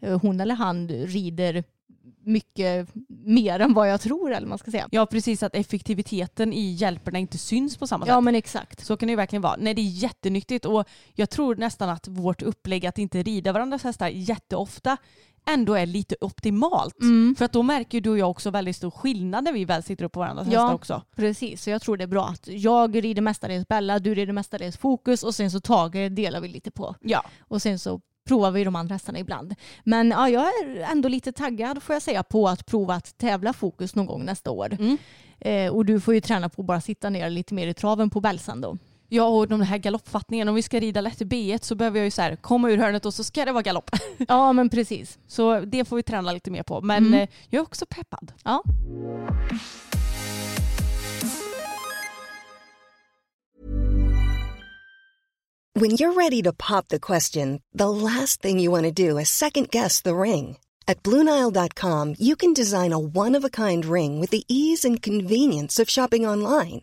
eh, 0.00 0.20
hon 0.20 0.40
eller 0.40 0.54
han 0.54 0.88
rider 0.88 1.64
mycket 2.24 2.88
mer 3.08 3.60
än 3.60 3.74
vad 3.74 3.90
jag 3.90 4.00
tror 4.00 4.32
eller 4.32 4.46
man 4.46 4.58
ska 4.58 4.70
säga. 4.70 4.88
Ja 4.90 5.06
precis 5.06 5.42
att 5.42 5.54
effektiviteten 5.54 6.52
i 6.52 6.70
hjälperna 6.70 7.18
inte 7.18 7.38
syns 7.38 7.76
på 7.76 7.86
samma 7.86 8.04
sätt. 8.04 8.12
Ja 8.12 8.20
men 8.20 8.34
exakt. 8.34 8.84
Så 8.84 8.96
kan 8.96 9.06
det 9.06 9.10
ju 9.10 9.16
verkligen 9.16 9.42
vara. 9.42 9.56
Nej 9.58 9.74
det 9.74 9.82
är 9.82 10.02
jättenyttigt 10.02 10.64
och 10.64 10.88
jag 11.14 11.30
tror 11.30 11.56
nästan 11.56 11.88
att 11.88 12.08
vårt 12.08 12.42
upplägg 12.42 12.86
att 12.86 12.98
inte 12.98 13.22
rida 13.22 13.52
varandras 13.52 13.84
hästar 13.84 14.08
jätteofta 14.08 14.96
ändå 15.46 15.74
är 15.74 15.86
lite 15.86 16.16
optimalt. 16.20 17.00
Mm. 17.00 17.34
För 17.38 17.44
att 17.44 17.52
då 17.52 17.62
märker 17.62 18.00
du 18.00 18.10
och 18.10 18.18
jag 18.18 18.30
också 18.30 18.50
väldigt 18.50 18.76
stor 18.76 18.90
skillnad 18.90 19.44
när 19.44 19.52
vi 19.52 19.64
väl 19.64 19.82
sitter 19.82 20.04
upp 20.04 20.12
på 20.12 20.20
varandras 20.20 20.48
Ja. 20.50 20.60
hästar 20.60 20.74
också. 20.74 21.02
Precis, 21.16 21.62
så 21.62 21.70
jag 21.70 21.82
tror 21.82 21.96
det 21.96 22.04
är 22.04 22.08
bra 22.08 22.26
att 22.26 22.48
jag 22.48 23.04
rider 23.04 23.22
mestadels 23.22 23.68
Bella, 23.68 23.98
du 23.98 24.14
rider 24.14 24.32
mestadels 24.32 24.76
Fokus 24.76 25.22
och 25.22 25.34
sen 25.34 25.50
så 25.50 25.60
Tage 25.60 26.10
delar 26.10 26.40
vi 26.40 26.48
lite 26.48 26.70
på. 26.70 26.94
Ja. 27.00 27.24
Och 27.40 27.62
sen 27.62 27.78
så 27.78 28.00
provar 28.28 28.50
vi 28.50 28.64
de 28.64 28.76
andra 28.76 28.94
hästarna 28.94 29.18
ibland. 29.18 29.54
Men 29.84 30.10
ja, 30.10 30.28
jag 30.28 30.42
är 30.42 30.86
ändå 30.90 31.08
lite 31.08 31.32
taggad 31.32 31.82
får 31.82 31.94
jag 31.94 32.02
säga 32.02 32.22
på 32.22 32.48
att 32.48 32.66
prova 32.66 32.94
att 32.94 33.18
tävla 33.18 33.52
Fokus 33.52 33.94
någon 33.94 34.06
gång 34.06 34.24
nästa 34.24 34.50
år. 34.50 34.76
Mm. 34.80 34.98
Eh, 35.40 35.72
och 35.72 35.84
du 35.84 36.00
får 36.00 36.14
ju 36.14 36.20
träna 36.20 36.48
på 36.48 36.62
att 36.62 36.66
bara 36.66 36.80
sitta 36.80 37.10
ner 37.10 37.30
lite 37.30 37.54
mer 37.54 37.66
i 37.66 37.74
traven 37.74 38.10
på 38.10 38.20
Belsan 38.20 38.60
då. 38.60 38.78
Ja 39.14 39.24
och 39.24 39.48
de 39.48 39.60
här 39.60 39.78
galoppfattningen, 39.78 40.48
om 40.48 40.54
vi 40.54 40.62
ska 40.62 40.80
rida 40.80 41.00
lätt 41.00 41.20
i 41.20 41.24
B1 41.24 41.58
så 41.64 41.74
behöver 41.74 41.98
jag 41.98 42.04
ju 42.04 42.10
så 42.10 42.22
här, 42.22 42.36
komma 42.36 42.70
ur 42.70 42.78
hörnet 42.78 43.06
och 43.06 43.14
så 43.14 43.24
ska 43.24 43.44
det 43.44 43.52
vara 43.52 43.62
galopp. 43.62 43.90
Ja 44.28 44.52
men 44.52 44.68
precis. 44.68 45.18
Så 45.26 45.60
det 45.60 45.84
får 45.84 45.96
vi 45.96 46.02
träna 46.02 46.32
lite 46.32 46.50
mer 46.50 46.62
på. 46.62 46.80
Men 46.80 47.06
Mm. 47.06 47.20
eh, 47.20 47.28
jag 47.50 47.58
är 47.60 47.62
också 47.62 47.86
peppad. 47.86 48.32
Ja. 48.44 48.62
When 55.74 55.92
you're 55.92 56.12
ready 56.14 56.42
to 56.42 56.52
pop 56.52 56.88
the 56.88 56.98
question, 57.00 57.62
the 57.72 57.88
last 57.88 58.42
thing 58.42 58.60
you 58.60 58.70
want 58.70 58.84
to 58.84 58.90
do 59.08 59.18
is 59.18 59.30
second 59.30 59.70
guess 59.70 60.02
the 60.02 60.14
ring. 60.14 60.58
At 60.86 61.02
Bluenile.com, 61.02 62.16
you 62.18 62.36
can 62.36 62.52
design 62.52 62.92
a 62.92 62.98
one 62.98 63.34
of 63.38 63.44
a 63.44 63.50
kind 63.50 63.84
ring 63.84 64.20
with 64.20 64.30
the 64.30 64.44
ease 64.48 64.84
and 64.84 65.00
convenience 65.00 65.78
of 65.78 65.88
shopping 65.88 66.26
online. 66.26 66.82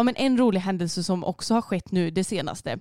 Ja, 0.00 0.04
men 0.04 0.16
en 0.16 0.38
rolig 0.38 0.60
händelse 0.60 1.02
som 1.02 1.24
också 1.24 1.54
har 1.54 1.62
skett 1.62 1.92
nu 1.92 2.10
det 2.10 2.24
senaste. 2.24 2.78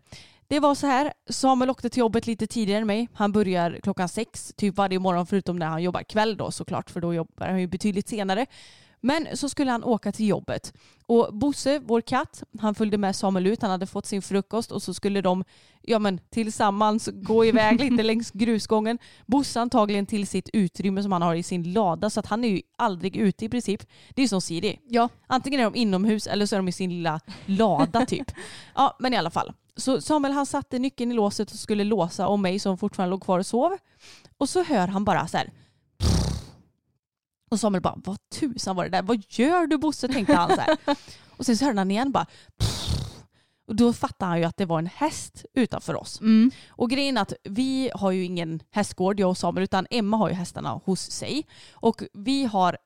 Det 0.48 0.60
var 0.60 0.76
så 0.76 0.88
här, 0.88 1.14
Samuel 1.30 1.70
åkte 1.70 1.90
till 1.90 2.00
jobbet 2.00 2.28
lite 2.28 2.48
tidigare 2.48 2.82
än 2.82 2.88
mig. 2.88 3.10
Han 3.14 3.32
börjar 3.32 3.80
klockan 3.84 4.10
sex, 4.10 4.54
typ 4.58 4.76
varje 4.78 5.00
morgon 5.00 5.26
förutom 5.28 5.60
när 5.60 5.66
han 5.66 5.84
jobbar 5.84 6.04
kväll 6.04 6.38
då 6.38 6.52
såklart, 6.52 6.90
för 6.90 7.02
då 7.02 7.14
jobbar 7.14 7.48
han 7.48 7.62
ju 7.62 7.68
betydligt 7.68 8.08
senare. 8.08 8.46
Men 9.02 9.38
så 9.38 9.50
skulle 9.50 9.72
han 9.72 9.84
åka 9.84 10.12
till 10.12 10.28
jobbet. 10.28 10.74
Och 11.06 11.34
Bosse, 11.34 11.80
vår 11.80 12.02
katt, 12.02 12.44
han 12.60 12.76
följde 12.76 12.98
med 12.98 13.16
Samuel 13.16 13.48
ut. 13.48 13.62
Han 13.62 13.72
hade 13.72 13.88
fått 13.88 14.06
sin 14.06 14.22
frukost 14.22 14.72
och 14.72 14.84
så 14.84 14.94
skulle 14.94 15.22
de 15.22 15.44
ja, 15.82 16.00
men, 16.00 16.20
tillsammans 16.30 17.10
gå 17.14 17.46
iväg 17.46 17.80
lite 17.92 18.04
längs 18.04 18.32
grusgången. 18.32 18.98
Bosse 19.26 19.62
antagligen 19.62 20.06
till 20.06 20.28
sitt 20.28 20.50
utrymme 20.54 21.04
som 21.04 21.12
han 21.12 21.22
har 21.22 21.36
i 21.36 21.44
sin 21.44 21.74
lada 21.74 22.10
så 22.10 22.20
att 22.20 22.26
han 22.26 22.44
är 22.44 22.50
ju 22.50 22.62
aldrig 22.78 23.16
ute 23.16 23.46
i 23.46 23.50
princip. 23.50 23.82
Det 24.10 24.22
är 24.22 24.24
ju 24.24 24.28
som 24.28 24.42
Siri. 24.42 24.80
Ja. 24.88 25.10
Antingen 25.28 25.60
är 25.60 25.64
de 25.64 25.76
inomhus 25.76 26.28
eller 26.28 26.46
så 26.46 26.56
är 26.56 26.58
de 26.58 26.68
i 26.68 26.72
sin 26.72 26.90
lilla 26.90 27.20
lada 27.46 28.06
typ. 28.06 28.32
Ja, 28.76 28.96
men 29.00 29.14
i 29.14 29.18
alla 29.18 29.30
fall. 29.30 29.54
Så 29.76 30.02
Samuel 30.02 30.34
han 30.34 30.46
satte 30.46 30.80
nyckeln 30.80 31.12
i 31.12 31.16
låset 31.16 31.52
och 31.52 31.60
skulle 31.60 31.84
låsa 31.84 32.28
om 32.28 32.42
mig 32.42 32.60
som 32.60 32.78
fortfarande 32.78 33.12
låg 33.12 33.24
kvar 33.24 33.40
och 33.40 33.46
sov. 33.46 33.78
Och 34.38 34.50
så 34.50 34.64
hör 34.64 34.88
han 34.88 35.06
bara 35.06 35.28
så 35.28 35.38
här. 35.38 35.52
Och 37.50 37.60
Samuel 37.60 37.82
bara, 37.82 38.02
vad 38.06 38.18
tusan 38.40 38.76
var 38.76 38.84
det 38.84 38.90
där? 38.90 39.02
Vad 39.02 39.24
gör 39.30 39.68
du 39.68 39.78
Bosse? 39.78 40.08
tänkte 40.08 40.36
han 40.36 40.50
så 40.50 40.62
här. 40.62 40.78
Och 41.38 41.46
sen 41.46 41.58
så 41.58 41.66
hörde 41.66 41.80
han 41.80 41.92
igen 41.92 42.12
bara. 42.12 42.26
Och 43.68 43.76
då 43.76 43.94
fattade 43.94 44.30
han 44.30 44.40
ju 44.40 44.46
att 44.46 44.58
det 44.58 44.66
var 44.66 44.80
en 44.80 44.88
häst 44.88 45.46
utanför 45.54 45.96
oss. 45.96 46.22
Mm. 46.22 46.52
Och 46.70 46.90
grejen 46.90 47.18
är 47.18 47.22
att 47.22 47.34
vi 47.44 47.92
har 47.94 48.12
ju 48.12 48.24
ingen 48.24 48.60
hästgård, 48.72 49.20
jag 49.20 49.30
och 49.30 49.38
Samuel, 49.38 49.64
utan 49.64 49.88
Emma 49.90 50.18
har 50.18 50.30
ju 50.30 50.36
hästarna 50.36 50.70
hos 50.86 51.12
sig. 51.12 51.46
Och 51.72 52.04
vi 52.14 52.46
har, 52.46 52.78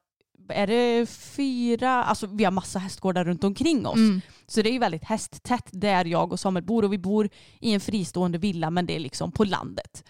är 0.49 0.67
det 0.67 1.10
fyra, 1.10 2.04
alltså 2.04 2.28
vi 2.28 2.43
har 2.43 2.52
massa 2.52 2.80
hästgårdar 2.80 3.26
runt 3.26 3.43
omkring 3.43 3.88
oss. 3.88 3.95
Mm. 3.95 4.21
Så 4.47 4.62
det 4.62 4.69
är 4.69 4.73
ju 4.73 4.80
väldigt 4.80 5.04
hästtätt 5.04 5.69
där 5.71 6.06
jag 6.06 6.32
och 6.32 6.39
Samuel 6.39 6.65
bor 6.65 6.86
och 6.86 6.93
vi 6.93 6.97
bor 6.97 7.30
i 7.60 7.73
en 7.73 7.80
fristående 7.80 8.38
villa 8.38 8.69
men 8.69 8.86
det 8.86 8.95
är 8.95 8.99
liksom 8.99 9.32
på 9.32 9.43
landet. 9.43 10.04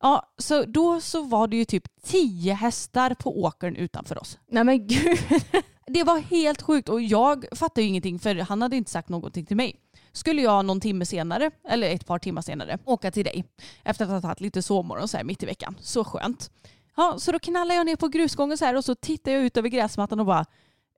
Ja, 0.00 0.32
så 0.38 0.64
då 0.64 1.00
så 1.00 1.22
var 1.22 1.48
det 1.48 1.56
ju 1.56 1.64
typ 1.64 2.02
tio 2.02 2.54
hästar 2.54 3.14
på 3.14 3.42
åkern 3.42 3.76
utanför 3.76 4.18
oss. 4.18 4.38
Nej 4.50 4.64
men 4.64 4.86
gud. 4.86 5.18
Det 5.88 6.04
var 6.04 6.18
helt 6.18 6.62
sjukt 6.62 6.88
och 6.88 7.02
jag 7.02 7.46
fattade 7.52 7.82
ju 7.82 7.88
ingenting 7.88 8.18
för 8.18 8.34
han 8.34 8.62
hade 8.62 8.76
inte 8.76 8.90
sagt 8.90 9.08
någonting 9.08 9.46
till 9.46 9.56
mig. 9.56 9.80
Skulle 10.12 10.42
jag 10.42 10.64
någon 10.64 10.80
timme 10.80 11.06
senare, 11.06 11.50
eller 11.68 11.90
ett 11.90 12.06
par 12.06 12.18
timmar 12.18 12.42
senare, 12.42 12.78
åka 12.84 13.10
till 13.10 13.24
dig 13.24 13.44
efter 13.84 14.04
att 14.04 14.10
ha 14.10 14.20
tagit 14.20 14.40
lite 14.40 14.62
sovmorgon 14.62 15.08
så 15.08 15.16
här 15.16 15.24
mitt 15.24 15.42
i 15.42 15.46
veckan. 15.46 15.76
Så 15.80 16.04
skönt. 16.04 16.50
Ja, 16.96 17.14
så 17.18 17.32
då 17.32 17.38
knallar 17.38 17.74
jag 17.74 17.86
ner 17.86 17.96
på 17.96 18.08
grusgången 18.08 18.58
så 18.58 18.64
här 18.64 18.76
och 18.76 18.84
så 18.84 18.94
tittar 18.94 19.32
jag 19.32 19.42
ut 19.42 19.56
över 19.56 19.68
gräsmattan 19.68 20.20
och 20.20 20.26
bara 20.26 20.44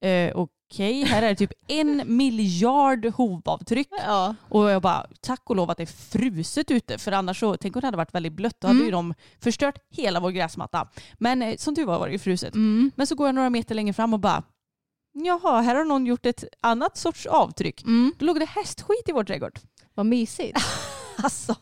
eh, 0.04 0.32
okej, 0.36 1.04
här 1.04 1.22
är 1.22 1.28
det 1.28 1.34
typ 1.36 1.52
en 1.68 2.02
miljard 2.16 3.06
hovavtryck. 3.06 3.88
Ja. 4.06 4.34
Och 4.48 4.70
jag 4.70 4.82
bara, 4.82 5.06
tack 5.20 5.42
och 5.50 5.56
lov 5.56 5.70
att 5.70 5.76
det 5.76 5.82
är 5.82 5.86
fruset 5.86 6.70
ute 6.70 6.98
för 6.98 7.12
annars 7.12 7.40
så, 7.40 7.56
tänk 7.56 7.76
om 7.76 7.80
det 7.80 7.86
hade 7.86 7.96
varit 7.96 8.14
väldigt 8.14 8.32
blött, 8.32 8.56
då 8.60 8.66
hade 8.66 8.76
Mm. 8.76 8.86
ju 8.86 8.90
de 8.92 9.14
förstört 9.40 9.78
hela 9.90 10.20
vår 10.20 10.30
gräsmatta. 10.30 10.88
Men 11.18 11.42
eh, 11.42 11.56
som 11.56 11.74
tur 11.74 11.84
var 11.86 11.98
var 11.98 12.06
det 12.06 12.12
ju 12.12 12.18
fruset. 12.18 12.54
Mm. 12.54 12.90
Men 12.96 13.06
så 13.06 13.14
går 13.14 13.28
jag 13.28 13.34
några 13.34 13.50
meter 13.50 13.74
längre 13.74 13.92
fram 13.92 14.14
och 14.14 14.20
bara, 14.20 14.42
jaha, 15.12 15.60
här 15.60 15.74
har 15.74 15.84
någon 15.84 16.06
gjort 16.06 16.26
ett 16.26 16.44
annat 16.60 16.96
sorts 16.96 17.26
avtryck. 17.26 17.82
Mm. 17.82 18.12
Då 18.18 18.26
låg 18.26 18.40
det 18.40 18.46
hästskit 18.48 19.08
i 19.08 19.12
vår 19.12 19.24
trädgård. 19.24 19.58
Vad 19.94 20.06
mysigt. 20.06 20.58
Alltså, 21.22 21.54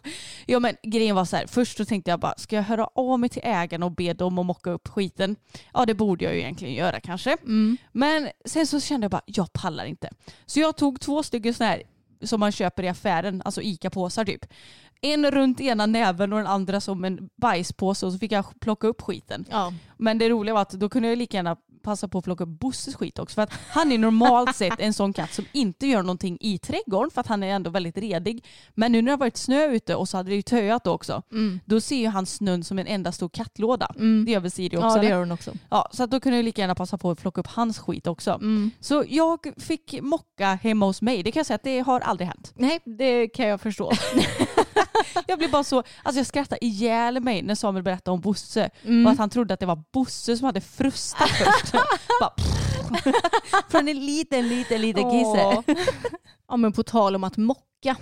ja 0.46 0.60
men 0.60 0.76
grejen 0.82 1.16
var 1.16 1.24
så 1.24 1.36
här, 1.36 1.46
först 1.46 1.76
så 1.76 1.84
tänkte 1.84 2.10
jag 2.10 2.20
bara, 2.20 2.34
ska 2.36 2.56
jag 2.56 2.62
höra 2.62 2.88
av 2.94 3.20
mig 3.20 3.28
till 3.28 3.42
ägarna 3.44 3.86
och 3.86 3.92
be 3.92 4.12
dem 4.12 4.38
att 4.38 4.46
mocka 4.46 4.70
upp 4.70 4.88
skiten? 4.88 5.36
Ja 5.72 5.86
det 5.86 5.94
borde 5.94 6.24
jag 6.24 6.34
ju 6.34 6.40
egentligen 6.40 6.74
göra 6.74 7.00
kanske. 7.00 7.32
Mm. 7.42 7.76
Men 7.92 8.30
sen 8.44 8.66
så 8.66 8.80
kände 8.80 9.04
jag 9.04 9.10
bara, 9.10 9.22
jag 9.26 9.52
pallar 9.52 9.84
inte. 9.84 10.10
Så 10.46 10.60
jag 10.60 10.76
tog 10.76 11.00
två 11.00 11.22
stycken 11.22 11.54
sådana 11.54 11.72
här 11.72 11.82
som 12.22 12.40
man 12.40 12.52
köper 12.52 12.82
i 12.82 12.88
affären, 12.88 13.42
alltså 13.44 13.62
ICA-påsar 13.62 14.24
typ. 14.24 14.44
En 15.00 15.30
runt 15.30 15.60
ena 15.60 15.86
näven 15.86 16.32
och 16.32 16.38
den 16.38 16.46
andra 16.46 16.80
som 16.80 17.04
en 17.04 17.28
bajspåse 17.36 18.06
och 18.06 18.12
så 18.12 18.18
fick 18.18 18.32
jag 18.32 18.60
plocka 18.60 18.86
upp 18.86 19.02
skiten. 19.02 19.44
Ja. 19.50 19.72
Men 19.96 20.18
det 20.18 20.28
roliga 20.28 20.54
var 20.54 20.62
att 20.62 20.70
då 20.70 20.88
kunde 20.88 21.08
jag 21.08 21.18
lika 21.18 21.36
gärna 21.36 21.56
passa 21.86 22.08
på 22.08 22.18
att 22.18 22.24
plocka 22.24 22.44
upp 22.44 22.60
Bosses 22.60 22.96
skit 22.96 23.18
också. 23.18 23.34
För 23.34 23.42
att 23.42 23.52
han 23.68 23.92
är 23.92 23.98
normalt 23.98 24.56
sett 24.62 24.80
en 24.80 24.92
sån 24.92 25.12
katt 25.12 25.32
som 25.32 25.44
inte 25.52 25.86
gör 25.86 26.02
någonting 26.02 26.38
i 26.40 26.58
trädgården 26.58 27.10
för 27.10 27.20
att 27.20 27.26
han 27.26 27.42
är 27.42 27.48
ändå 27.48 27.70
väldigt 27.70 27.98
redig. 27.98 28.44
Men 28.74 28.92
nu 28.92 29.02
när 29.02 29.06
det 29.06 29.12
har 29.12 29.18
varit 29.18 29.36
snö 29.36 29.66
ute 29.66 29.94
och 29.94 30.08
så 30.08 30.16
hade 30.16 30.30
det 30.30 30.36
ju 30.36 30.42
töat 30.42 30.84
då 30.84 30.92
också. 30.92 31.22
Mm. 31.32 31.60
Då 31.64 31.80
ser 31.80 31.96
ju 31.96 32.08
han 32.08 32.26
snön 32.26 32.64
som 32.64 32.78
en 32.78 32.86
enda 32.86 33.12
stor 33.12 33.28
kattlåda. 33.28 33.88
Mm. 33.96 34.24
Det 34.24 34.32
gör 34.32 34.40
väl 34.40 34.50
Siri 34.50 34.76
också? 34.76 34.86
ja 34.86 35.02
det 35.02 35.08
gör 35.08 35.18
hon 35.18 35.32
också. 35.32 35.52
Ja, 35.70 35.88
så 35.92 36.06
då 36.06 36.20
kunde 36.20 36.38
jag 36.38 36.44
lika 36.44 36.62
gärna 36.62 36.74
passa 36.74 36.98
på 36.98 37.10
att 37.10 37.20
plocka 37.20 37.40
upp 37.40 37.46
hans 37.46 37.78
skit 37.78 38.06
också. 38.06 38.30
Mm. 38.30 38.70
Så 38.80 39.04
jag 39.08 39.46
fick 39.56 40.00
mocka 40.02 40.54
hemma 40.54 40.86
hos 40.86 41.02
mig. 41.02 41.22
Det 41.22 41.32
kan 41.32 41.40
jag 41.40 41.46
säga 41.46 41.54
att 41.54 41.64
det 41.64 41.78
har 41.78 42.00
aldrig 42.00 42.28
hänt. 42.28 42.52
Nej 42.56 42.80
det 42.84 43.28
kan 43.28 43.46
jag 43.46 43.60
förstå. 43.60 43.92
Jag 45.26 45.38
blev 45.38 45.50
bara 45.50 45.64
så, 45.64 45.82
alltså 46.02 46.20
jag 46.20 46.26
skrattade 46.26 46.64
ihjäl 46.64 47.20
mig 47.20 47.42
när 47.42 47.54
Samuel 47.54 47.82
berättade 47.82 48.10
om 48.14 48.20
Bosse 48.20 48.70
Mm. 48.84 49.06
och 49.06 49.12
att 49.12 49.18
han 49.18 49.30
trodde 49.30 49.54
att 49.54 49.60
det 49.60 49.66
var 49.66 49.82
Bosse 49.92 50.36
som 50.36 50.44
hade 50.46 50.60
frustat 50.60 51.28
först. 51.30 51.72
bara, 52.20 52.32
Från 53.68 53.88
en 53.88 54.06
liten, 54.06 54.48
liten, 54.48 54.80
liten 54.80 55.10
kisse. 55.10 55.62
Ja 56.48 56.56
men 56.56 56.72
på 56.72 56.82
tal 56.82 57.14
om 57.16 57.24
att 57.24 57.36
mocka. 57.36 57.96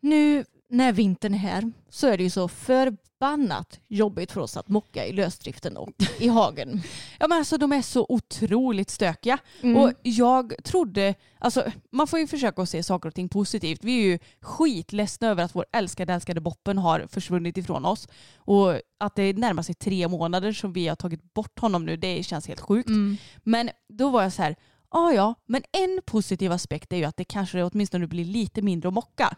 Nu 0.00 0.44
när 0.70 0.92
vintern 0.92 1.34
är 1.34 1.38
här 1.38 1.72
så 1.90 2.06
är 2.06 2.16
det 2.16 2.22
ju 2.22 2.30
så 2.30 2.48
för 2.48 2.96
förbannat 3.20 3.80
jobbigt 3.88 4.32
för 4.32 4.40
oss 4.40 4.56
att 4.56 4.68
mocka 4.68 5.06
i 5.06 5.12
lösdriften 5.12 5.76
och 5.76 5.90
i 6.18 6.28
hagen. 6.28 6.82
Ja 7.18 7.28
men 7.28 7.38
alltså 7.38 7.58
de 7.58 7.72
är 7.72 7.82
så 7.82 8.06
otroligt 8.08 8.90
stökiga. 8.90 9.38
Mm. 9.60 9.76
Och 9.76 9.92
jag 10.02 10.54
trodde, 10.64 11.14
alltså 11.38 11.64
man 11.92 12.06
får 12.06 12.18
ju 12.18 12.26
försöka 12.26 12.62
att 12.62 12.68
se 12.68 12.82
saker 12.82 13.08
och 13.08 13.14
ting 13.14 13.28
positivt. 13.28 13.84
Vi 13.84 13.98
är 14.00 14.04
ju 14.04 14.18
skitledsna 14.40 15.28
över 15.28 15.44
att 15.44 15.54
vår 15.54 15.66
älskade 15.72 16.12
älskade 16.12 16.40
Boppen 16.40 16.78
har 16.78 17.06
försvunnit 17.06 17.56
ifrån 17.56 17.84
oss. 17.84 18.08
Och 18.36 18.80
att 19.00 19.16
det 19.16 19.32
närmar 19.32 19.62
sig 19.62 19.74
tre 19.74 20.08
månader 20.08 20.52
som 20.52 20.72
vi 20.72 20.88
har 20.88 20.96
tagit 20.96 21.34
bort 21.34 21.58
honom 21.58 21.86
nu, 21.86 21.96
det 21.96 22.22
känns 22.22 22.48
helt 22.48 22.60
sjukt. 22.60 22.88
Mm. 22.88 23.16
Men 23.42 23.70
då 23.88 24.10
var 24.10 24.22
jag 24.22 24.32
så 24.32 24.42
här, 24.42 24.56
ja 24.90 25.12
ja, 25.12 25.34
men 25.46 25.62
en 25.72 26.00
positiv 26.06 26.52
aspekt 26.52 26.92
är 26.92 26.96
ju 26.96 27.04
att 27.04 27.16
det 27.16 27.24
kanske 27.24 27.62
åtminstone 27.62 28.06
blir 28.06 28.24
lite 28.24 28.62
mindre 28.62 28.88
att 28.88 28.94
mocka. 28.94 29.36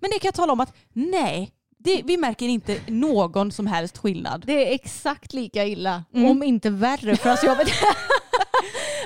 Men 0.00 0.10
det 0.10 0.18
kan 0.18 0.28
jag 0.28 0.34
tala 0.34 0.52
om 0.52 0.60
att 0.60 0.74
nej, 0.92 1.52
det, 1.84 2.02
vi 2.04 2.16
märker 2.16 2.46
inte 2.48 2.78
någon 2.86 3.52
som 3.52 3.66
helst 3.66 3.98
skillnad. 3.98 4.44
Det 4.46 4.68
är 4.70 4.74
exakt 4.74 5.32
lika 5.32 5.64
illa, 5.66 6.04
Mm. 6.14 6.30
om 6.30 6.42
inte 6.42 6.70
värre. 6.70 7.16
För 7.16 7.30
alltså 7.30 7.46
jag 7.46 7.56
vet, 7.56 7.68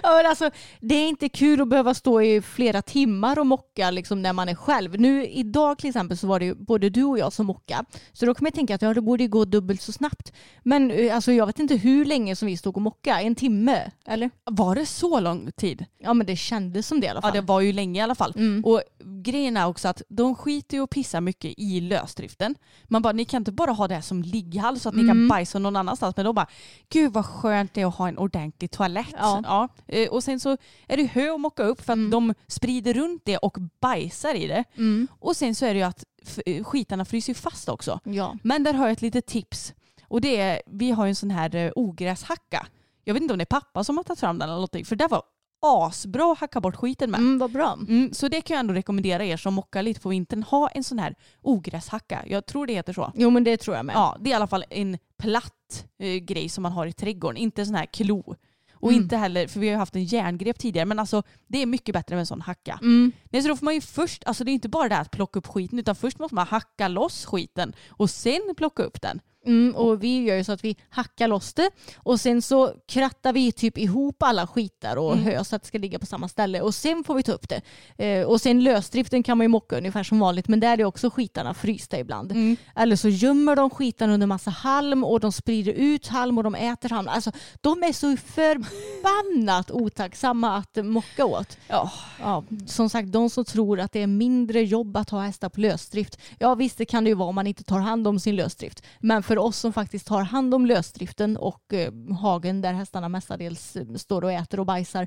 ja, 0.03 0.29
alltså, 0.29 0.51
det 0.81 0.95
är 0.95 1.09
inte 1.09 1.29
kul 1.29 1.61
att 1.61 1.69
behöva 1.69 1.95
stå 1.95 2.23
i 2.23 2.43
flera 2.43 2.83
timmar 2.83 3.39
och 3.39 3.47
mocka 3.47 3.91
liksom, 3.91 4.23
när 4.23 4.33
man 4.33 4.49
är 4.49 4.55
själv. 4.55 5.01
Nu 5.01 5.27
idag 5.27 5.79
till 5.79 5.89
exempel 5.89 6.17
så 6.19 6.27
var 6.27 6.41
det 6.41 6.55
både 6.55 6.91
du 6.91 7.05
och 7.05 7.19
jag 7.19 7.33
som 7.33 7.47
mockade. 7.47 7.85
Så 8.13 8.27
då 8.27 8.35
kommer 8.35 8.47
jag 8.51 8.55
tänka 8.55 8.75
att 8.75 8.83
ja, 8.83 8.95
det 8.95 9.01
borde 9.01 9.27
gå 9.27 9.45
dubbelt 9.45 9.83
så 9.83 9.93
snabbt. 9.93 10.33
Men 10.63 10.91
eh, 10.91 11.15
alltså, 11.15 11.33
jag 11.33 11.47
vet 11.47 11.59
inte 11.59 11.75
hur 11.77 12.05
länge 12.05 12.37
som 12.37 12.47
vi 12.47 12.57
stod 12.57 12.77
och 12.77 12.83
mockade. 12.83 13.21
En 13.21 13.35
timme? 13.35 13.91
Eller? 14.07 14.31
Var 14.45 14.75
det 14.75 14.87
så 14.87 15.21
lång 15.21 15.53
tid? 15.53 15.85
Ja 15.99 16.15
men 16.15 16.27
det 16.27 16.37
kändes 16.37 16.87
som 16.87 17.01
det 17.01 17.07
i 17.07 17.09
alla 17.09 17.19
Ja 17.19 17.23
fall. 17.23 17.33
det 17.33 17.41
var 17.41 17.61
ju 17.61 17.73
länge 17.73 18.01
i 18.01 18.03
alla 18.03 18.15
fall. 18.15 18.33
Mm. 18.37 18.65
Och 18.65 18.83
grejen 19.23 19.57
är 19.57 19.67
också 19.67 19.89
att 19.89 20.03
de 20.09 20.35
skiter 20.35 20.77
ju 20.77 20.83
och 20.83 20.91
pissar 20.91 21.21
mycket 21.21 21.55
i 21.57 21.81
lösdriften. 21.81 22.55
Man 22.85 23.03
bara, 23.03 23.13
ni 23.13 23.25
kan 23.25 23.41
inte 23.41 23.53
bara 23.53 23.71
ha 23.73 23.89
det 23.89 23.95
här 23.95 24.01
som 24.03 24.23
ligghall 24.23 24.81
så 24.81 24.89
att 24.89 24.95
ni 24.95 25.01
kan 25.01 25.11
Mm. 25.11 25.29
bajsa 25.29 25.59
någon 25.59 25.77
annanstans. 25.77 26.17
Men 26.17 26.25
de 26.25 26.35
bara, 26.35 26.47
gud 26.89 27.13
vad 27.13 27.27
skönt 27.27 27.75
det 27.75 27.81
är 27.81 27.87
att 27.87 27.95
ha 27.95 28.09
en 28.09 28.19
ordentlig 28.19 28.71
toalett. 28.71 29.15
Ja. 29.45 29.69
Eh, 29.87 30.09
Och 30.09 30.25
sen 30.25 30.41
så 30.41 30.57
är 30.89 30.97
det 30.97 31.05
hö 31.07 31.35
att 31.35 31.41
mocka 31.41 31.63
upp 31.63 31.81
för 31.81 31.93
att 31.93 31.97
Mm. 31.97 32.11
de 32.11 32.35
sprider 32.47 32.95
runt 32.95 33.23
det 33.25 33.37
och 33.39 33.59
bajsar 33.81 34.35
i 34.35 34.47
det. 34.47 34.65
Mm. 34.77 35.09
Och 35.21 35.37
sen 35.37 35.55
så 35.55 35.67
är 35.67 35.75
det 35.75 35.79
ju 35.81 35.87
att 35.87 36.05
eh, 36.47 36.65
skitarna 36.65 37.05
fryser 37.05 37.35
fast 37.35 37.69
också. 37.69 38.01
Ja. 38.05 38.37
Men 38.43 38.65
där 38.65 38.75
har 38.75 38.85
jag 38.87 38.93
ett 38.93 39.03
litet 39.03 39.27
tips. 39.27 39.75
Och 40.09 40.21
det 40.21 40.37
är, 40.37 40.63
vi 40.67 40.91
har 40.91 41.05
ju 41.07 41.09
en 41.09 41.17
sån 41.17 41.31
här 41.31 41.55
eh, 41.55 41.73
ogräshacka. 41.77 42.67
Jag 43.05 43.15
vet 43.15 43.23
inte 43.23 43.35
om 43.35 43.39
det 43.39 43.43
är 43.43 43.61
pappa 43.61 43.85
som 43.85 43.97
har 43.97 44.05
tagit 44.05 44.21
fram 44.21 44.39
den 44.39 44.49
eller 44.49 44.55
någonting. 44.55 44.85
För 44.85 44.97
det 44.97 45.07
var 45.09 45.23
asbra 45.61 46.33
att 46.33 46.39
hacka 46.39 46.61
bort 46.61 46.77
skiten 46.77 47.11
med. 47.11 47.21
Mm, 47.21 47.39
vad 47.39 47.53
bra. 47.53 47.73
Mm, 47.89 48.13
så 48.15 48.29
det 48.29 48.41
kan 48.41 48.55
jag 48.55 48.61
ändå 48.61 48.75
rekommendera 48.75 49.25
er 49.25 49.37
som 49.37 49.55
mockar 49.55 49.83
lite 49.83 50.01
på 50.01 50.09
vintern. 50.09 50.43
Ha 50.43 50.69
en 50.69 50.85
sån 50.85 50.99
här 50.99 51.15
ogräshacka. 51.43 52.23
Jag 52.27 52.47
tror 52.47 52.67
det 52.67 52.73
heter 52.73 52.93
så. 52.93 53.13
Jo 53.15 53.31
men 53.31 53.45
det 53.45 53.57
tror 53.57 53.77
jag 53.77 53.87
med. 53.87 53.95
Ja, 53.95 54.17
det 54.21 54.31
är 54.31 54.33
i 54.33 54.35
alla 54.35 54.47
fall 54.47 54.65
en 54.71 54.99
platt 55.19 55.87
eh, 55.99 56.15
grej 56.17 56.49
som 56.49 56.63
man 56.63 56.73
har 56.73 56.87
i 56.87 56.93
trädgården. 56.93 57.37
Inte 57.37 57.63
en 57.63 57.67
sån 57.67 57.75
här 57.75 57.87
klo. 57.87 58.35
Och 58.81 58.89
Mm. 58.93 59.03
inte 59.03 59.17
heller, 59.17 59.47
för 59.47 59.61
vi 59.61 59.67
har 59.67 59.73
ju 59.73 59.79
haft 59.79 59.97
en 59.97 60.05
järngrep 60.05 60.59
tidigare, 60.59 60.87
men 60.87 60.99
alltså 60.99 61.23
det 61.47 61.63
är 61.63 61.67
mycket 61.67 61.93
bättre 61.93 62.15
med 62.15 62.21
en 62.21 62.27
sån 62.27 62.41
hacka. 62.41 62.79
Mm. 62.83 63.13
Nej, 63.31 63.43
så 63.43 63.49
då 63.49 63.57
får 63.57 63.65
man 63.65 63.75
ju 63.75 63.81
först, 63.81 64.23
alltså 64.27 64.45
det 64.45 64.51
är 64.51 64.53
inte 64.53 64.69
bara 64.69 64.89
det 64.89 64.95
här 64.95 65.03
att 65.03 65.11
plocka 65.11 65.39
upp 65.39 65.47
skiten, 65.47 65.79
utan 65.79 65.97
först 65.97 66.19
måste 66.19 66.35
man 66.35 66.47
hacka 66.47 66.89
loss 66.89 67.25
skiten 67.27 67.73
och 67.89 68.11
sen 68.11 68.41
plocka 68.57 68.83
upp 68.83 69.03
den. 69.03 69.21
Mm, 69.47 69.77
och 69.77 70.03
vi 70.03 70.23
gör 70.25 70.37
ju 70.37 70.45
så 70.45 70.53
att 70.53 70.65
vi 70.65 70.77
hackar 70.89 71.29
loss 71.29 71.55
det 71.55 71.71
och 71.97 72.21
sen 72.21 72.43
så 72.43 72.73
krattar 72.89 73.33
vi 73.33 73.53
typ 73.53 73.79
ihop 73.79 74.23
alla 74.23 74.47
skitar 74.47 74.97
och 74.97 75.13
Mm. 75.13 75.25
hö 75.25 75.45
så 75.45 75.57
att 75.57 75.63
det 75.63 75.69
ska 75.69 75.79
ligga 75.79 75.99
på 75.99 76.07
samma 76.07 76.29
ställe 76.29 76.61
och 76.61 76.75
sen 76.75 77.05
får 77.05 77.15
vi 77.15 77.23
ta 77.23 77.33
upp 77.33 77.49
det. 77.49 77.61
Eh, 78.05 78.27
och 78.27 78.41
sen 78.41 78.65
lösdriften 78.65 79.23
kan 79.23 79.39
man 79.39 79.45
ju 79.45 79.49
mocka 79.49 79.77
ungefär 79.79 80.03
som 80.03 80.19
vanligt 80.19 80.49
men 80.49 80.61
där 80.61 80.81
är 80.81 80.85
också 80.85 81.11
skitarna 81.11 81.55
frysta 81.55 81.99
ibland. 81.99 82.33
Mm. 82.33 82.57
Eller 82.77 82.97
så 82.97 83.09
gömmer 83.09 83.57
de 83.57 83.71
skitarna 83.71 84.15
under 84.15 84.27
massa 84.27 84.51
halm 84.51 85.05
och 85.05 85.21
de 85.21 85.33
sprider 85.33 85.73
ut 85.73 86.07
halm 86.07 86.39
och 86.39 86.45
de 86.45 86.55
äter 86.55 86.89
halm. 86.89 87.09
Alltså 87.09 87.33
de 87.61 87.83
är 87.83 87.93
så 87.93 88.17
förbannat 88.17 89.71
otacksamma 89.71 90.57
att 90.57 90.77
mocka 90.85 91.25
åt. 91.25 91.59
Ja. 91.69 91.91
Ja, 92.21 92.45
som 92.67 92.91
sagt, 92.91 93.13
de 93.13 93.31
som 93.31 93.45
tror 93.45 93.81
att 93.81 93.93
det 93.93 94.03
är 94.03 94.07
mindre 94.07 94.63
jobb 94.63 94.97
att 94.97 95.11
ha 95.11 95.21
hästar 95.23 95.49
på 95.49 95.61
lösdrift. 95.61 96.19
Ja 96.39 96.55
visst, 96.55 96.79
det 96.79 96.85
kan 96.85 97.05
det 97.05 97.09
ju 97.11 97.15
vara 97.15 97.29
om 97.29 97.35
man 97.35 97.47
inte 97.47 97.65
tar 97.65 97.79
hand 97.79 98.07
om 98.09 98.21
sin 98.21 98.37
lösdrift. 98.37 98.83
Men 99.01 99.23
för 99.23 99.36
oss 99.39 99.59
som 99.59 99.73
faktiskt 99.73 100.09
har 100.09 100.23
hand 100.23 100.55
om 100.55 100.67
lösdriften 100.67 101.37
och 101.37 101.73
eh, 101.73 101.93
hagen 102.21 102.61
där 102.61 102.73
hästarna 102.73 103.09
mestadels 103.09 103.77
eh, 103.77 103.95
står 103.95 104.25
och 104.25 104.33
äter 104.33 104.61
och 104.61 104.67
bajsar. 104.67 105.07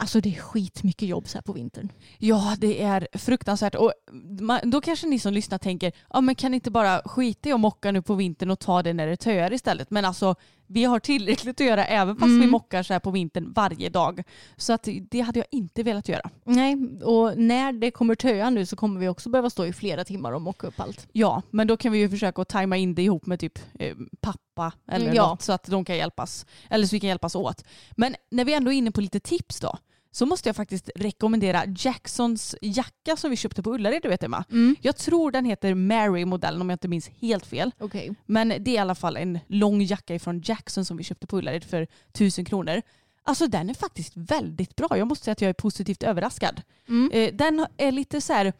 Alltså 0.00 0.20
det 0.20 0.28
är 0.36 0.40
skitmycket 0.40 1.08
jobb 1.08 1.28
så 1.28 1.38
här 1.38 1.42
på 1.42 1.52
vintern. 1.52 1.88
Ja, 2.18 2.54
det 2.58 2.82
är 2.82 3.08
fruktansvärt. 3.12 3.74
Och 3.74 3.92
man, 4.40 4.60
då 4.70 4.80
kanske 4.80 5.06
ni 5.06 5.18
som 5.18 5.32
lyssnar 5.32 5.58
tänker, 5.58 5.92
ja 6.10 6.20
men 6.20 6.34
kan 6.34 6.54
inte 6.54 6.70
bara 6.70 7.02
skita 7.04 7.48
i 7.48 7.52
att 7.52 7.60
mocka 7.60 7.92
nu 7.92 8.02
på 8.02 8.14
vintern 8.14 8.50
och 8.50 8.58
ta 8.58 8.82
det 8.82 8.92
när 8.92 9.06
det 9.06 9.16
töar 9.16 9.52
istället? 9.52 9.90
Men 9.90 10.04
alltså, 10.04 10.34
vi 10.66 10.84
har 10.84 10.98
tillräckligt 11.00 11.60
att 11.60 11.66
göra 11.66 11.84
även 11.86 12.16
fast 12.16 12.28
Mm. 12.28 12.40
vi 12.40 12.46
mockar 12.46 12.82
så 12.82 12.92
här 12.92 13.00
på 13.00 13.10
vintern 13.10 13.52
varje 13.52 13.88
dag. 13.88 14.22
Så 14.56 14.72
att 14.72 14.88
det 15.10 15.20
hade 15.20 15.38
jag 15.38 15.46
inte 15.50 15.82
velat 15.82 16.08
göra. 16.08 16.30
Nej, 16.44 16.76
och 17.04 17.38
när 17.38 17.72
det 17.72 17.90
kommer 17.90 18.14
töa 18.14 18.50
nu 18.50 18.66
så 18.66 18.76
kommer 18.76 19.00
vi 19.00 19.08
också 19.08 19.28
behöva 19.28 19.50
stå 19.50 19.66
i 19.66 19.72
flera 19.72 20.04
timmar 20.04 20.32
och 20.32 20.42
mocka 20.42 20.66
upp 20.66 20.80
allt. 20.80 21.08
Ja, 21.12 21.42
men 21.50 21.66
då 21.66 21.76
kan 21.76 21.92
vi 21.92 21.98
ju 21.98 22.10
försöka 22.10 22.42
att 22.42 22.48
tajma 22.48 22.76
in 22.76 22.94
det 22.94 23.02
ihop 23.02 23.26
med 23.26 23.40
typ 23.40 23.58
eh, 23.78 23.96
pappa 24.20 24.72
eller 24.88 25.04
Mm, 25.06 25.16
ja. 25.16 25.28
något 25.28 25.42
så 25.42 25.52
att 25.52 25.64
de 25.66 25.84
kan 25.84 25.96
hjälpas. 25.96 26.46
Eller 26.70 26.86
så 26.86 26.96
vi 26.96 27.00
kan 27.00 27.08
hjälpas 27.08 27.34
åt. 27.34 27.64
Men 27.96 28.16
när 28.30 28.44
vi 28.44 28.54
ändå 28.54 28.72
är 28.72 28.76
inne 28.76 28.90
på 28.90 29.00
lite 29.00 29.20
tips 29.20 29.60
då. 29.60 29.78
Så 30.10 30.26
måste 30.26 30.48
jag 30.48 30.56
faktiskt 30.56 30.90
rekommendera 30.94 31.64
Jacksons 31.76 32.56
jacka 32.62 33.16
som 33.16 33.30
vi 33.30 33.36
köpte 33.36 33.62
på 33.62 33.74
Ullared, 33.74 34.02
du 34.02 34.08
vet 34.08 34.22
Emma. 34.22 34.44
Mm. 34.50 34.76
Jag 34.80 34.96
tror 34.96 35.30
den 35.30 35.44
heter 35.44 35.74
Mary-modellen 35.74 36.60
om 36.60 36.70
jag 36.70 36.74
inte 36.74 36.88
minns 36.88 37.08
helt 37.08 37.46
fel. 37.46 37.72
Okej. 37.78 38.14
Men 38.26 38.48
det 38.48 38.70
är 38.70 38.74
i 38.74 38.78
alla 38.78 38.94
fall 38.94 39.16
en 39.16 39.38
lång 39.46 39.82
jacka 39.82 40.18
från 40.18 40.42
Jackson 40.44 40.84
som 40.84 40.96
vi 40.96 41.04
köpte 41.04 41.26
på 41.26 41.38
Ullared 41.38 41.64
för 41.64 41.86
tusen 42.12 42.44
kronor. 42.44 42.82
Alltså 43.22 43.46
den 43.46 43.70
är 43.70 43.74
faktiskt 43.74 44.12
väldigt 44.14 44.76
bra. 44.76 44.88
Jag 44.90 45.06
måste 45.06 45.24
säga 45.24 45.32
att 45.32 45.40
jag 45.40 45.48
är 45.48 45.54
positivt 45.54 46.02
överraskad. 46.02 46.62
Mm. 46.88 47.10
Eh, 47.12 47.34
den 47.34 47.66
är 47.76 47.92
lite 47.92 48.20
så 48.20 48.32
här, 48.32 48.52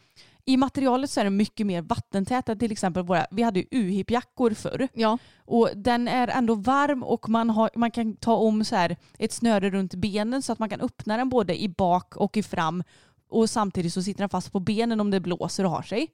i 0.48 0.56
materialet 0.56 1.10
så 1.10 1.20
är 1.20 1.24
den 1.24 1.36
mycket 1.36 1.66
mer 1.66 1.82
vattentät 1.82 2.48
än 2.48 2.58
till 2.58 2.72
exempel 2.72 3.02
våra, 3.02 3.26
vi 3.30 3.42
hade 3.42 3.60
ju 3.60 3.66
UHIP-jackor 3.70 4.54
förr. 4.54 4.88
Ja. 4.92 5.18
Och 5.44 5.70
den 5.74 6.08
är 6.08 6.28
ändå 6.28 6.54
varm 6.54 7.02
och 7.02 7.28
man, 7.28 7.50
har, 7.50 7.70
man 7.74 7.90
kan 7.90 8.16
ta 8.16 8.36
om 8.36 8.64
så 8.64 8.76
här 8.76 8.96
ett 9.18 9.32
snöre 9.32 9.70
runt 9.70 9.94
benen 9.94 10.42
så 10.42 10.52
att 10.52 10.58
man 10.58 10.68
kan 10.68 10.80
öppna 10.80 11.16
den 11.16 11.28
både 11.28 11.62
i 11.62 11.68
bak 11.68 12.16
och 12.16 12.36
i 12.36 12.42
fram. 12.42 12.82
Och 13.30 13.50
samtidigt 13.50 13.92
så 13.92 14.02
sitter 14.02 14.18
den 14.18 14.28
fast 14.28 14.52
på 14.52 14.60
benen 14.60 15.00
om 15.00 15.10
det 15.10 15.20
blåser 15.20 15.64
och 15.64 15.70
har 15.70 15.82
sig. 15.82 16.08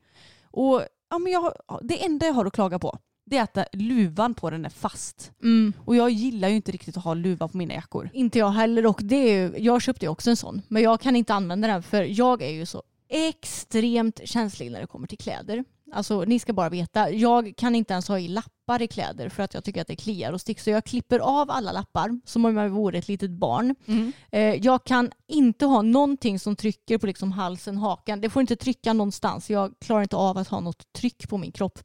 Och 0.51 0.83
ja, 1.11 1.19
men 1.19 1.33
jag, 1.33 1.53
det 1.83 2.05
enda 2.05 2.27
jag 2.27 2.35
har 2.35 2.47
att 2.47 2.53
klaga 2.53 2.79
på 2.79 2.99
det 3.27 3.37
är 3.37 3.43
att 3.43 3.59
luvan 3.73 4.35
på 4.35 4.51
den 4.51 4.65
är 4.65 4.71
fast. 4.71 5.33
Mm. 5.43 5.73
Och 5.85 5.97
jag 5.97 6.11
gillar 6.11 6.49
ju 6.49 6.57
inte 6.57 6.73
riktigt 6.73 6.97
att 6.97 7.05
ha 7.05 7.15
luva 7.15 7.49
på 7.49 7.57
mina 7.57 7.75
jackor. 7.75 8.11
Inte 8.13 8.39
jag 8.39 8.51
heller 8.51 8.87
och 8.87 9.01
det 9.03 9.17
är 9.17 9.43
ju, 9.43 9.59
jag 9.59 9.83
köpte 9.83 10.07
ju 10.07 10.11
också 10.11 10.31
en 10.31 10.37
sån 10.37 10.63
men 10.69 10.83
jag 10.83 11.01
kan 11.01 11.17
inte 11.17 11.35
använda 11.35 11.69
den 11.69 11.83
för 11.83 12.03
jag 12.03 12.43
är 12.43 12.51
ju 12.51 12.67
så 12.67 12.83
extremt 13.09 14.21
känslig 14.25 14.71
när 14.71 14.81
det 14.81 14.87
kommer 14.87 15.07
till 15.07 15.19
kläder. 15.19 15.65
Alltså 15.93 16.25
ni 16.25 16.39
ska 16.39 16.53
bara 16.53 16.69
veta, 16.69 17.11
jag 17.11 17.53
kan 17.57 17.75
inte 17.75 17.93
ens 17.93 18.09
ha 18.09 18.19
i 18.19 18.29
lappar 18.29 18.83
i 18.83 18.87
kläder 18.87 19.29
för 19.29 19.43
att 19.43 19.55
jag 19.55 19.65
tycker 19.65 19.81
att 19.81 19.87
det 19.87 19.97
kliar 19.97 20.33
och 20.33 20.41
sticker. 20.41 20.63
Så 20.63 20.71
jag 20.71 20.85
klipper 20.85 21.19
av 21.19 21.51
alla 21.51 21.73
lappar 21.73 22.21
som 22.25 22.45
om 22.45 22.57
jag 22.57 22.69
vore 22.69 22.99
ett 22.99 23.09
litet 23.09 23.31
barn. 23.31 23.75
Eh, 24.33 24.55
jag 24.55 24.85
kan 24.85 25.11
inte 25.27 25.67
ha 25.67 25.83
någonting 25.83 26.39
som 26.39 26.57
trycker 26.57 26.99
på 26.99 27.07
liksom 27.07 27.33
halsen, 27.33 27.77
hakan. 27.77 28.21
Det 28.21 28.31
får 28.31 28.41
inte 28.41 28.57
trycka 28.57 28.93
någonstans. 28.93 29.51
Jag 29.51 29.75
klarar 29.81 30.03
inte 30.03 30.17
av 30.17 30.39
att 30.39 30.49
ha 30.49 30.61
något 30.61 30.93
tryck 30.93 31.29
på 31.29 31.39
min 31.39 31.53
kropp. 31.53 31.79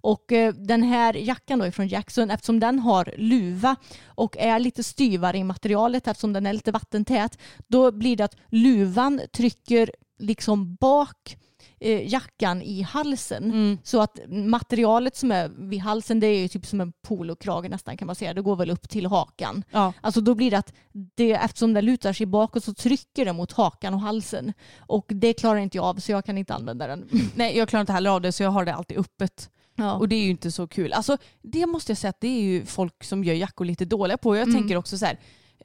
Och 0.00 0.32
eh, 0.32 0.54
den 0.54 0.82
här 0.82 1.14
jackan 1.14 1.58
då 1.58 1.70
från 1.70 1.88
Jackson, 1.88 2.30
eftersom 2.30 2.60
den 2.60 2.78
har 2.78 3.14
luva 3.16 3.76
och 4.06 4.36
är 4.36 4.58
lite 4.58 4.82
styvare 4.82 5.38
i 5.38 5.44
materialet 5.44 6.08
eftersom 6.08 6.32
den 6.32 6.46
är 6.46 6.52
lite 6.52 6.72
vattentät, 6.72 7.38
då 7.66 7.92
blir 7.92 8.16
det 8.16 8.24
att 8.24 8.36
luvan 8.48 9.20
trycker 9.32 9.90
liksom 10.18 10.74
bak 10.74 11.36
eh, 11.80 12.12
jackan 12.12 12.62
i 12.62 12.82
halsen. 12.82 13.44
Mm. 13.44 13.78
Så 13.84 14.00
att 14.00 14.18
materialet 14.28 15.16
som 15.16 15.32
är 15.32 15.48
vid 15.48 15.80
halsen 15.80 16.20
det 16.20 16.26
är 16.26 16.38
ju 16.40 16.48
typ 16.48 16.66
som 16.66 16.80
en 16.80 16.92
polokrage 17.02 17.68
nästan 17.68 17.96
kan 17.96 18.06
man 18.06 18.16
säga. 18.16 18.34
Det 18.34 18.42
går 18.42 18.56
väl 18.56 18.70
upp 18.70 18.88
till 18.88 19.06
hakan. 19.06 19.64
Ja. 19.70 19.92
Alltså 20.00 20.20
då 20.20 20.34
blir 20.34 20.50
det 20.50 20.58
att 20.58 20.72
det, 21.14 21.32
eftersom 21.32 21.74
den 21.74 21.84
lutar 21.84 22.12
sig 22.12 22.26
bakåt 22.26 22.64
så 22.64 22.74
trycker 22.74 23.24
det 23.24 23.32
mot 23.32 23.52
hakan 23.52 23.94
och 23.94 24.00
halsen. 24.00 24.52
Och 24.78 25.06
det 25.08 25.32
klarar 25.34 25.58
inte 25.60 25.76
jag 25.78 25.84
av 25.84 25.94
så 25.94 26.12
jag 26.12 26.24
kan 26.24 26.38
inte 26.38 26.54
använda 26.54 26.86
den. 26.86 27.08
Nej, 27.34 27.58
jag 27.58 27.68
klarar 27.68 27.80
inte 27.80 27.92
heller 27.92 28.10
av 28.10 28.20
det 28.20 28.32
så 28.32 28.42
jag 28.42 28.50
har 28.50 28.64
det 28.64 28.74
alltid 28.74 28.98
öppet. 28.98 29.50
Ja. 29.76 29.94
Och 29.94 30.08
det 30.08 30.16
är 30.16 30.22
ju 30.24 30.30
inte 30.30 30.50
så 30.50 30.66
kul. 30.68 30.92
Alltså, 30.92 31.16
det 31.42 31.66
måste 31.66 31.90
jag 31.92 31.98
säga 31.98 32.08
att 32.10 32.20
det 32.20 32.28
är 32.28 32.42
ju 32.42 32.64
folk 32.64 33.04
som 33.04 33.24
gör 33.24 33.34
jackor 33.34 33.64
lite 33.64 33.84
dåliga 33.84 34.16
på. 34.18 34.36
Jag 34.36 34.48
Mm. 34.48 34.60
tänker 34.60 34.76
också 34.76 34.98
så 34.98 35.06
här, 35.06 35.18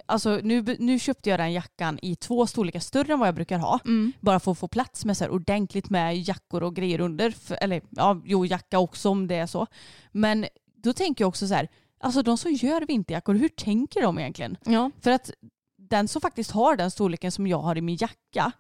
alltså, 0.07 0.39
nu, 0.43 0.75
nu 0.79 0.99
köpte 0.99 1.29
jag 1.29 1.39
den 1.39 1.53
jackan 1.53 1.99
i 2.01 2.15
två 2.15 2.47
storlekar 2.47 2.79
större 2.79 3.13
än 3.13 3.19
vad 3.19 3.27
jag 3.27 3.35
brukar 3.35 3.59
ha. 3.59 3.79
Mm. 3.85 4.13
Bara 4.19 4.39
för 4.39 4.51
att 4.51 4.57
få 4.57 4.67
plats 4.67 5.05
med 5.05 5.17
så 5.17 5.23
här 5.23 5.31
ordentligt 5.31 5.89
med 5.89 6.17
jackor 6.17 6.63
och 6.63 6.75
grejer 6.75 6.99
under. 6.99 7.31
För, 7.31 7.57
eller 7.61 7.81
ja, 7.89 8.21
jo 8.25 8.45
jacka 8.45 8.79
också 8.79 9.09
om 9.09 9.27
det 9.27 9.35
är 9.35 9.47
så. 9.47 9.67
Men 10.11 10.45
då 10.75 10.93
tänker 10.93 11.23
jag 11.23 11.29
också 11.29 11.47
så 11.47 11.53
här, 11.53 11.67
alltså 11.99 12.21
de 12.21 12.37
som 12.37 12.53
gör 12.53 12.81
vinterjackor, 12.81 13.33
hur 13.33 13.49
tänker 13.49 14.01
de 14.01 14.19
egentligen? 14.19 14.57
Ja. 14.65 14.91
För 15.01 15.11
att 15.11 15.31
den 15.77 16.07
som 16.07 16.21
faktiskt 16.21 16.51
har 16.51 16.75
den 16.75 16.91
storleken 16.91 17.31
som 17.31 17.47
jag 17.47 17.59
har 17.59 17.77
i 17.77 17.81
min 17.81 17.97
jacka, 17.99 18.51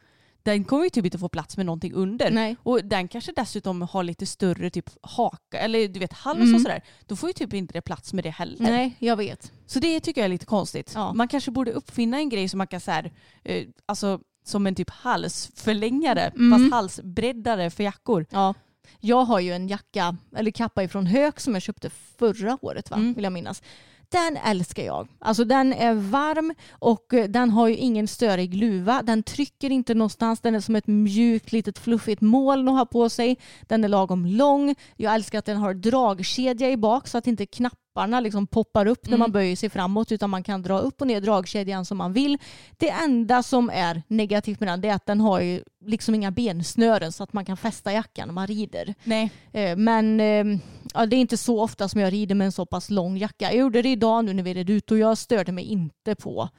den 0.51 0.63
kommer 0.63 0.83
ju 0.83 0.89
typ 0.89 1.05
inte 1.05 1.17
få 1.17 1.29
plats 1.29 1.57
med 1.57 1.65
någonting 1.65 1.93
under. 1.93 2.31
Nej. 2.31 2.55
Och 2.63 2.85
den 2.85 3.07
kanske 3.07 3.31
dessutom 3.35 3.81
har 3.81 4.03
lite 4.03 4.25
större 4.25 4.69
typ 4.69 4.89
haka 5.01 5.59
eller 5.59 5.87
du 5.87 5.99
vet 5.99 6.13
hals 6.13 6.39
Mm. 6.39 6.55
och 6.55 6.61
sådär. 6.61 6.81
Då 7.05 7.15
får 7.15 7.29
ju 7.29 7.33
typ 7.33 7.53
inte 7.53 7.73
det 7.73 7.81
plats 7.81 8.13
med 8.13 8.23
det 8.23 8.29
heller. 8.29 8.55
Nej, 8.59 8.95
jag 8.99 9.17
vet. 9.17 9.51
Så 9.65 9.79
det 9.79 9.99
tycker 9.99 10.21
jag 10.21 10.25
är 10.25 10.29
lite 10.29 10.45
konstigt. 10.45 10.91
Ja. 10.95 11.13
Man 11.13 11.27
kanske 11.27 11.51
borde 11.51 11.71
uppfinna 11.71 12.17
en 12.17 12.29
grej 12.29 12.49
som 12.49 12.57
man 12.57 12.67
kan 12.67 12.79
så 12.79 12.91
här, 12.91 13.11
eh, 13.43 13.67
alltså 13.85 14.19
som 14.45 14.67
en 14.67 14.75
typ 14.75 14.89
halsförlängare 14.89 16.21
Mm. 16.35 16.59
fast 16.59 16.71
halsbreddare 16.73 17.69
för 17.69 17.83
jackor. 17.83 18.25
Ja. 18.29 18.53
Jag 18.99 19.25
har 19.25 19.39
ju 19.39 19.51
en 19.53 19.67
jacka, 19.67 20.17
eller 20.35 20.51
kappa 20.51 20.83
ifrån 20.83 21.05
Höök 21.05 21.39
som 21.39 21.53
jag 21.53 21.61
köpte 21.63 21.89
förra 21.89 22.57
året 22.61 22.91
va? 22.91 22.97
Mm. 22.97 23.13
vill 23.13 23.23
jag 23.23 23.33
minnas. 23.33 23.61
Den 24.11 24.37
älskar 24.37 24.83
jag. 24.83 25.07
Alltså 25.19 25.43
den 25.43 25.73
är 25.73 25.93
varm 25.93 26.53
och 26.71 27.13
eh, 27.13 27.29
den 27.29 27.49
har 27.49 27.67
ju 27.67 27.75
ingen 27.75 28.07
störig 28.07 28.53
luva. 28.53 29.01
Den 29.01 29.23
trycker 29.23 29.69
inte 29.69 29.93
någonstans. 29.93 30.39
Den 30.39 30.55
är 30.55 30.59
som 30.59 30.75
ett 30.75 30.87
mjukt 30.87 31.51
litet 31.51 31.79
fluffigt 31.79 32.21
moln 32.21 32.67
att 32.67 32.77
ha 32.77 32.85
på 32.85 33.09
sig. 33.09 33.37
Den 33.61 33.83
är 33.83 33.87
lagom 33.87 34.25
lång. 34.25 34.75
Jag 34.95 35.15
älskar 35.15 35.39
att 35.39 35.45
den 35.45 35.57
har 35.57 35.73
dragkedja 35.73 36.69
i 36.69 36.77
bak 36.77 37.07
så 37.07 37.17
att 37.17 37.27
inte 37.27 37.45
knapparna 37.97 38.19
liksom 38.19 38.47
poppar 38.47 38.85
upp 38.85 39.05
när 39.05 39.09
Mm. 39.09 39.19
man 39.19 39.31
böjer 39.31 39.55
sig 39.55 39.69
framåt 39.69 40.11
utan 40.11 40.29
man 40.29 40.43
kan 40.43 40.61
dra 40.61 40.79
upp 40.79 41.01
och 41.01 41.07
ner 41.07 41.21
dragkedjan 41.21 41.85
som 41.85 41.97
man 41.97 42.13
vill. 42.13 42.37
Det 42.77 42.89
enda 42.89 43.43
som 43.43 43.69
är 43.69 44.03
negativt 44.07 44.59
med 44.59 44.69
den 44.69 44.85
är 44.91 44.93
att 44.95 45.05
den 45.05 45.21
har 45.21 45.41
ju 45.41 45.63
liksom 45.85 46.15
inga 46.15 46.31
bensnören 46.31 47.11
så 47.11 47.23
att 47.23 47.33
man 47.33 47.45
kan 47.45 47.57
fästa 47.57 47.91
jackan 47.93 48.27
när 48.27 48.33
man 48.33 48.47
rider. 48.47 48.93
Nej. 49.03 49.31
Eh, 49.53 49.75
Men 49.77 50.19
eh, 50.19 50.59
ja, 50.93 51.05
det 51.05 51.15
är 51.15 51.19
inte 51.19 51.37
så 51.37 51.61
ofta 51.61 51.87
som 51.89 52.01
jag 52.01 52.13
rider 52.13 52.35
med 52.35 52.45
en 52.45 52.51
så 52.51 52.65
pass 52.65 52.89
lång 52.89 53.17
jacka. 53.17 53.45
Jag 53.45 53.55
gjorde 53.55 53.81
det 53.81 53.89
idag 53.89 54.25
nu 54.25 54.33
när 54.33 54.43
vi 54.43 54.53
red 54.53 54.69
ut 54.69 54.91
och 54.91 54.97
jag 54.97 55.17
störde 55.17 55.51
mig 55.51 55.63
inte 55.65 56.15
på 56.15 56.49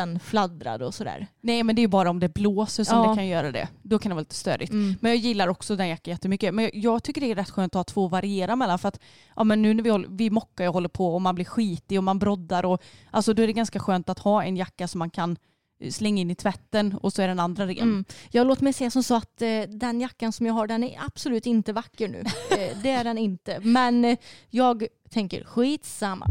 att 0.00 0.08
den 0.08 0.20
fladdrade 0.20 0.86
och 0.86 0.94
sådär. 0.94 1.26
Nej 1.40 1.62
men 1.62 1.76
det 1.76 1.82
är 1.82 1.88
bara 1.88 2.10
om 2.10 2.20
det 2.20 2.34
blåser 2.34 2.84
som 2.84 2.98
Ja. 2.98 3.08
det 3.10 3.14
kan 3.16 3.26
göra 3.26 3.52
det. 3.52 3.68
Då 3.82 3.98
kan 3.98 4.10
det 4.10 4.14
vara 4.14 4.20
lite 4.20 4.34
störigt. 4.34 4.72
Mm. 4.72 4.94
Men 5.00 5.10
jag 5.10 5.16
gillar 5.18 5.48
också 5.48 5.76
den 5.76 5.88
jackan 5.88 6.12
jättemycket. 6.12 6.54
Men 6.54 6.64
jag, 6.64 6.74
jag 6.74 7.02
tycker 7.02 7.20
det 7.20 7.30
är 7.30 7.34
rätt 7.34 7.50
skönt 7.50 7.74
att 7.74 7.78
ha 7.78 7.84
två 7.84 8.06
att 8.06 8.12
variera 8.12 8.56
mellan. 8.56 8.78
För 8.78 8.88
att 8.88 9.00
ja, 9.36 9.44
men 9.44 9.62
nu 9.62 9.74
när 9.74 9.82
vi, 9.82 9.90
håller, 9.90 10.08
vi 10.10 10.30
mockar 10.30 10.68
och 10.68 10.74
håller 10.74 10.88
på 10.88 11.14
och 11.14 11.22
man 11.22 11.34
blir 11.34 11.44
skitig 11.44 11.98
och 11.98 12.04
man 12.04 12.18
broddar. 12.18 12.64
Och, 12.64 12.82
alltså, 13.10 13.34
då 13.34 13.42
är 13.42 13.46
det 13.46 13.52
ganska 13.52 13.78
skönt 13.80 14.08
att 14.08 14.18
ha 14.18 14.44
en 14.44 14.56
jacka 14.56 14.88
som 14.88 14.98
man 14.98 15.10
kan 15.10 15.36
eh, 15.80 15.90
slänga 15.90 16.20
in 16.20 16.30
i 16.30 16.34
tvätten 16.34 16.94
och 17.02 17.12
så 17.12 17.22
är 17.22 17.28
den 17.28 17.40
andra 17.40 17.66
ren. 17.66 17.78
Mm. 17.78 18.04
Jag 18.30 18.46
låt 18.46 18.60
mig 18.60 18.72
säga 18.72 18.90
som 18.90 19.02
så 19.02 19.14
att 19.14 19.42
eh, 19.42 19.60
den 19.68 20.00
jackan 20.00 20.32
som 20.32 20.46
jag 20.46 20.54
har 20.54 20.66
den 20.66 20.84
är 20.84 21.00
absolut 21.06 21.46
inte 21.46 21.72
vacker 21.72 22.08
nu. 22.08 22.20
eh, 22.50 22.78
det 22.82 22.90
är 22.90 23.04
den 23.04 23.18
inte. 23.18 23.60
Men 23.60 24.04
eh, 24.04 24.18
jag 24.50 24.86
tänker 25.10 25.44
skitsamma. 25.44 26.26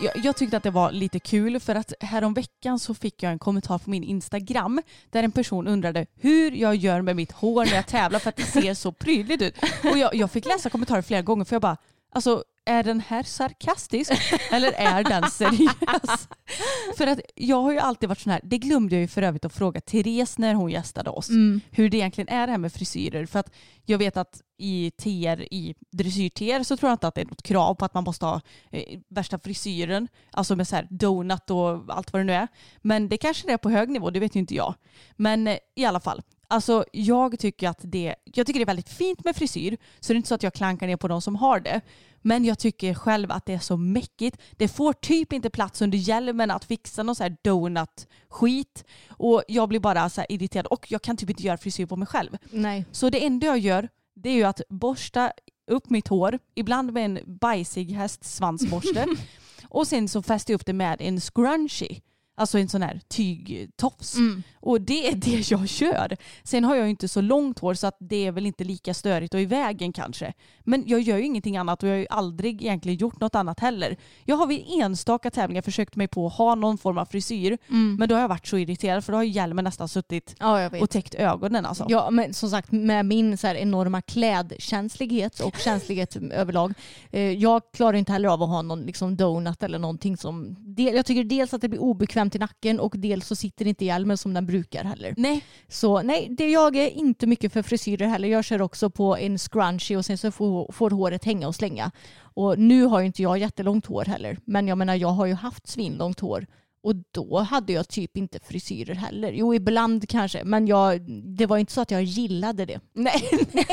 Jag, 0.00 0.12
jag 0.16 0.36
tyckte 0.36 0.56
att 0.56 0.62
det 0.62 0.70
var 0.70 0.92
lite 0.92 1.20
kul 1.20 1.60
för 1.60 1.74
att 1.74 1.92
häromveckan 2.00 2.78
så 2.78 2.94
fick 2.94 3.22
jag 3.22 3.32
en 3.32 3.38
kommentar 3.38 3.78
på 3.78 3.90
min 3.90 4.04
Instagram 4.04 4.82
där 5.10 5.22
en 5.22 5.32
person 5.32 5.68
undrade 5.68 6.06
hur 6.14 6.50
jag 6.50 6.76
gör 6.76 7.02
med 7.02 7.16
mitt 7.16 7.32
hår 7.32 7.64
när 7.64 7.74
jag 7.74 7.86
tävlar 7.86 8.18
för 8.18 8.28
att 8.28 8.36
det 8.36 8.42
ser 8.42 8.74
så 8.74 8.92
prydligt 8.92 9.42
ut. 9.42 9.56
Och 9.90 9.98
jag, 9.98 10.14
jag 10.14 10.30
fick 10.30 10.46
läsa 10.46 10.70
kommentarer 10.70 11.02
flera 11.02 11.22
gånger 11.22 11.44
för 11.44 11.54
jag 11.54 11.62
bara, 11.62 11.76
alltså 12.12 12.44
är 12.64 12.82
den 12.82 13.00
här 13.00 13.22
sarkastisk 13.22 14.12
eller 14.52 14.72
är 14.72 15.04
den 15.04 15.30
seriös? 15.30 16.28
För 16.96 17.06
att 17.06 17.20
jag 17.34 17.62
har 17.62 17.72
ju 17.72 17.78
alltid 17.78 18.08
varit 18.08 18.18
sån 18.20 18.32
här, 18.32 18.40
det 18.44 18.58
glömde 18.58 18.94
jag 18.94 19.00
ju 19.00 19.08
för 19.08 19.22
övrigt 19.22 19.44
att 19.44 19.52
fråga 19.52 19.80
Therese 19.80 20.38
när 20.38 20.54
hon 20.54 20.70
gästade 20.70 21.10
oss, 21.10 21.28
Mm. 21.28 21.60
hur 21.70 21.88
det 21.90 21.96
egentligen 21.96 22.28
är 22.28 22.46
det 22.46 22.50
här 22.50 22.58
med 22.58 22.72
frisyrer. 22.72 23.26
För 23.26 23.38
att 23.38 23.54
jag 23.84 23.98
vet 23.98 24.16
att 24.16 24.40
i 24.58 24.90
TR, 24.90 25.42
i 25.54 25.74
dressyr-TR 25.90 26.62
så 26.62 26.76
tror 26.76 26.88
jag 26.90 26.94
inte 26.94 27.08
att 27.08 27.14
det 27.14 27.20
är 27.20 27.24
något 27.26 27.42
krav 27.42 27.74
på 27.74 27.84
att 27.84 27.94
man 27.94 28.04
måste 28.04 28.26
ha 28.26 28.40
eh, 28.70 28.98
värsta 29.08 29.38
frisyren, 29.38 30.08
alltså 30.32 30.56
med 30.56 30.68
så 30.68 30.76
här 30.76 30.86
donut 30.90 31.50
och 31.50 31.84
allt 31.88 32.12
vad 32.12 32.20
det 32.20 32.24
nu 32.24 32.32
är. 32.32 32.48
Men 32.82 33.08
det 33.08 33.16
kanske 33.16 33.46
det 33.46 33.52
är 33.52 33.56
på 33.58 33.70
hög 33.70 33.88
nivå, 33.90 34.10
det 34.10 34.20
vet 34.20 34.36
ju 34.36 34.40
inte 34.40 34.54
jag. 34.54 34.74
Men 35.16 35.46
eh, 35.46 35.58
i 35.74 35.84
alla 35.84 36.00
fall, 36.00 36.22
alltså 36.48 36.84
jag 36.92 37.38
tycker 37.38 37.68
att 37.68 37.80
det, 37.82 38.14
jag 38.24 38.46
tycker 38.46 38.60
det 38.60 38.64
är 38.64 38.66
väldigt 38.66 38.88
fint 38.88 39.24
med 39.24 39.36
frisyr, 39.36 39.76
så 40.00 40.12
det 40.12 40.14
är 40.14 40.16
inte 40.16 40.28
så 40.28 40.34
att 40.34 40.42
jag 40.42 40.54
klankar 40.54 40.86
ner 40.86 40.96
på 40.96 41.08
de 41.08 41.22
som 41.22 41.36
har 41.36 41.60
det. 41.60 41.80
Men 42.22 42.44
jag 42.44 42.58
tycker 42.58 42.94
själv 42.94 43.32
att 43.32 43.46
det 43.46 43.54
är 43.54 43.58
så 43.58 43.76
mäckigt. 43.76 44.36
Det 44.56 44.68
får 44.68 44.92
typ 44.92 45.32
inte 45.32 45.50
plats 45.50 45.82
under 45.82 45.98
hjälmen 45.98 46.50
att 46.50 46.64
fixa 46.64 47.02
någon 47.02 47.14
så 47.14 47.22
här 47.22 47.36
donut-skit. 47.42 48.84
Och 49.08 49.42
jag 49.48 49.68
blir 49.68 49.80
bara 49.80 50.10
så 50.10 50.24
irriterad 50.28 50.66
och 50.66 50.92
jag 50.92 51.02
kan 51.02 51.16
typ 51.16 51.30
inte 51.30 51.42
göra 51.42 51.56
frisyr 51.56 51.86
på 51.86 51.96
mig 51.96 52.08
själv. 52.08 52.36
Nej. 52.50 52.84
Så 52.92 53.10
det 53.10 53.24
enda 53.24 53.46
jag 53.46 53.58
gör 53.58 53.88
det 54.22 54.28
är 54.30 54.34
ju 54.34 54.44
att 54.44 54.60
borsta 54.68 55.32
upp 55.70 55.90
mitt 55.90 56.08
hår, 56.08 56.38
ibland 56.54 56.92
med 56.92 57.04
en 57.04 57.18
bajsig 57.26 57.92
hästsvansborste. 57.92 59.06
och 59.68 59.86
sen 59.86 60.08
så 60.08 60.22
fäster 60.22 60.52
jag 60.52 60.58
upp 60.58 60.66
det 60.66 60.72
med 60.72 60.96
en 61.00 61.20
scrunchie. 61.20 62.00
Alltså 62.38 62.58
en 62.58 62.68
sån 62.68 62.82
här 62.82 63.00
tygtofs. 63.08 64.16
Mm. 64.16 64.42
Och 64.60 64.80
det 64.80 65.08
är 65.08 65.16
det 65.16 65.50
jag 65.50 65.68
kör. 65.68 66.16
Sen 66.44 66.64
har 66.64 66.76
jag 66.76 66.84
ju 66.84 66.90
inte 66.90 67.08
så 67.08 67.20
långt 67.20 67.58
hår 67.58 67.74
så 67.74 67.86
att 67.86 67.96
det 68.00 68.26
är 68.26 68.32
väl 68.32 68.46
inte 68.46 68.64
lika 68.64 68.94
störigt 68.94 69.34
och 69.34 69.40
i 69.40 69.44
vägen 69.44 69.92
kanske. 69.92 70.32
Men 70.64 70.84
jag 70.86 71.00
gör 71.00 71.16
ju 71.16 71.24
ingenting 71.24 71.56
annat 71.56 71.82
och 71.82 71.88
jag 71.88 71.94
har 71.94 71.98
ju 71.98 72.06
aldrig 72.10 72.62
egentligen 72.62 72.98
gjort 72.98 73.20
något 73.20 73.34
annat 73.34 73.60
heller. 73.60 73.96
Jag 74.24 74.36
har 74.36 74.46
vid 74.46 74.64
enstaka 74.82 75.30
tävlingar 75.30 75.62
försökt 75.62 75.96
mig 75.96 76.08
på 76.08 76.26
att 76.26 76.32
ha 76.32 76.54
någon 76.54 76.78
form 76.78 76.98
av 76.98 77.04
frisyr. 77.04 77.58
Mm. 77.68 77.96
Men 77.98 78.08
då 78.08 78.14
har 78.14 78.20
jag 78.20 78.28
varit 78.28 78.46
så 78.46 78.58
irriterad 78.58 79.04
för 79.04 79.12
då 79.12 79.18
har 79.18 79.22
ju 79.22 79.30
hjälmen 79.30 79.64
nästan 79.64 79.88
suttit 79.88 80.34
Ja, 80.38 80.70
och 80.80 80.90
täckt 80.90 81.14
ögonen 81.14 81.66
alltså. 81.66 81.86
Ja, 81.88 82.10
men 82.10 82.34
som 82.34 82.50
sagt 82.50 82.72
med 82.72 83.06
min 83.06 83.38
så 83.38 83.46
här 83.46 83.54
enorma 83.54 84.02
klädkänslighet 84.02 85.40
och 85.40 85.56
känslighet 85.56 86.16
överlag. 86.16 86.74
Eh, 87.10 87.32
jag 87.32 87.62
klarar 87.72 87.96
inte 87.96 88.12
heller 88.12 88.28
av 88.28 88.42
att 88.42 88.48
ha 88.48 88.62
någon 88.62 88.80
liksom 88.80 89.16
donut 89.16 89.62
eller 89.62 89.78
någonting 89.78 90.16
som... 90.16 90.56
Jag 90.76 91.06
tycker 91.06 91.24
dels 91.24 91.54
att 91.54 91.60
det 91.60 91.68
blir 91.68 91.80
obekvämt 91.80 92.27
i 92.34 92.38
nacken 92.38 92.80
och 92.80 92.94
dels 92.98 93.26
så 93.26 93.36
sitter 93.36 93.66
inte 93.66 93.84
hjälmen 93.84 94.18
som 94.18 94.34
den 94.34 94.46
brukar 94.46 94.84
heller. 94.84 95.14
Nej, 95.16 95.44
Så 95.68 96.02
nej, 96.02 96.28
det 96.30 96.50
jag 96.50 96.76
är 96.76 96.88
inte 96.88 97.26
mycket 97.26 97.52
för 97.52 97.62
frisyrer 97.62 98.06
heller. 98.06 98.28
Jag 98.28 98.44
kör 98.44 98.62
också 98.62 98.90
på 98.90 99.16
en 99.16 99.38
scrunchie 99.38 99.96
och 99.96 100.04
sen 100.04 100.18
så 100.18 100.30
får, 100.30 100.72
får 100.72 100.90
håret 100.90 101.24
hänga 101.24 101.48
och 101.48 101.54
slänga. 101.54 101.90
Och 102.20 102.58
nu 102.58 102.84
har 102.84 103.00
ju 103.00 103.06
inte 103.06 103.22
jag 103.22 103.38
jättelångt 103.38 103.86
hår 103.86 104.04
heller. 104.04 104.38
Men 104.44 104.68
jag 104.68 104.78
menar 104.78 104.94
jag 104.94 105.08
har 105.08 105.26
ju 105.26 105.34
haft 105.34 105.66
svinlångt 105.66 106.20
hår. 106.20 106.46
Och 106.80 106.94
då 107.10 107.38
hade 107.38 107.72
jag 107.72 107.88
typ 107.88 108.16
inte 108.16 108.40
frisyrer 108.40 108.94
heller. 108.94 109.32
Jo, 109.32 109.54
ibland 109.54 110.08
kanske. 110.08 110.44
Men 110.44 110.66
jag, 110.66 111.00
det 111.36 111.46
var 111.46 111.58
inte 111.58 111.72
så 111.72 111.80
att 111.80 111.90
jag 111.90 112.02
gillade 112.02 112.64
det. 112.64 112.80
Nej, 112.92 113.28
nej. 113.52 113.66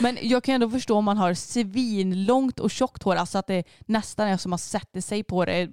Men 0.00 0.18
jag 0.22 0.44
kan 0.44 0.54
ändå 0.54 0.70
förstå 0.70 0.96
om 0.96 1.04
man 1.04 1.16
har 1.16 1.34
svinlångt 1.34 2.60
och 2.60 2.70
tjockt 2.70 3.02
hår, 3.02 3.16
alltså 3.16 3.38
att 3.38 3.46
det 3.46 3.64
nästan 3.86 4.28
är 4.28 4.36
som 4.36 4.50
man 4.50 4.58
sätter 4.58 5.00
sig 5.00 5.22
på 5.22 5.44
det 5.44 5.70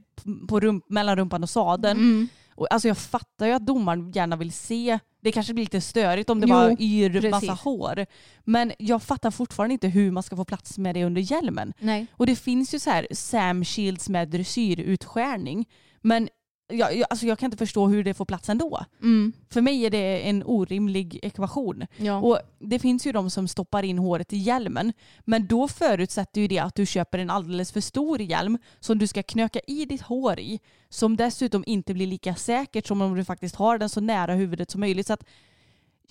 på 0.47 0.59
rump, 0.59 0.89
mellan 0.89 1.15
rumpan 1.15 1.43
och 1.43 1.49
sadeln. 1.49 1.99
Mm. 1.99 2.27
Och, 2.55 2.73
alltså 2.73 2.87
jag 2.87 2.97
fattar 2.97 3.45
ju 3.45 3.53
att 3.53 3.65
domaren 3.65 4.11
gärna 4.11 4.35
vill 4.35 4.51
se, 4.51 4.99
det 5.21 5.31
kanske 5.31 5.53
blir 5.53 5.63
lite 5.65 5.81
störigt 5.81 6.29
om 6.29 6.39
det 6.39 6.47
Jo, 6.47 6.53
bara 6.53 6.75
yr 6.79 7.11
precis. 7.11 7.31
massa 7.31 7.53
hår. 7.53 8.05
Men 8.43 8.71
jag 8.79 9.03
fattar 9.03 9.31
fortfarande 9.31 9.73
inte 9.73 9.87
hur 9.87 10.11
man 10.11 10.23
ska 10.23 10.35
få 10.35 10.45
plats 10.45 10.77
med 10.77 10.95
det 10.95 11.05
under 11.05 11.21
hjälmen. 11.21 11.73
Nej. 11.79 12.05
Och 12.11 12.25
det 12.25 12.35
finns 12.35 12.73
ju 12.73 12.79
så 12.79 12.89
här 12.89 13.07
Sam 13.11 13.65
Shields 13.65 14.09
med 14.09 14.29
dressyrutskärning. 14.29 15.65
Men 16.01 16.29
jag, 16.69 16.95
jag, 16.95 17.07
alltså 17.09 17.25
jag 17.25 17.39
kan 17.39 17.47
inte 17.47 17.57
förstå 17.57 17.87
hur 17.87 18.03
det 18.03 18.13
får 18.13 18.25
plats 18.25 18.49
ändå. 18.49 18.85
Mm. 19.01 19.33
För 19.49 19.61
mig 19.61 19.85
är 19.85 19.89
det 19.89 20.29
en 20.29 20.43
orimlig 20.45 21.19
ekvation. 21.21 21.85
Ja. 21.97 22.17
Och 22.17 22.39
det 22.59 22.79
finns 22.79 23.07
ju 23.07 23.11
de 23.11 23.29
som 23.29 23.47
stoppar 23.47 23.83
in 23.83 23.99
håret 23.99 24.33
i 24.33 24.37
hjälmen. 24.37 24.93
Men 25.19 25.47
då 25.47 25.67
förutsätter 25.67 26.41
ju 26.41 26.47
det 26.47 26.59
att 26.59 26.75
du 26.75 26.85
köper 26.85 27.19
en 27.19 27.29
alldeles 27.29 27.71
för 27.71 27.81
stor 27.81 28.21
hjälm 28.21 28.57
som 28.79 28.97
du 28.99 29.07
ska 29.07 29.23
knöka 29.23 29.59
i 29.67 29.85
ditt 29.85 30.01
hår 30.01 30.39
i. 30.39 30.59
Som 30.89 31.17
dessutom 31.17 31.63
inte 31.67 31.93
blir 31.93 32.07
lika 32.07 32.35
säkert 32.35 32.87
som 32.87 33.01
om 33.01 33.15
du 33.15 33.25
faktiskt 33.25 33.55
har 33.55 33.77
den 33.77 33.89
så 33.89 34.01
nära 34.01 34.33
huvudet 34.33 34.71
som 34.71 34.81
möjligt. 34.81 35.07
Så 35.07 35.13
att, 35.13 35.23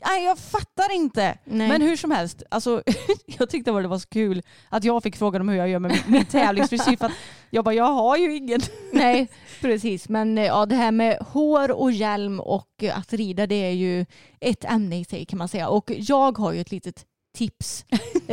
nej, 0.07 0.25
jag 0.25 0.39
fattar 0.39 0.93
inte. 0.95 1.39
Nej. 1.45 1.69
Men 1.69 1.83
hur 1.83 1.97
som 1.97 2.11
helst, 2.11 2.43
alltså, 2.51 2.83
jag 3.27 3.51
tyckte 3.51 3.73
bara 3.73 3.83
det 3.83 3.89
var 3.89 3.99
så 3.99 4.09
kul 4.09 4.43
att 4.69 4.85
jag 4.85 5.03
fick 5.03 5.17
frågan 5.17 5.41
om 5.41 5.49
hur 5.49 5.57
jag 5.57 5.69
gör 5.69 5.79
med 5.79 5.99
min, 6.07 6.25
tävlingsfrisyr. 6.25 6.99
Jag 7.51 7.65
bara, 7.65 7.75
jag 7.75 7.93
har 7.93 8.17
ju 8.17 8.37
ingen. 8.37 8.61
Nej, 8.93 9.29
precis. 9.61 10.09
Men 10.09 10.39
eh, 10.39 10.45
ja, 10.45 10.67
det 10.67 10.75
här 10.75 10.93
med 10.93 11.19
hår 11.21 11.71
och 11.71 11.93
hjälm 11.93 12.41
och 12.41 12.69
eh, 12.83 12.99
att 12.99 13.13
rida 13.13 13.47
det 13.47 13.55
är 13.55 13.73
ju 13.73 14.07
ett 14.41 14.65
ämne 14.65 15.01
i 15.01 15.05
sig 15.05 15.25
kan 15.25 15.39
man 15.39 15.49
säga. 15.49 15.69
Och 15.69 15.93
jag 15.97 16.39
har 16.39 16.53
ju 16.53 16.61
ett 16.61 16.71
litet 16.71 17.05
tips. 17.37 17.85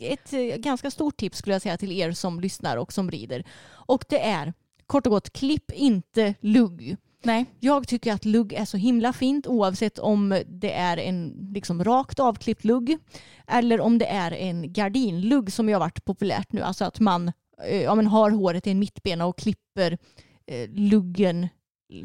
ett 0.00 0.32
eh, 0.32 0.40
ganska 0.40 0.90
stort 0.90 1.16
tips 1.16 1.38
skulle 1.38 1.54
jag 1.54 1.62
säga 1.62 1.76
till 1.76 1.92
er 1.92 2.12
som 2.12 2.40
lyssnar 2.40 2.76
och 2.76 2.92
som 2.92 3.10
rider. 3.10 3.44
Och 3.70 4.04
det 4.08 4.20
är 4.26 4.52
kort 4.86 5.06
och 5.06 5.12
gott, 5.12 5.32
klipp 5.32 5.70
inte 5.70 6.34
lugg. 6.40 6.96
Nej. 7.22 7.46
Jag 7.60 7.88
tycker 7.88 8.12
att 8.12 8.24
lugg 8.24 8.52
är 8.52 8.64
så 8.64 8.76
himla 8.76 9.12
fint 9.12 9.46
oavsett 9.46 9.98
om 9.98 10.42
det 10.46 10.72
är 10.72 10.96
en 10.96 11.48
liksom 11.54 11.84
rakt 11.84 12.18
avklippt 12.20 12.64
lugg 12.64 12.98
eller 13.46 13.80
om 13.80 13.98
det 13.98 14.06
är 14.06 14.32
en 14.32 14.72
gardinlugg 14.72 15.52
som 15.52 15.68
ju 15.68 15.74
har 15.74 15.80
varit 15.80 16.04
populärt 16.04 16.52
nu. 16.52 16.60
Alltså 16.60 16.84
att 16.84 17.00
man 17.00 17.32
eh, 17.68 17.82
ja, 17.82 17.94
men 17.94 18.06
har 18.06 18.30
håret 18.30 18.66
i 18.66 18.70
en 18.70 18.78
mittbena 18.78 19.26
och 19.26 19.38
klipper 19.38 19.98
eh, 20.46 20.70
luggen 20.70 21.48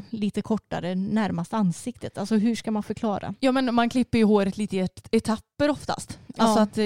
lite 0.09 0.41
kortare 0.41 0.95
närmast 0.95 1.53
ansiktet. 1.53 2.17
Alltså 2.17 2.35
hur 2.35 2.55
ska 2.55 2.71
man 2.71 2.83
förklara? 2.83 3.33
Ja 3.39 3.51
men 3.51 3.75
man 3.75 3.89
klipper 3.89 4.17
ju 4.17 4.23
håret 4.23 4.57
lite 4.57 4.75
i 4.75 4.79
et- 4.79 5.07
etapper 5.11 5.69
oftast. 5.69 6.19
Ja. 6.27 6.43
Alltså 6.43 6.59
att 6.59 6.77
eh, 6.77 6.83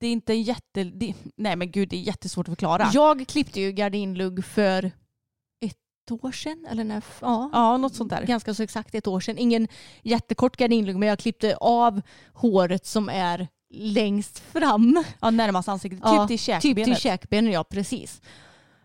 det 0.00 0.06
är 0.06 0.12
inte 0.12 0.32
en 0.32 0.42
jätte... 0.42 0.84
Det, 0.84 1.14
nej 1.36 1.56
men 1.56 1.70
gud 1.70 1.88
det 1.88 1.96
är 1.96 2.00
jättesvårt 2.00 2.48
att 2.48 2.52
förklara. 2.52 2.90
Jag 2.92 3.28
klippte 3.28 3.60
ju 3.60 3.72
gardinlugg 3.72 4.44
för 4.44 4.90
ett 6.04 6.24
år 6.24 6.32
sedan. 6.32 6.66
Eller 6.70 6.84
när, 6.84 7.02
ja, 7.20 7.50
Ja, 7.52 7.76
något 7.76 7.94
sånt 7.94 8.10
där. 8.10 8.22
ganska 8.26 8.54
så 8.54 8.62
exakt 8.62 8.94
ett 8.94 9.06
år 9.06 9.20
sedan. 9.20 9.38
Ingen 9.38 9.68
jättekort 10.02 10.56
gardinlugg 10.56 10.96
men 10.96 11.08
jag 11.08 11.18
klippte 11.18 11.56
av 11.60 12.00
håret 12.32 12.86
som 12.86 13.08
är 13.08 13.48
längst 13.74 14.38
fram. 14.38 15.04
Ja, 15.20 15.30
närmast 15.30 15.68
ansiktet. 15.68 16.00
Ja, 16.02 16.18
typ 16.18 16.28
till 16.28 16.38
käkbenet. 16.38 16.76
Typ 16.76 16.84
till 16.84 17.02
käkbenen, 17.02 17.52
ja 17.52 17.64
precis. 17.64 18.20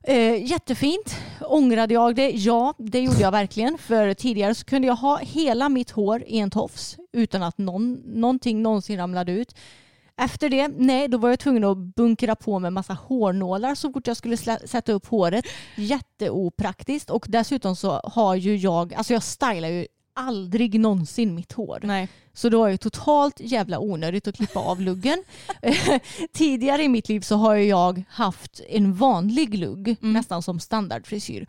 Eh, 0.04 0.46
jättefint. 0.52 1.16
Ångrade 1.42 1.94
jag 1.94 2.16
det? 2.16 2.30
Ja, 2.30 2.74
det 2.78 3.00
gjorde 3.00 3.20
jag 3.20 3.32
verkligen. 3.32 3.78
För 3.88 4.14
tidigare 4.14 4.56
så 4.56 4.66
kunde 4.66 4.88
jag 4.88 4.96
ha 4.96 5.18
hela 5.18 5.70
mitt 5.70 5.92
hår 5.92 6.24
i 6.28 6.38
en 6.40 6.50
tofs 6.50 6.98
utan 7.14 7.44
att 7.44 7.58
någon, 7.58 7.94
någonting 7.94 8.62
någonsin 8.62 8.98
ramlade 8.98 9.32
ut. 9.32 9.56
Efter 10.18 10.50
det, 10.50 10.68
nej, 10.68 11.08
då 11.08 11.18
var 11.18 11.30
jag 11.30 11.40
tvungen 11.40 11.64
att 11.64 11.78
bunkra 11.78 12.36
på 12.36 12.60
med 12.60 12.74
massa 12.74 12.94
hårnålar 12.94 13.76
så 13.76 13.94
fort 13.94 14.08
jag 14.08 14.18
skulle 14.18 14.38
sätta 14.38 14.92
upp 14.92 15.08
håret. 15.08 15.46
Jätteopraktiskt 15.76 17.10
och 17.10 17.26
dessutom 17.30 17.76
så 17.76 18.02
har 18.04 18.36
ju 18.36 18.56
jag, 18.56 18.94
alltså 18.94 19.14
jag 19.14 19.24
stylar 19.24 19.70
ju 19.70 19.88
aldrig 20.16 20.80
någonsin 20.80 21.36
mitt 21.36 21.52
hår. 21.52 21.80
Nej. 21.84 22.08
Så 22.34 22.50
det 22.50 22.58
var 22.58 22.68
ju 22.68 22.78
totalt 22.78 23.40
jävla 23.40 23.80
onödigt 23.80 24.28
att 24.28 24.36
klippa 24.36 24.60
av 24.60 24.82
luggen. 24.82 25.24
Tidigare 26.34 26.84
i 26.84 26.90
mitt 26.90 27.10
liv 27.10 27.22
så 27.22 27.36
har 27.36 27.56
jag 27.56 28.04
haft 28.10 28.62
en 28.70 28.94
vanlig 28.94 29.58
lugg, 29.58 29.96
nästan 30.00 30.44
som 30.44 30.60
standardfrisyr. 30.60 31.48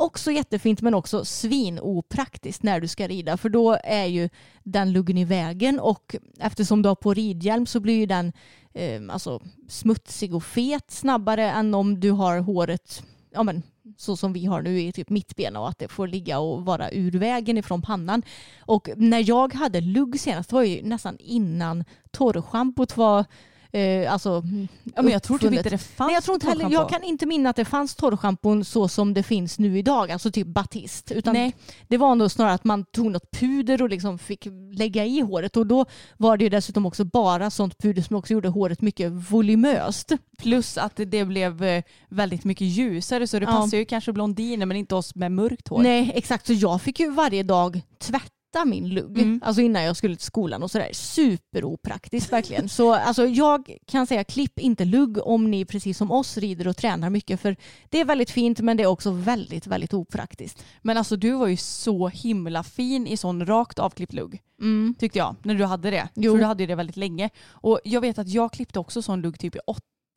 Också 0.00 0.30
jättefint 0.30 0.82
men 0.82 0.94
också 0.94 1.24
svinopraktiskt 1.24 2.62
när 2.62 2.80
du 2.80 2.88
ska 2.88 3.08
rida 3.08 3.36
för 3.36 3.48
då 3.48 3.78
är 3.84 4.04
ju 4.04 4.28
den 4.62 4.92
luggen 4.92 5.18
i 5.18 5.24
vägen 5.24 5.80
och 5.80 6.16
eftersom 6.38 6.82
du 6.82 6.88
har 6.88 6.96
på 6.96 7.14
ridhjälm 7.14 7.66
så 7.66 7.80
blir 7.80 7.98
ju 7.98 8.06
den 8.06 8.32
eh, 8.74 9.00
alltså, 9.10 9.42
smutsig 9.68 10.34
och 10.34 10.44
fet 10.44 10.90
snabbare 10.90 11.50
än 11.50 11.74
om 11.74 12.00
du 12.00 12.10
har 12.10 12.38
håret 12.38 13.02
ja, 13.30 13.42
men, 13.42 13.62
så 13.96 14.16
som 14.16 14.32
vi 14.32 14.46
har 14.46 14.62
nu 14.62 14.80
i 14.80 14.92
typ 14.92 15.10
mittbena 15.10 15.60
och 15.60 15.68
att 15.68 15.78
det 15.78 15.88
får 15.88 16.06
ligga 16.06 16.38
och 16.38 16.64
vara 16.64 16.90
ur 16.90 17.10
vägen 17.10 17.58
ifrån 17.58 17.82
pannan. 17.82 18.22
Och 18.60 18.88
när 18.96 19.28
jag 19.28 19.54
hade 19.54 19.80
lugg 19.80 20.20
senast, 20.20 20.50
det 20.50 20.56
var 20.56 20.62
ju 20.62 20.82
nästan 20.82 21.16
innan 21.18 21.84
torrschampot 22.10 22.96
var 22.96 23.24
eh, 23.72 24.12
alltså, 24.12 24.42
Ja, 24.94 25.02
men 25.02 25.12
jag 25.12 25.22
tror 25.22 25.38
typ 25.38 25.52
inte 25.52 25.70
det 25.70 25.78
fanns 25.78 26.08
Nej, 26.08 26.14
jag, 26.14 26.22
tror 26.24 26.34
inte 26.34 26.46
heller, 26.48 26.70
jag 26.70 26.88
kan 26.88 27.02
inte 27.02 27.26
minna 27.26 27.50
att 27.50 27.56
det 27.56 27.64
fanns 27.64 27.94
torrschampon 27.94 28.64
så 28.64 28.88
som 28.88 29.14
det 29.14 29.22
finns 29.22 29.58
nu 29.58 29.78
idag, 29.78 30.10
alltså 30.10 30.30
typ 30.30 30.46
Batist. 30.46 31.12
Utan 31.12 31.34
Nej. 31.34 31.54
det 31.88 31.96
var 31.96 32.14
nog 32.14 32.30
snarare 32.30 32.54
att 32.54 32.64
man 32.64 32.84
tog 32.84 33.10
något 33.10 33.30
puder 33.30 33.82
och 33.82 33.88
liksom 33.88 34.18
fick 34.18 34.46
lägga 34.72 35.04
i 35.04 35.20
håret 35.20 35.56
och 35.56 35.66
då 35.66 35.84
var 36.16 36.36
det 36.36 36.44
ju 36.44 36.50
dessutom 36.50 36.86
också 36.86 37.04
bara 37.04 37.50
sånt 37.50 37.78
puder 37.78 38.02
som 38.02 38.16
också 38.16 38.32
gjorde 38.32 38.48
håret 38.48 38.80
mycket 38.80 39.12
volumöst. 39.12 40.12
Plus 40.38 40.78
att 40.78 41.00
det 41.06 41.24
blev 41.24 41.64
eh, 41.64 41.82
väldigt 42.08 42.44
mycket 42.44 42.66
ljusare 42.66 43.26
så 43.26 43.38
det 43.38 43.44
Ja. 43.44 43.52
passar 43.52 43.78
ju 43.78 43.84
kanske 43.84 44.12
blondiner 44.12 44.66
men 44.66 44.76
inte 44.76 44.94
oss 44.94 45.14
med 45.14 45.32
mörkt 45.32 45.68
hår. 45.68 45.82
Nej 45.82 46.12
exakt, 46.14 46.46
så 46.46 46.52
jag 46.52 46.82
fick 46.82 47.00
ju 47.00 47.10
varje 47.10 47.42
dag 47.42 47.82
tvätta 48.52 48.64
min 48.64 48.88
lugg. 48.88 49.18
Mm. 49.18 49.40
Alltså 49.44 49.62
innan 49.62 49.82
jag 49.82 49.96
skulle 49.96 50.16
till 50.16 50.26
skolan 50.26 50.62
och 50.62 50.70
sådär. 50.70 50.90
Superopraktiskt 50.92 52.32
verkligen. 52.32 52.68
Så 52.68 52.94
alltså, 52.94 53.26
jag 53.26 53.76
kan 53.86 54.06
säga 54.06 54.24
klipp 54.24 54.58
inte 54.58 54.84
lugg 54.84 55.18
om 55.26 55.50
ni 55.50 55.64
precis 55.64 55.98
som 55.98 56.10
oss 56.10 56.38
rider 56.38 56.68
och 56.68 56.76
tränar 56.76 57.10
mycket 57.10 57.40
för 57.40 57.56
det 57.88 58.00
är 58.00 58.04
väldigt 58.04 58.30
fint 58.30 58.60
men 58.60 58.76
det 58.76 58.82
är 58.82 58.86
också 58.86 59.10
väldigt, 59.10 59.66
väldigt 59.66 59.94
opraktiskt. 59.94 60.64
Men 60.82 60.96
alltså 60.96 61.16
du 61.16 61.32
var 61.32 61.46
ju 61.46 61.56
så 61.56 62.08
himla 62.08 62.62
fin 62.62 63.06
i 63.06 63.16
sån 63.16 63.46
rakt 63.46 63.78
avklippt 63.78 64.12
lugg. 64.12 64.40
Mm. 64.60 64.94
Tyckte 64.98 65.18
jag, 65.18 65.36
när 65.42 65.54
du 65.54 65.64
hade 65.64 65.90
det. 65.90 66.08
Jo. 66.14 66.32
För 66.32 66.38
du 66.38 66.44
hade 66.44 66.62
ju 66.62 66.66
det 66.66 66.74
väldigt 66.74 66.96
länge. 66.96 67.30
Och 67.50 67.80
jag 67.84 68.00
vet 68.00 68.18
att 68.18 68.28
jag 68.28 68.52
klippte 68.52 68.78
också 68.78 69.02
sån 69.02 69.20
lugg 69.20 69.38
typ 69.38 69.56
i 69.56 69.58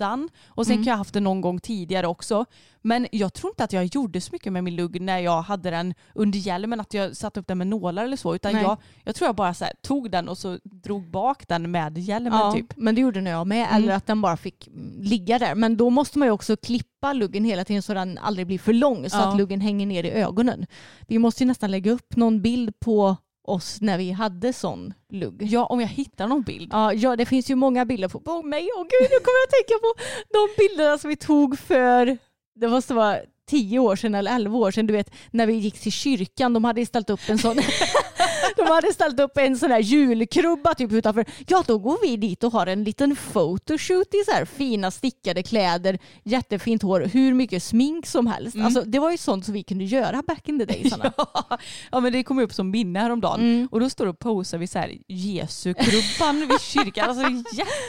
åttan. 0.02 0.30
Och 0.48 0.66
sen 0.66 0.74
Mm. 0.74 0.84
kan 0.86 0.92
jag 0.92 0.96
ha 0.96 1.02
haft 1.02 1.14
det 1.14 1.20
någon 1.20 1.42
gång 1.42 1.60
tidigare 1.60 2.08
också. 2.08 2.46
Men 2.82 3.08
jag 3.12 3.34
tror 3.34 3.52
inte 3.52 3.64
att 3.64 3.74
jag 3.74 3.86
gjorde 3.86 4.22
så 4.22 4.30
mycket 4.32 4.54
med 4.54 4.64
min 4.64 4.76
lugg 4.76 5.02
när 5.02 5.20
jag 5.20 5.42
hade 5.42 5.70
den 5.70 5.94
under 6.16 6.40
hjälmen, 6.40 6.80
att 6.80 6.94
jag 6.94 7.18
satte 7.18 7.40
upp 7.40 7.48
den 7.48 7.58
med 7.58 7.68
nålar 7.68 8.04
eller 8.06 8.18
så. 8.18 8.36
Utan 8.36 8.54
Nej. 8.54 8.64
jag, 8.64 8.78
jag 9.04 9.16
tror 9.16 9.28
jag 9.28 9.36
bara 9.36 9.52
här, 9.52 9.74
tog 9.82 10.12
den 10.12 10.30
och 10.30 10.38
så 10.38 10.58
drog 10.64 11.12
bak 11.12 11.48
den 11.48 11.72
med 11.72 11.98
hjälmen 11.98 12.34
Ja, 12.34 12.52
typ. 12.54 12.74
men 12.78 12.96
det 12.96 13.02
gjorde 13.02 13.22
nog 13.22 13.34
jag 13.34 13.48
med. 13.48 13.68
Mm. 13.70 13.84
Eller 13.84 13.94
att 13.94 14.08
den 14.08 14.22
bara 14.22 14.38
fick 14.38 14.68
ligga 15.00 15.40
där. 15.40 15.56
Men 15.56 15.78
då 15.78 15.90
måste 15.90 16.20
man 16.20 16.28
ju 16.28 16.32
också 16.32 16.58
klippa 16.58 17.14
luggen 17.14 17.44
hela 17.46 17.66
tiden 17.66 17.82
så 17.82 17.94
den 17.94 18.18
aldrig 18.18 18.48
blir 18.48 18.60
för 18.60 18.74
lång 18.74 19.10
så 19.10 19.18
Ja. 19.18 19.32
att 19.32 19.38
luggen 19.38 19.62
hänger 19.62 19.86
ner 19.86 20.04
i 20.04 20.12
ögonen. 20.12 20.66
Vi 21.08 21.20
måste 21.20 21.44
ju 21.44 21.48
nästan 21.48 21.72
lägga 21.72 21.92
upp 21.92 22.16
någon 22.16 22.42
bild 22.42 22.80
på 22.80 23.16
oss 23.44 23.82
när 23.82 23.98
vi 23.98 24.12
hade 24.12 24.54
sån 24.54 24.94
lugg. 25.10 25.42
Ja, 25.42 25.66
om 25.66 25.80
jag 25.80 25.88
hittar 25.88 26.28
någon 26.28 26.42
bild. 26.42 26.70
Ja, 26.74 26.94
ja, 26.94 27.16
det 27.16 27.26
finns 27.26 27.50
ju 27.50 27.56
många 27.56 27.86
bilder 27.86 28.08
på, 28.08 28.20
på 28.20 28.44
mig. 28.44 28.70
Åh 28.78 28.84
gud, 28.84 29.10
nu 29.12 29.20
kommer 29.20 29.40
jag 29.40 29.48
att 29.48 29.68
tänka 29.68 29.80
på 29.80 29.94
de 30.34 30.48
bilderna 30.58 30.98
som 30.98 31.10
vi 31.10 31.16
tog 31.16 31.60
för, 31.60 32.18
det 32.56 32.68
måste 32.68 32.94
vara 32.94 33.18
tio 33.50 33.80
år 33.80 33.96
sedan 33.96 34.16
eller 34.16 34.36
elva 34.36 34.58
år 34.58 34.72
sedan, 34.72 34.88
du 34.88 34.94
vet 34.94 35.12
när 35.32 35.48
vi 35.48 35.54
gick 35.54 35.80
till 35.80 35.92
kyrkan, 35.92 36.54
de 36.54 36.64
hade 36.64 36.86
ställt 36.86 37.10
upp 37.10 37.30
en 37.30 37.38
sån 37.38 37.58
De 38.58 38.64
hade 38.68 38.94
ställt 38.94 39.20
upp 39.20 39.38
en 39.38 39.58
sån 39.58 39.72
här 39.72 39.80
julkrubba 39.80 40.74
typ 40.74 40.92
utanför. 40.92 41.26
Ja, 41.48 41.64
då 41.68 41.78
går 41.78 41.98
vi 42.02 42.18
dit 42.18 42.44
och 42.44 42.52
har 42.52 42.68
en 42.68 42.84
liten 42.84 43.16
photoshoot 43.16 44.14
i 44.14 44.24
så 44.26 44.32
här 44.32 44.46
fina 44.46 44.92
stickade 44.92 45.44
kläder, 45.44 46.00
jättefint 46.24 46.82
hår, 46.84 47.02
hur 47.14 47.34
mycket 47.34 47.64
smink 47.64 48.06
som 48.06 48.28
helst. 48.28 48.56
Mm. 48.56 48.66
Alltså, 48.66 48.82
det 48.82 49.00
var 49.00 49.12
ju 49.12 49.18
sånt 49.18 49.46
som 49.46 49.54
vi 49.54 49.64
kunde 49.64 49.84
göra 49.84 50.22
back 50.28 50.48
in 50.50 50.60
the. 50.68 50.90
Anna. 50.94 51.14
Ja, 51.34 51.58
ja 51.92 52.00
men 52.00 52.14
det 52.14 52.24
kom 52.24 52.40
upp 52.40 52.54
som 52.54 52.72
minne 52.72 53.00
häromdagen. 53.00 53.40
Mm. 53.40 53.68
Och 53.72 53.80
då 53.80 53.90
står 53.90 54.08
och 54.08 54.20
posar 54.20 54.58
vid 54.58 54.70
så 54.70 54.80
här 54.80 54.98
Jesu-krubban 55.08 56.48
vid 56.50 56.62
kyrkan. 56.62 57.10
Alltså 57.10 57.24
det 57.30 57.44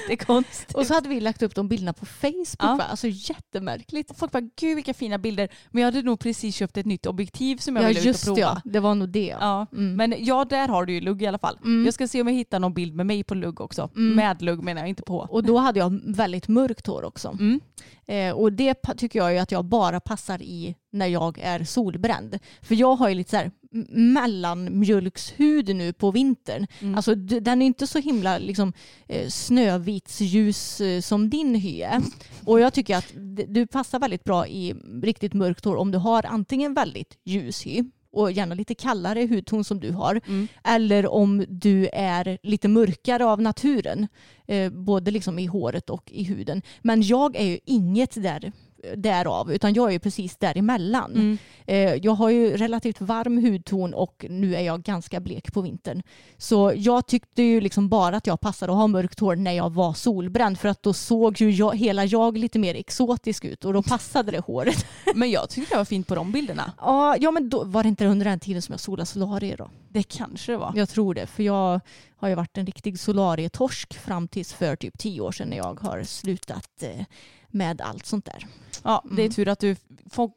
jättekonstigt. 0.09 0.75
Och 0.75 0.87
så 0.87 0.95
hade 0.95 1.09
vi 1.09 1.21
lagt 1.21 1.43
upp 1.43 1.55
de 1.55 1.69
bilderna 1.69 1.93
på 1.93 2.07
Facebook. 2.07 2.57
Ja. 2.59 2.75
Va? 2.75 2.85
Alltså 2.91 3.07
jättemärkligt. 3.11 4.19
Folk 4.19 4.33
bara, 4.33 4.49
gud 4.61 4.75
vilka 4.75 4.95
fina 4.95 5.19
bilder. 5.19 5.49
Men 5.71 5.83
jag 5.83 5.87
hade 5.93 6.03
nog 6.03 6.21
precis 6.21 6.57
köpt 6.57 6.77
ett 6.77 6.87
nytt 6.87 7.07
objektiv 7.07 7.57
som 7.57 7.77
jag 7.77 7.83
Ja 7.85 7.89
ville 7.89 8.01
ut 8.01 8.05
och 8.05 8.09
just 8.09 8.25
prova. 8.25 8.35
det, 8.37 8.41
ja. 8.41 8.61
det 8.65 8.81
var 8.81 8.95
nog 8.95 9.09
det. 9.09 9.37
Ja, 9.41 9.67
Mm. 9.73 9.97
men 9.97 10.25
ja 10.43 10.57
där 10.57 10.69
har 10.69 10.87
du 10.87 10.93
ju 10.93 11.01
lugg 11.01 11.23
i 11.23 11.27
alla 11.27 11.39
fall. 11.39 11.59
Mm. 11.65 11.85
Jag 11.85 11.95
ska 11.95 12.09
se 12.09 12.21
om 12.21 12.29
jag 12.29 12.35
hittar 12.35 12.61
någon 12.61 12.75
bild 12.75 12.95
med 12.95 13.07
mig 13.07 13.25
på 13.25 13.35
lugg 13.35 13.61
också. 13.61 13.91
Mm. 13.97 14.17
Med 14.17 14.43
lugg 14.43 14.63
menar 14.63 14.81
jag, 14.81 14.89
inte 14.89 15.03
på. 15.03 15.27
Och 15.31 15.43
då 15.43 15.59
hade 15.59 15.79
jag 15.79 16.01
väldigt 16.05 16.49
mörkt 16.49 16.87
hår 16.87 17.05
också. 17.05 17.29
Mm. 17.29 17.61
Eh, 18.07 18.33
och 18.33 18.53
det 18.53 18.75
tycker 18.97 19.19
jag 19.19 19.33
ju 19.33 19.39
att 19.39 19.53
jag 19.53 19.65
bara 19.65 20.01
passar 20.01 20.43
i 20.43 20.75
när 20.93 21.07
jag 21.07 21.39
är 21.39 21.65
solbränd. 21.65 22.39
För 22.63 22.75
jag 22.75 22.97
har 22.97 23.09
ju 23.09 23.15
lite 23.15 23.31
så 23.31 23.37
här 23.37 23.51
mellanmjölkshud 23.91 25.77
nu 25.77 25.93
på 25.93 26.11
vintern. 26.11 26.67
Mm. 26.81 26.95
Alltså 26.95 27.15
den 27.15 27.63
är 27.63 27.67
inte 27.67 27.87
så 27.87 27.99
himla 27.99 28.39
liksom, 28.39 28.73
eh, 29.09 29.29
snövitsljus 29.29 30.81
eh, 30.81 31.01
som 31.01 31.31
din 31.31 31.55
hy 31.55 31.83
är. 31.83 32.03
Och 32.45 32.61
jag 32.61 32.73
tycker 32.73 32.97
att 32.97 33.13
du 33.49 33.67
passar 33.67 33.99
väldigt 33.99 34.25
bra 34.25 34.47
i 34.47 34.75
riktigt 35.03 35.35
mörkt 35.35 35.65
hår 35.65 35.77
om 35.77 35.91
du 35.91 35.99
har 35.99 36.27
antingen 36.27 36.75
väldigt 36.75 37.19
ljus 37.25 37.67
hy 37.67 37.85
och 38.13 38.33
gärna 38.33 38.55
lite 38.55 38.75
kallare 38.75 39.27
hudton 39.27 39.65
som 39.65 39.81
du 39.81 39.91
har. 39.91 40.21
Mm. 40.27 40.49
Eller 40.65 41.07
om 41.07 41.45
du 41.49 41.89
är 41.93 42.39
lite 42.43 42.69
mörkare 42.69 43.25
av 43.25 43.43
naturen. 43.43 44.09
Eh, 44.47 44.73
både 44.73 45.11
liksom 45.11 45.39
i 45.39 45.47
håret 45.47 45.91
och 45.91 46.13
i 46.13 46.25
huden. 46.25 46.63
Men 46.83 47.03
jag 47.03 47.37
är 47.37 47.45
ju 47.45 47.59
inget 47.65 48.23
där 48.23 48.53
därav 48.97 49.53
utan 49.53 49.75
jag 49.75 49.95
är 49.95 49.99
precis 49.99 50.37
däremellan. 50.37 51.13
Mm. 51.13 51.39
Eh, 51.67 51.95
jag 51.95 52.13
har 52.13 52.31
ju 52.31 52.57
relativt 52.57 53.01
varm 53.01 53.45
hudton 53.45 53.95
och 53.95 54.27
nu 54.29 54.57
är 54.57 54.61
jag 54.61 54.83
ganska 54.83 55.21
blek 55.21 55.53
på 55.53 55.61
vintern. 55.61 56.03
Så 56.37 56.73
jag 56.77 57.07
tyckte 57.07 57.43
ju 57.43 57.61
liksom 57.61 57.89
bara 57.89 58.17
att 58.17 58.27
jag 58.27 58.41
passade 58.41 58.73
att 58.73 58.79
ha 58.79 58.87
mörkt 58.87 59.21
hår 59.21 59.37
när 59.37 59.53
jag 59.53 59.73
var 59.73 59.93
solbränd 59.93 60.59
för 60.59 60.69
att 60.69 60.83
då 60.83 60.93
såg 60.93 61.41
ju 61.41 61.51
jag, 61.51 61.79
hela 61.79 62.05
jag 62.05 62.39
lite 62.39 62.59
mer 62.59 62.75
exotisk 62.75 63.45
ut 63.45 63.65
och 63.65 63.73
då 63.73 63.83
passade 63.83 64.31
det 64.31 64.41
håret. 64.41 64.87
Men 65.15 65.31
jag 65.31 65.51
tyckte 65.51 65.75
det 65.75 65.79
var 65.79 65.85
fint 65.85 66.07
på 66.07 66.15
de 66.15 66.33
bilderna. 66.33 66.73
ja, 66.81 67.17
ja 67.21 67.31
men 67.31 67.49
då 67.49 67.65
var 67.65 67.83
det 67.83 67.89
inte 67.89 68.07
under 68.07 68.25
den 68.25 68.41
tiden 68.41 68.63
som 68.63 68.73
jag 68.73 68.81
solade 68.81 69.07
solarier 69.07 69.57
då? 69.57 69.71
Det 69.89 70.03
kanske 70.03 70.53
det 70.53 70.59
var. 70.59 70.73
Jag 70.77 70.89
tror 70.89 71.15
det, 71.15 71.27
för 71.27 71.43
jag 71.43 71.81
har 72.17 72.29
ju 72.29 72.35
varit 72.35 72.59
en 72.59 72.67
riktig 72.67 72.99
solarietorsk 72.99 73.95
fram 73.99 74.29
tills 74.29 74.53
för 74.53 74.77
typ 74.77 74.99
tio 74.99 75.21
år 75.21 75.33
sedan 75.33 75.49
när 75.49 75.57
jag 75.57 75.81
har 75.81 76.03
slutat 76.03 76.83
eh, 76.83 77.05
med 77.53 77.81
allt 77.81 78.07
sånt 78.07 78.25
där. 78.25 78.47
Ja, 78.83 79.05
det 79.11 79.23
är 79.23 79.27
Mm. 79.27 79.33
tur 79.33 79.49
att 79.49 79.59
du 79.59 79.77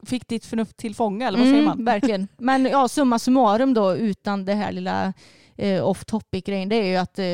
fick 0.05 0.28
ditt 0.28 0.45
förnuft 0.45 0.78
till 0.78 0.95
fånga, 0.95 1.28
eller 1.28 1.39
vad 1.39 1.47
säger 1.47 1.63
man? 1.66 1.86
Verkligen. 1.86 2.28
Men 2.38 2.66
ja, 2.66 2.88
summa 2.88 3.20
summarum 3.20 3.74
då 3.74 3.95
utan 3.95 4.45
det 4.45 4.53
här 4.53 4.72
lilla 4.72 5.13
eh, 5.58 5.88
off 5.88 6.06
topic 6.06 6.43
grejen 6.43 6.70
det 6.70 6.76
är 6.76 6.86
ju 6.86 6.95
att 6.95 7.20
eh, 7.20 7.26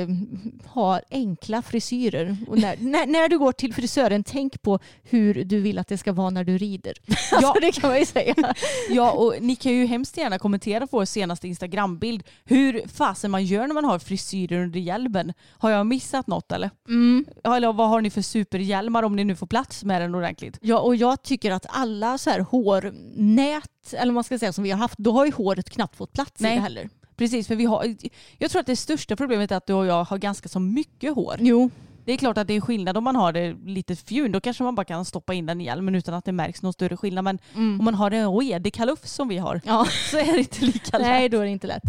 ha 0.66 1.02
enkla 1.12 1.62
frisyrer. 1.62 2.38
Och 2.48 2.58
när, 2.58 2.78
när, 2.80 3.08
när 3.08 3.30
du 3.30 3.40
går 3.40 3.52
till 3.52 3.74
frisören, 3.74 4.24
tänk 4.24 4.62
på 4.62 4.80
hur 5.04 5.44
du 5.44 5.60
vill 5.60 5.80
att 5.80 5.88
det 5.88 5.98
ska 5.98 6.14
vara 6.14 6.30
när 6.30 6.44
du 6.44 6.58
rider. 6.58 6.94
Alltså, 7.32 7.54
det 7.62 7.72
kan 7.72 7.90
man 7.90 8.00
ju 8.00 8.06
säga. 8.06 8.36
Ja, 8.90 9.12
och 9.12 9.36
ni 9.42 9.56
kan 9.56 9.72
ju 9.72 9.86
hemskt 9.86 10.18
gärna 10.18 10.40
kommentera 10.40 10.88
på 10.88 10.98
vår 10.98 11.06
senaste 11.06 11.48
Instagrambild 11.48 12.24
hur 12.46 12.88
fasen 12.88 13.32
man 13.32 13.46
gör 13.46 13.68
när 13.68 13.74
man 13.74 13.86
har 13.86 14.00
frisyrer 14.00 14.64
under 14.64 14.80
hjälmen. 14.80 15.34
Har 15.58 15.70
jag 15.70 15.86
missat 15.86 16.28
något 16.28 16.52
eller? 16.52 16.70
Mm. 16.88 17.26
Ja, 17.44 17.56
Eller 17.56 17.74
vad 17.74 17.90
har 17.90 18.02
ni 18.02 18.10
för 18.10 18.22
superhjälmar 18.22 19.04
om 19.04 19.16
ni 19.16 19.24
nu 19.24 19.36
får 19.36 19.48
plats 19.48 19.84
med 19.84 20.02
den 20.02 20.16
ordentligt? 20.16 20.58
Ja, 20.62 20.80
och 20.80 20.96
jag 20.96 21.24
tycker 21.24 21.52
att 21.52 21.66
alla 21.70 22.18
så 22.18 22.30
här 22.30 22.40
hårnät, 22.40 23.94
eller 23.94 24.06
vad 24.06 24.14
man 24.14 24.24
ska 24.24 24.40
säga 24.40 24.54
som 24.54 24.64
vi 24.64 24.72
har 24.72 24.78
haft, 24.78 24.98
då 24.98 25.12
har 25.12 25.26
ju 25.26 25.32
håret 25.32 25.70
knappt 25.70 25.96
fått 25.96 26.14
plats 26.14 26.40
Nej. 26.40 26.52
i 26.52 26.56
det 26.56 26.62
heller. 26.62 26.90
Precis, 27.22 27.48
för 27.48 27.56
vi 27.56 27.66
har, 27.66 27.96
jag 28.38 28.52
tror 28.52 28.60
att 28.60 28.66
det 28.66 28.76
största 28.76 29.16
problemet 29.16 29.52
är 29.52 29.56
att 29.56 29.68
du 29.68 29.74
och 29.74 29.86
jag 29.86 30.04
har 30.04 30.18
ganska 30.18 30.50
så 30.50 30.60
mycket 30.60 31.16
hår. 31.16 31.36
Jo, 31.40 31.70
Det 32.06 32.12
är 32.12 32.18
klart 32.18 32.38
att 32.38 32.48
det 32.48 32.54
är 32.54 32.62
skillnad 32.62 32.98
om 32.98 33.04
man 33.04 33.16
har 33.16 33.34
det 33.34 33.54
lite 33.66 33.96
fjun. 33.96 34.32
Då 34.32 34.42
kanske 34.42 34.64
man 34.64 34.76
bara 34.76 34.84
kan 34.86 35.06
stoppa 35.06 35.34
in 35.34 35.46
den 35.46 35.62
i 35.62 35.66
hjälmen 35.66 35.96
utan 35.96 36.14
att 36.14 36.26
det 36.26 36.32
märks 36.32 36.62
någon 36.62 36.74
större 36.74 36.98
skillnad. 36.98 37.24
Men 37.24 37.40
Mm. 37.56 37.80
om 37.80 37.86
man 37.86 37.94
har 37.96 38.12
en 38.12 38.32
redig 38.40 38.78
som 39.04 39.28
vi 39.28 39.38
har 39.38 39.62
Ja. 39.66 39.86
så 40.12 40.18
är 40.18 40.32
det 40.34 40.38
inte 40.40 40.66
lika 40.66 40.98
lätt. 40.98 41.08
Nej, 41.08 41.30
då 41.30 41.38
är 41.40 41.44
det 41.44 41.50
inte 41.52 41.68
lätt. 41.68 41.84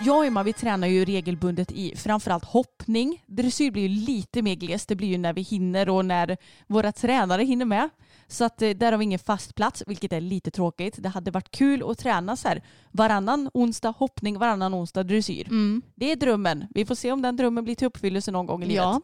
Jag 0.00 0.16
och 0.18 0.26
Emma 0.26 0.42
vi 0.42 0.52
tränar 0.52 0.86
ju 0.88 1.04
regelbundet 1.04 1.72
i 1.72 1.96
framförallt 1.96 2.44
hoppning. 2.44 3.22
Dressyr 3.26 3.70
blir 3.70 3.82
ju 3.82 3.88
lite 3.88 4.42
mer 4.42 4.54
glest. 4.54 4.88
Det 4.88 4.94
blir 4.96 5.08
ju 5.08 5.18
när 5.18 5.32
vi 5.32 5.42
hinner 5.42 5.88
och 5.88 6.04
när 6.04 6.36
våra 6.66 6.92
tränare 6.92 7.42
hinner 7.42 7.64
med. 7.64 7.88
Så 8.28 8.44
att 8.44 8.62
eh, 8.62 8.70
där 8.70 8.92
har 8.92 8.98
vi 8.98 9.04
ingen 9.04 9.18
fast 9.18 9.54
plats, 9.54 9.82
vilket 9.86 10.12
är 10.12 10.20
lite 10.20 10.50
tråkigt. 10.50 10.94
Det 10.98 11.08
hade 11.08 11.30
varit 11.30 11.50
kul 11.50 11.90
att 11.90 11.98
träna 11.98 12.36
så 12.36 12.48
här 12.48 12.62
varannan 12.90 13.50
onsdag 13.54 13.94
hoppning, 13.98 14.38
varannan 14.38 14.74
onsdag 14.74 15.02
dressyr. 15.02 15.48
Mm. 15.48 15.82
Det 15.94 16.12
är 16.12 16.16
drömmen. 16.16 16.66
Vi 16.70 16.86
får 16.86 16.94
se 16.94 17.12
om 17.12 17.22
den 17.22 17.36
drömmen 17.36 17.64
blir 17.64 17.74
till 17.74 17.86
uppfyllelse 17.86 18.30
någon 18.30 18.46
gång 18.46 18.62
i 18.62 18.66
livet. 18.66 18.84
Ja. 18.84 19.00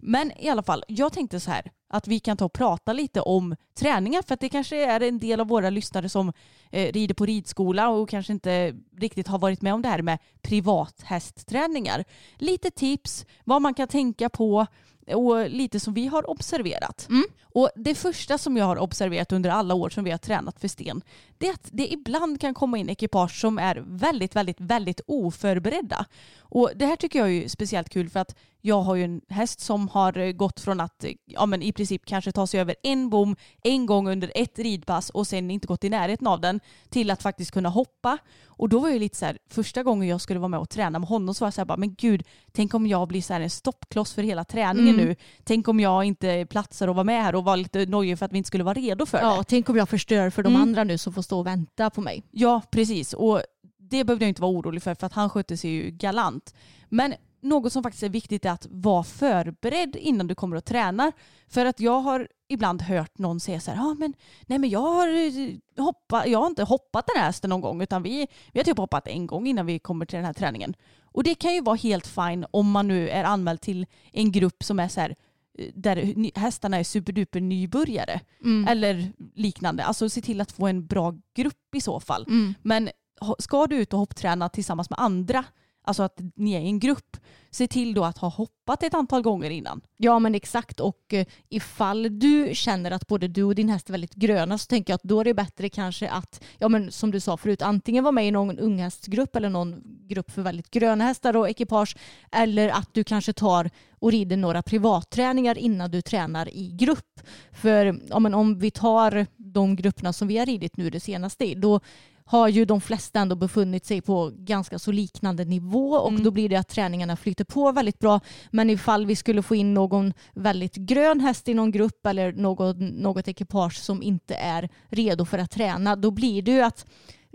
Men 0.00 0.32
i 0.38 0.48
alla 0.48 0.62
fall, 0.62 0.84
jag 0.88 1.12
tänkte 1.12 1.40
så 1.40 1.50
här 1.50 1.70
att 1.92 2.08
vi 2.08 2.20
kan 2.20 2.36
ta 2.36 2.44
och 2.44 2.52
prata 2.52 2.92
lite 2.92 3.20
om 3.20 3.56
träningar 3.74 4.22
för 4.22 4.34
att 4.34 4.40
det 4.40 4.48
kanske 4.48 4.84
är 4.84 5.00
en 5.00 5.18
del 5.18 5.40
av 5.40 5.48
våra 5.48 5.70
lyssnare 5.70 6.08
som 6.08 6.32
eh, 6.70 6.92
rider 6.92 7.14
på 7.14 7.26
ridskola 7.26 7.88
och 7.88 8.08
kanske 8.08 8.32
inte 8.32 8.74
riktigt 8.98 9.28
har 9.28 9.38
varit 9.38 9.62
med 9.62 9.74
om 9.74 9.82
det 9.82 9.88
här 9.88 10.02
med 10.02 10.18
privathästträningar. 10.42 12.04
Lite 12.36 12.70
tips, 12.70 13.26
vad 13.44 13.62
man 13.62 13.74
kan 13.74 13.88
tänka 13.88 14.28
på 14.28 14.66
och 15.06 15.50
lite 15.50 15.80
som 15.80 15.94
vi 15.94 16.06
har 16.06 16.30
observerat. 16.30 17.06
Mm. 17.10 17.24
Och 17.54 17.70
Det 17.76 17.94
första 17.94 18.38
som 18.38 18.56
jag 18.56 18.64
har 18.64 18.78
observerat 18.78 19.32
under 19.32 19.50
alla 19.50 19.74
år 19.74 19.90
som 19.90 20.04
vi 20.04 20.10
har 20.10 20.18
tränat 20.18 20.60
för 20.60 20.68
sten 20.68 21.02
det 21.42 21.48
är 21.48 21.52
att 21.52 21.68
det 21.72 21.92
ibland 21.92 22.40
kan 22.40 22.54
komma 22.54 22.78
in 22.78 22.88
ekipage 22.88 23.40
som 23.40 23.58
är 23.58 23.82
väldigt, 23.86 24.36
väldigt, 24.36 24.60
väldigt 24.60 25.00
oförberedda. 25.06 26.06
Och 26.40 26.70
Det 26.74 26.86
här 26.86 26.96
tycker 26.96 27.18
jag 27.18 27.32
är 27.32 27.48
speciellt 27.48 27.88
kul 27.88 28.10
för 28.10 28.20
att 28.20 28.36
jag 28.60 28.82
har 28.82 28.94
ju 28.94 29.04
en 29.04 29.20
häst 29.28 29.60
som 29.60 29.88
har 29.88 30.32
gått 30.32 30.60
från 30.60 30.80
att 30.80 31.04
ja, 31.24 31.46
men 31.46 31.62
i 31.62 31.72
princip 31.72 32.06
kanske 32.06 32.32
ta 32.32 32.46
sig 32.46 32.60
över 32.60 32.76
en 32.82 33.10
bom 33.10 33.36
en 33.62 33.86
gång 33.86 34.08
under 34.08 34.32
ett 34.34 34.58
ridpass 34.58 35.10
och 35.10 35.26
sen 35.26 35.50
inte 35.50 35.66
gått 35.66 35.84
i 35.84 35.88
närheten 35.88 36.26
av 36.26 36.40
den 36.40 36.60
till 36.88 37.10
att 37.10 37.22
faktiskt 37.22 37.50
kunna 37.50 37.68
hoppa. 37.68 38.18
Och 38.62 38.68
då 38.68 38.78
var 38.78 38.88
jag 38.88 39.00
lite 39.00 39.16
så 39.16 39.26
här, 39.26 39.38
första 39.50 39.82
gången 39.82 40.08
jag 40.08 40.20
skulle 40.20 40.40
vara 40.40 40.48
med 40.48 40.60
och 40.60 40.68
träna 40.68 40.98
med 40.98 41.08
honom 41.08 41.34
så 41.34 41.44
var 41.44 41.46
jag 41.46 41.54
så 41.54 41.60
här, 41.60 41.66
bara, 41.66 41.76
men 41.76 41.94
gud, 41.94 42.22
tänk 42.52 42.74
om 42.74 42.86
jag 42.86 43.08
blir 43.08 43.22
så 43.22 43.32
här 43.32 43.40
en 43.40 43.50
stoppkloss 43.50 44.12
för 44.12 44.22
hela 44.22 44.44
träningen 44.44 44.94
Mm. 44.94 45.06
nu. 45.06 45.16
Tänk 45.44 45.68
om 45.68 45.80
jag 45.80 46.04
inte 46.04 46.46
platsar 46.50 46.88
och 46.88 46.94
vara 46.94 47.04
med 47.04 47.22
här 47.22 47.34
och 47.34 47.44
var 47.44 47.56
lite 47.56 47.86
nojig 47.86 48.18
för 48.18 48.26
att 48.26 48.32
vi 48.32 48.36
inte 48.38 48.46
skulle 48.48 48.64
vara 48.64 48.74
redo 48.74 49.06
för 49.06 49.18
det. 49.18 49.24
Ja, 49.24 49.42
tänk 49.48 49.68
om 49.68 49.76
jag 49.76 49.88
förstör 49.88 50.30
för 50.30 50.42
de 50.42 50.48
Mm. 50.52 50.62
andra 50.62 50.84
nu 50.84 50.98
som 50.98 51.12
får 51.12 51.22
stå 51.22 51.38
och 51.38 51.46
vänta 51.46 51.90
på 51.90 52.00
mig. 52.00 52.22
Ja, 52.30 52.62
precis. 52.70 53.12
Och 53.12 53.40
det 53.78 54.04
behövde 54.04 54.24
jag 54.24 54.28
inte 54.30 54.42
vara 54.42 54.52
orolig 54.52 54.82
för 54.82 54.94
för 54.94 55.06
att 55.06 55.12
han 55.12 55.30
skötte 55.30 55.56
sig 55.56 55.70
ju 55.70 55.90
galant. 55.90 56.54
Men 56.88 57.14
något 57.42 57.72
som 57.72 57.82
faktiskt 57.82 58.02
är 58.02 58.08
viktigt 58.08 58.44
är 58.44 58.50
att 58.50 58.66
vara 58.70 59.02
förberedd 59.04 59.96
innan 59.96 60.26
du 60.26 60.34
kommer 60.34 60.56
och 60.56 60.64
tränar. 60.64 61.12
För 61.48 61.66
att 61.66 61.80
jag 61.80 62.00
har 62.00 62.28
ibland 62.48 62.82
hört 62.82 63.18
någon 63.18 63.40
säga 63.40 63.60
så 63.60 63.70
här, 63.70 63.90
ah, 63.90 63.94
men, 63.94 64.14
nej 64.46 64.58
men 64.58 64.70
jag 64.70 64.80
har, 64.80 65.08
eh, 65.08 65.84
hoppa, 65.84 66.26
jag 66.26 66.38
har 66.38 66.46
inte 66.46 66.64
hoppat 66.64 67.06
den 67.06 67.20
här 67.20 67.26
hästen 67.26 67.50
någon 67.50 67.60
gång 67.60 67.82
utan 67.82 68.02
vi, 68.02 68.26
vi 68.52 68.60
har 68.60 68.64
typ 68.64 68.78
hoppat 68.78 69.08
en 69.08 69.26
gång 69.26 69.46
innan 69.46 69.66
vi 69.66 69.78
kommer 69.78 70.06
till 70.06 70.16
den 70.16 70.24
här 70.24 70.32
träningen. 70.32 70.74
Och 71.04 71.24
det 71.24 71.34
kan 71.34 71.54
ju 71.54 71.60
vara 71.60 71.76
helt 71.76 72.06
fine 72.06 72.46
om 72.50 72.70
man 72.70 72.88
nu 72.88 73.08
är 73.08 73.24
anmäld 73.24 73.60
till 73.60 73.86
en 74.12 74.32
grupp 74.32 74.64
som 74.64 74.78
är 74.78 74.88
så 74.88 75.00
här 75.00 75.14
eh, 75.58 75.66
där 75.74 76.38
hästarna 76.38 76.78
är 76.78 76.84
superduper 76.84 77.40
nybörjare 77.40 78.20
Mm. 78.44 78.68
eller 78.68 79.12
liknande. 79.34 79.84
Alltså 79.84 80.08
se 80.08 80.20
till 80.20 80.40
att 80.40 80.52
få 80.52 80.66
en 80.66 80.86
bra 80.86 81.14
grupp 81.36 81.74
i 81.74 81.80
så 81.80 82.00
fall. 82.00 82.24
Mm. 82.28 82.54
Men 82.62 82.90
ska 83.38 83.66
du 83.66 83.76
ut 83.76 83.92
och 83.92 83.98
hoppträna 83.98 84.48
tillsammans 84.48 84.90
med 84.90 84.98
andra, 84.98 85.44
alltså 85.82 86.02
att 86.02 86.20
ni 86.34 86.52
är 86.52 86.60
i 86.60 86.66
en 86.66 86.78
grupp, 86.78 87.16
se 87.50 87.66
till 87.66 87.94
då 87.94 88.04
att 88.04 88.18
ha 88.18 88.28
hoppat 88.28 88.82
ett 88.82 88.94
antal 88.94 89.22
gånger 89.22 89.50
innan. 89.50 89.80
Ja 89.96 90.18
men 90.18 90.34
exakt 90.34 90.80
och 90.80 91.14
eh, 91.14 91.26
ifall 91.48 92.18
du 92.18 92.50
känner 92.54 92.90
att 92.90 93.06
både 93.06 93.28
du 93.28 93.42
och 93.42 93.54
din 93.54 93.68
häst 93.68 93.88
är 93.88 93.92
väldigt 93.92 94.14
gröna 94.14 94.58
så 94.58 94.66
tänker 94.66 94.92
jag 94.92 94.94
att 94.94 95.02
då 95.02 95.20
är 95.20 95.24
det 95.24 95.34
bättre 95.34 95.68
kanske 95.68 96.10
att, 96.10 96.44
ja 96.58 96.68
men 96.68 96.92
som 96.92 97.10
du 97.10 97.20
sa 97.20 97.36
förut, 97.36 97.62
antingen 97.62 98.04
vara 98.04 98.12
med 98.12 98.28
i 98.28 98.30
någon 98.30 98.58
unghästgrupp 98.58 99.36
eller 99.36 99.48
någon 99.48 99.82
grupp 99.84 100.30
för 100.30 100.42
väldigt 100.42 100.70
gröna 100.70 101.04
hästar 101.04 101.36
och 101.36 101.48
ekipage 101.48 101.96
eller 102.32 102.68
att 102.68 102.94
du 102.94 103.04
kanske 103.04 103.32
tar 103.32 103.70
och 103.98 104.12
rider 104.12 104.36
några 104.36 104.62
privatträningar 104.62 105.58
innan 105.58 105.90
du 105.90 106.02
tränar 106.02 106.54
i 106.54 106.70
grupp. 106.70 107.20
För 107.52 108.00
ja, 108.08 108.18
men 108.18 108.34
om 108.34 108.58
vi 108.58 108.70
tar 108.70 109.26
de 109.36 109.76
grupperna 109.76 110.12
som 110.12 110.28
vi 110.28 110.38
har 110.38 110.46
ridit 110.46 110.76
nu 110.76 110.90
det 110.90 111.00
senaste 111.00 111.44
i, 111.44 111.54
då 111.54 111.80
har 112.24 112.48
ju 112.48 112.64
de 112.64 112.80
flesta 112.80 113.20
ändå 113.20 113.36
befunnit 113.36 113.86
sig 113.86 114.00
på 114.00 114.32
ganska 114.36 114.78
så 114.78 114.92
liknande 114.92 115.44
nivå 115.44 115.90
och 115.90 116.08
Mm. 116.08 116.22
då 116.24 116.30
blir 116.30 116.48
det 116.48 116.56
att 116.56 116.68
träningarna 116.68 117.16
flyter 117.16 117.44
på 117.44 117.72
väldigt 117.72 117.98
bra. 117.98 118.20
Men 118.50 118.70
ifall 118.70 119.06
vi 119.06 119.16
skulle 119.16 119.42
få 119.42 119.54
in 119.54 119.74
någon 119.74 120.12
väldigt 120.34 120.74
grön 120.76 121.20
häst 121.20 121.48
i 121.48 121.54
någon 121.54 121.70
grupp 121.70 122.06
eller 122.06 122.32
något, 122.32 122.76
något 122.78 123.28
ekipage 123.28 123.76
som 123.76 124.02
inte 124.02 124.34
är 124.34 124.68
redo 124.88 125.24
för 125.24 125.38
att 125.38 125.50
träna, 125.50 125.96
då 125.96 126.10
blir 126.10 126.42
det 126.42 126.50
ju 126.52 126.62
att 126.62 126.86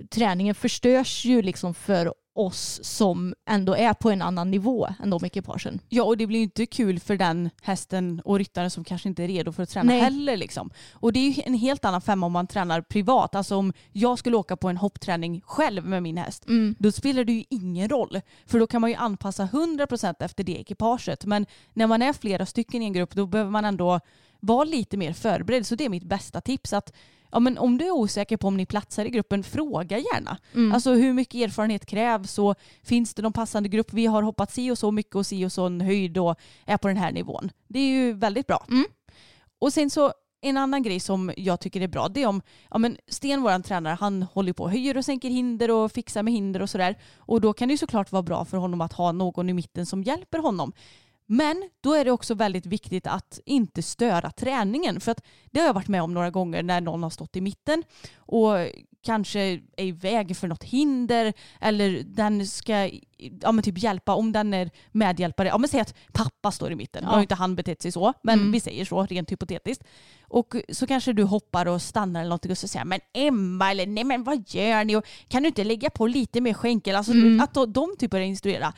träningen 0.09 0.55
förstörs 0.55 1.25
ju 1.25 1.41
liksom 1.41 1.73
för 1.73 2.13
oss 2.39 2.79
som 2.83 3.33
ändå 3.45 3.75
är 3.75 3.93
på 3.93 4.11
en 4.11 4.21
annan 4.21 4.51
nivå 4.51 4.87
än 5.03 5.09
de 5.09 5.25
ekipagen. 5.25 5.79
Ja 5.89 6.03
och 6.03 6.17
det 6.17 6.27
blir 6.27 6.39
ju 6.39 6.43
inte 6.43 6.65
kul 6.65 6.99
för 6.99 7.17
den 7.17 7.49
hästen 7.61 8.21
och 8.25 8.37
ryttaren 8.37 8.71
som 8.71 8.83
kanske 8.83 9.09
inte 9.09 9.23
är 9.23 9.27
redo 9.27 9.51
för 9.51 9.63
att 9.63 9.69
träna 9.69 9.87
Nej. 9.87 9.99
heller. 9.99 10.37
Liksom. 10.37 10.69
Och 10.93 11.13
det 11.13 11.19
är 11.19 11.29
ju 11.31 11.43
en 11.45 11.53
helt 11.53 11.85
annan 11.85 12.01
femma 12.01 12.25
om 12.25 12.31
man 12.31 12.47
tränar 12.47 12.81
privat. 12.81 13.35
Alltså 13.35 13.55
om 13.55 13.73
jag 13.91 14.19
skulle 14.19 14.37
åka 14.37 14.57
på 14.57 14.69
en 14.69 14.77
hoppträning 14.77 15.41
själv 15.45 15.85
med 15.85 16.03
min 16.03 16.17
häst 16.17 16.45
då 16.77 16.91
spelar 16.91 17.23
det 17.23 17.33
ju 17.33 17.43
ingen 17.49 17.89
roll. 17.89 18.21
För 18.45 18.59
då 18.59 18.67
kan 18.67 18.81
man 18.81 18.89
ju 18.89 18.95
anpassa 18.95 19.45
100% 19.45 20.15
efter 20.19 20.43
det 20.43 20.59
ekipaget. 20.59 21.25
Men 21.25 21.45
när 21.73 21.87
man 21.87 22.01
är 22.01 22.13
flera 22.13 22.45
stycken 22.45 22.81
i 22.81 22.85
en 22.85 22.93
grupp 22.93 23.15
då 23.15 23.25
behöver 23.25 23.51
man 23.51 23.65
ändå 23.65 23.99
vara 24.39 24.63
lite 24.63 24.97
mer 24.97 25.13
förberedd. 25.13 25.67
Så 25.67 25.75
det 25.75 25.85
är 25.85 25.89
mitt 25.89 26.03
bästa 26.03 26.41
tips. 26.41 26.73
att 26.73 26.93
Ja, 27.31 27.39
men 27.39 27.57
om 27.57 27.77
du 27.77 27.85
är 27.85 27.91
osäker 27.91 28.37
på 28.37 28.47
om 28.47 28.57
ni 28.57 28.65
platsar 28.65 29.05
i 29.05 29.09
gruppen, 29.09 29.43
fråga 29.43 29.97
gärna. 29.97 30.37
Alltså 30.73 30.93
hur 30.93 31.13
mycket 31.13 31.35
erfarenhet 31.35 31.85
krävs 31.85 32.39
och 32.39 32.55
finns 32.83 33.13
det 33.13 33.21
någon 33.21 33.33
passande 33.33 33.69
grupp? 33.69 33.93
Vi 33.93 34.05
har 34.05 34.23
hoppat 34.23 34.51
si 34.51 34.71
och 34.71 34.77
så 34.77 34.91
mycket 34.91 35.15
och 35.15 35.25
si 35.25 35.45
och 35.45 35.51
så 35.51 35.65
en 35.65 35.81
höjd 35.81 36.17
och 36.17 36.35
är 36.65 36.77
på 36.77 36.87
den 36.87 36.97
här 36.97 37.11
nivån. 37.11 37.49
Det 37.67 37.79
är 37.79 37.87
ju 37.87 38.13
väldigt 38.13 38.47
bra. 38.47 38.65
Och 39.59 39.73
sen 39.73 39.89
så 39.89 40.13
en 40.41 40.57
annan 40.57 40.83
grej 40.83 40.99
som 40.99 41.31
jag 41.37 41.59
tycker 41.59 41.81
är 41.81 41.87
bra 41.87 42.07
det 42.07 42.23
är 42.23 42.27
om 42.27 42.41
ja 42.71 42.77
men 42.77 42.97
Sten, 43.07 43.41
våran 43.41 43.63
tränare, 43.63 43.97
han 43.99 44.23
håller 44.23 44.53
på 44.53 44.63
och 44.63 44.71
höjer 44.71 44.97
och 44.97 45.05
sänker 45.05 45.29
hinder 45.29 45.71
och 45.71 45.91
fixar 45.91 46.23
med 46.23 46.33
hinder 46.33 46.61
och 46.61 46.69
sådär. 46.69 46.95
Och 47.17 47.41
då 47.41 47.53
kan 47.53 47.67
det 47.67 47.71
ju 47.73 47.77
såklart 47.77 48.11
vara 48.11 48.23
bra 48.23 48.45
för 48.45 48.57
honom 48.57 48.81
att 48.81 48.93
ha 48.93 49.11
någon 49.11 49.49
i 49.49 49.53
mitten 49.53 49.85
som 49.85 50.03
hjälper 50.03 50.39
honom. 50.39 50.73
Men 51.29 51.69
då 51.81 51.93
är 51.93 52.05
det 52.05 52.11
också 52.11 52.33
väldigt 52.33 52.65
viktigt 52.65 53.07
att 53.07 53.39
inte 53.45 53.81
störa 53.83 54.31
träningen. 54.31 54.99
För 54.99 55.11
att 55.11 55.21
det 55.51 55.59
har 55.59 55.67
jag 55.67 55.73
varit 55.73 55.87
med 55.87 56.01
om 56.03 56.13
några 56.13 56.29
gånger 56.29 56.63
när 56.63 56.81
någon 56.81 57.03
har 57.03 57.09
stått 57.09 57.35
i 57.35 57.41
mitten 57.41 57.83
och 58.17 58.53
kanske 59.03 59.39
är 59.39 59.61
i 59.77 59.91
vägen 59.91 60.35
för 60.35 60.47
något 60.47 60.63
hinder 60.63 61.33
eller 61.61 62.03
den 62.05 62.47
ska 62.47 62.89
ja, 63.41 63.51
men 63.51 63.63
typ 63.63 63.77
hjälpa 63.83 64.13
om 64.15 64.31
den 64.31 64.53
är 64.53 64.69
medhjälpare. 64.91 65.47
Ja, 65.47 65.57
men 65.57 65.69
säg 65.69 65.79
att 65.79 65.93
pappa 66.13 66.51
står 66.51 66.71
i 66.71 66.75
mitten. 66.75 67.03
Nu 67.03 67.09
har 67.09 67.21
inte 67.21 67.35
han 67.35 67.55
betett 67.55 67.81
sig 67.81 67.91
så, 67.91 68.13
men 68.23 68.39
Mm. 68.39 68.51
vi 68.51 68.59
säger 68.59 68.85
så 68.85 69.05
rent 69.05 69.31
hypotetiskt. 69.31 69.83
Och 70.29 70.55
så 70.69 70.87
kanske 70.87 71.13
du 71.13 71.23
hoppar 71.23 71.65
och 71.65 71.81
stannar 71.81 72.19
eller 72.19 72.29
någonting 72.29 72.51
och 72.51 72.57
så 72.57 72.67
säger 72.67 72.85
men 72.85 72.99
Emma 73.13 73.71
eller 73.71 73.87
nej 73.87 74.03
men 74.03 74.23
vad 74.23 74.43
gör 74.49 74.83
ni? 74.83 74.95
Och 74.95 75.05
kan 75.27 75.43
du 75.43 75.47
inte 75.47 75.63
lägga 75.63 75.89
på 75.89 76.07
lite 76.07 76.41
mer 76.41 76.53
skänkel? 76.53 76.95
Alltså 76.95 77.11
Mm. 77.11 77.39
att 77.41 77.53
då, 77.53 77.65
de 77.65 77.95
typ 77.99 78.11
börjar 78.11 78.25
instruera. 78.25 78.73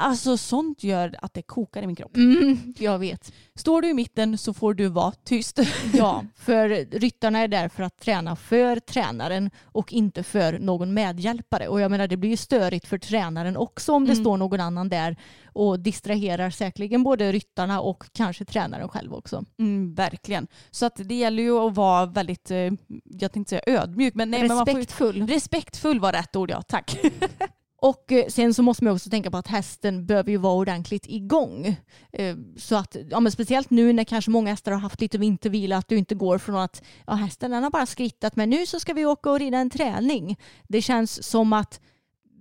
Alltså 0.00 0.36
sånt 0.36 0.82
gör 0.84 1.14
att 1.22 1.34
det 1.34 1.42
kokar 1.42 1.82
i 1.82 1.86
min 1.86 1.96
kropp. 1.96 2.16
Mm, 2.16 2.74
jag 2.78 2.98
vet. 2.98 3.32
Står 3.54 3.82
du 3.82 3.88
i 3.90 3.94
mitten 3.94 4.38
så 4.38 4.54
får 4.54 4.74
du 4.74 4.88
vara 4.88 5.12
tyst. 5.24 5.58
Ja, 5.94 6.24
för 6.36 6.68
ryttarna 6.98 7.38
är 7.38 7.48
där 7.48 7.68
för 7.68 7.82
att 7.82 7.98
träna 7.98 8.36
för 8.36 8.76
tränaren 8.80 9.50
och 9.64 9.92
inte 9.92 10.22
för 10.22 10.58
någon 10.58 10.94
medhjälpare. 10.94 11.68
Och 11.68 11.80
jag 11.80 11.90
menar 11.90 12.08
det 12.08 12.16
blir 12.16 12.30
ju 12.30 12.36
störigt 12.36 12.86
för 12.86 12.98
tränaren 12.98 13.56
också 13.56 13.92
om 13.92 14.04
det 14.04 14.12
Mm. 14.12 14.24
står 14.24 14.36
någon 14.36 14.60
annan 14.60 14.88
där 14.88 15.16
och 15.52 15.80
distraherar 15.80 16.50
säkerligen 16.50 17.02
både 17.02 17.32
ryttarna 17.32 17.80
och 17.80 18.04
kanske 18.12 18.44
tränaren 18.44 18.88
själv 18.88 19.14
också. 19.14 19.44
Mm, 19.58 19.94
verkligen. 19.94 20.46
Så 20.70 20.86
att 20.86 20.96
det 21.04 21.14
gäller 21.14 21.42
ju 21.42 21.58
att 21.58 21.74
vara 21.74 22.06
väldigt, 22.06 22.50
eh, 22.50 22.56
jag 23.04 23.32
tänkte 23.32 23.48
säga 23.50 23.62
ödmjuk, 23.80 24.14
men 24.14 24.30
nej, 24.30 24.40
men 24.40 24.56
man 24.56 24.66
får, 24.66 24.74
Respektfull. 24.74 25.26
respektfull 25.26 26.00
var 26.00 26.12
rätt 26.12 26.36
ord 26.36 26.50
ja, 26.50 26.62
tack. 26.62 26.98
Och 27.80 28.12
eh, 28.12 28.26
sen 28.28 28.54
så 28.54 28.62
måste 28.62 28.84
man 28.84 28.94
också 28.94 29.10
tänka 29.10 29.30
på 29.30 29.36
att 29.36 29.46
hästen 29.46 30.06
behöver 30.06 30.30
ju 30.30 30.36
vara 30.36 30.54
ordentligt 30.54 31.06
igång. 31.06 31.76
Eh, 32.12 32.36
så 32.56 32.76
att, 32.76 32.96
ja 33.10 33.20
men 33.20 33.32
speciellt 33.32 33.70
nu 33.70 33.92
när 33.92 34.04
kanske 34.04 34.30
många 34.30 34.50
hästar 34.50 34.72
har 34.72 34.78
haft 34.78 35.00
lite 35.00 35.18
vintervila, 35.18 35.76
att 35.76 35.88
du 35.88 35.96
inte 35.96 36.14
går 36.14 36.38
från 36.38 36.56
att 36.56 36.82
ja, 37.06 37.12
hästen 37.12 37.50
den 37.50 37.62
har 37.62 37.70
bara 37.70 37.86
skrittat 37.86 38.36
men 38.36 38.50
nu 38.50 38.66
så 38.66 38.80
ska 38.80 38.92
vi 38.92 39.06
åka 39.06 39.30
och 39.30 39.38
rida 39.38 39.58
en 39.58 39.70
träning. 39.70 40.38
Det 40.68 40.82
känns 40.82 41.24
som 41.24 41.52
att 41.52 41.80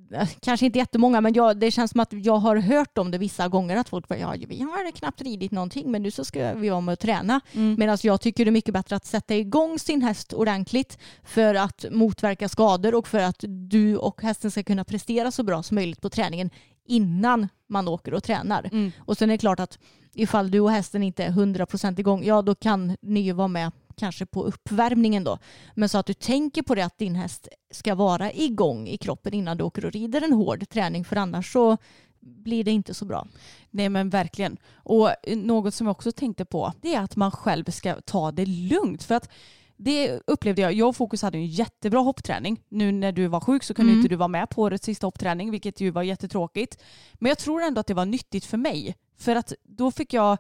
Kanske 0.42 0.66
inte 0.66 0.80
jättemånga, 0.80 1.22
men 1.22 1.34
jag, 1.34 1.58
det 1.60 1.72
känns 1.72 1.92
som 1.92 2.00
att 2.00 2.14
jag 2.14 2.38
har 2.38 2.56
hört 2.56 2.98
om 2.98 3.12
det 3.12 3.18
vissa 3.18 3.48
gånger 3.48 3.78
att 3.78 3.90
folk 3.90 4.08
bara, 4.08 4.20
ja, 4.20 4.36
vi 4.48 4.62
har 4.62 4.92
knappt 4.92 5.22
ridit 5.22 5.52
någonting 5.52 5.92
men 5.92 6.04
nu 6.04 6.12
så 6.12 6.26
ska 6.26 6.54
vi 6.54 6.70
vara 6.70 6.82
med 6.82 6.94
och 6.94 7.00
träna. 7.00 7.42
Mm. 7.54 7.76
Medan 7.80 7.98
jag 8.02 8.22
tycker 8.22 8.46
det 8.46 8.50
är 8.50 8.52
mycket 8.52 8.74
bättre 8.74 8.96
att 8.96 9.06
sätta 9.06 9.36
igång 9.36 9.80
sin 9.80 10.02
häst 10.02 10.34
ordentligt 10.34 10.98
för 11.24 11.56
att 11.56 11.86
motverka 11.92 12.50
skador 12.50 12.96
och 12.96 13.08
för 13.08 13.20
att 13.20 13.44
du 13.48 13.98
och 13.98 14.22
hästen 14.22 14.52
ska 14.52 14.64
kunna 14.64 14.84
prestera 14.84 15.32
så 15.32 15.44
bra 15.44 15.64
som 15.64 15.76
möjligt 15.76 16.02
på 16.02 16.10
träningen 16.10 16.50
innan 16.88 17.48
man 17.70 17.88
åker 17.88 18.14
och 18.14 18.24
tränar. 18.24 18.70
Mm. 18.72 18.92
Och 19.00 19.18
sen 19.18 19.30
är 19.30 19.34
det 19.34 19.38
klart 19.38 19.60
att 19.60 19.80
ifall 20.14 20.52
du 20.52 20.60
och 20.60 20.72
hästen 20.72 21.04
inte 21.04 21.24
är 21.24 21.30
100% 21.30 22.00
igång, 22.00 22.24
ja 22.24 22.42
då 22.42 22.56
kan 22.56 22.98
ni 23.02 23.20
ju 23.20 23.34
vara 23.34 23.48
med 23.48 23.72
kanske 23.98 24.26
på 24.26 24.44
uppvärmningen 24.44 25.24
då. 25.24 25.38
Men 25.76 25.90
så 25.90 25.98
att 25.98 26.06
du 26.06 26.14
tänker 26.14 26.62
på 26.62 26.76
det 26.76 26.82
att 26.86 26.98
din 26.98 27.16
häst 27.16 27.48
ska 27.72 27.96
vara 27.96 28.32
igång 28.32 28.88
i 28.88 28.98
kroppen 28.98 29.34
innan 29.34 29.58
du 29.58 29.64
åker 29.64 29.86
och 29.86 29.92
rider 29.92 30.22
en 30.22 30.34
hård 30.34 30.70
träning 30.70 31.06
för 31.06 31.16
annars 31.16 31.54
så 31.54 31.78
blir 32.20 32.64
det 32.64 32.72
inte 32.72 32.94
så 32.94 33.06
bra. 33.06 33.28
Nej 33.70 33.90
men 33.90 34.10
verkligen. 34.10 34.58
Och 34.74 35.10
något 35.28 35.74
som 35.74 35.88
jag 35.88 35.92
också 35.92 36.12
tänkte 36.12 36.46
på 36.46 36.74
det 36.82 36.96
är 36.96 37.02
att 37.02 37.16
man 37.16 37.32
själv 37.32 37.72
ska 37.72 38.02
ta 38.02 38.32
det 38.32 38.46
lugnt. 38.46 39.04
För 39.04 39.16
att 39.16 39.30
det 39.80 40.20
upplevde 40.28 40.62
jag. 40.62 40.74
Jag 40.74 40.90
och 40.90 40.96
Fokus 40.96 41.22
hade 41.22 41.38
en 41.38 41.46
jättebra 41.48 42.00
hoppträning. 42.00 42.62
Nu 42.70 42.92
när 42.92 43.12
du 43.12 43.28
var 43.28 43.40
sjuk 43.40 43.64
så 43.64 43.74
kunde 43.74 43.92
Mm. 43.92 44.00
inte 44.00 44.10
du 44.10 44.16
vara 44.16 44.28
med 44.28 44.50
på 44.50 44.62
årets 44.62 44.86
sista 44.86 45.08
hoppträning 45.08 45.52
vilket 45.52 45.82
ju 45.82 45.92
var 45.92 46.04
jättetråkigt. 46.04 46.84
Men 47.14 47.30
jag 47.30 47.38
tror 47.38 47.62
ändå 47.62 47.80
att 47.80 47.88
det 47.88 47.94
var 47.94 48.06
nyttigt 48.06 48.46
för 48.46 48.58
mig. 48.58 48.96
För 49.18 49.36
att 49.36 49.54
då 49.64 49.92
fick 49.92 50.14
jag 50.14 50.38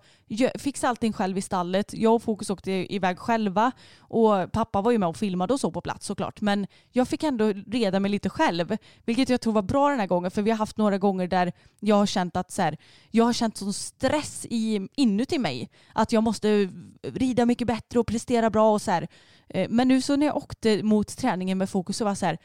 fixa 0.60 0.90
allting 0.90 1.14
själv 1.14 1.38
i 1.38 1.42
stallet. 1.42 1.94
Jag 1.94 2.16
och 2.16 2.24
Fokus 2.24 2.50
åkte 2.50 2.72
iväg 2.72 3.20
själva 3.20 3.72
och 4.00 4.52
pappa 4.52 4.82
var 4.82 4.92
ju 4.92 4.98
med 4.98 5.10
och 5.10 5.18
filmade 5.18 5.54
och 5.54 5.60
så 5.60 5.72
på 5.72 5.82
plats 5.82 6.06
såklart. 6.06 6.42
Men 6.42 6.68
jag 6.92 7.08
fick 7.08 7.24
ändå 7.24 7.54
reda 7.68 8.00
mig 8.00 8.12
lite 8.12 8.30
själv. 8.30 8.78
Vilket 9.06 9.30
jag 9.30 9.42
tror 9.42 9.54
var 9.54 9.62
bra 9.62 9.90
den 9.90 10.00
här 10.00 10.08
gången 10.08 10.32
för 10.32 10.42
vi 10.42 10.52
har 10.52 10.58
haft 10.58 10.78
några 10.78 10.98
gånger 10.98 11.28
där 11.28 11.54
jag 11.80 11.96
har 11.96 12.06
känt 12.06 12.36
att 12.36 12.52
så 12.52 12.62
här, 12.62 12.78
jag 13.12 13.26
har 13.26 13.34
känt 13.34 13.58
sån 13.58 13.74
stress 13.74 14.46
i, 14.50 14.88
inuti 14.96 15.38
mig. 15.38 15.70
Att 15.94 16.12
jag 16.12 16.24
måste 16.24 16.70
rida 17.04 17.46
mycket 17.46 17.68
bättre 17.68 18.00
och 18.00 18.08
prestera 18.08 18.50
bra 18.50 18.74
och 18.74 18.82
så 18.82 18.92
här. 18.92 19.08
Eh, 19.50 19.70
men 19.70 19.88
nu 19.88 20.02
så 20.02 20.16
när 20.16 20.26
jag 20.26 20.38
åkte 20.38 20.84
mot 20.84 21.18
träningen 21.18 21.58
med 21.58 21.70
fokus 21.70 21.98
så 21.98 22.04
var 22.04 22.12
jag 22.12 22.18
så 22.18 22.26
här, 22.26 22.38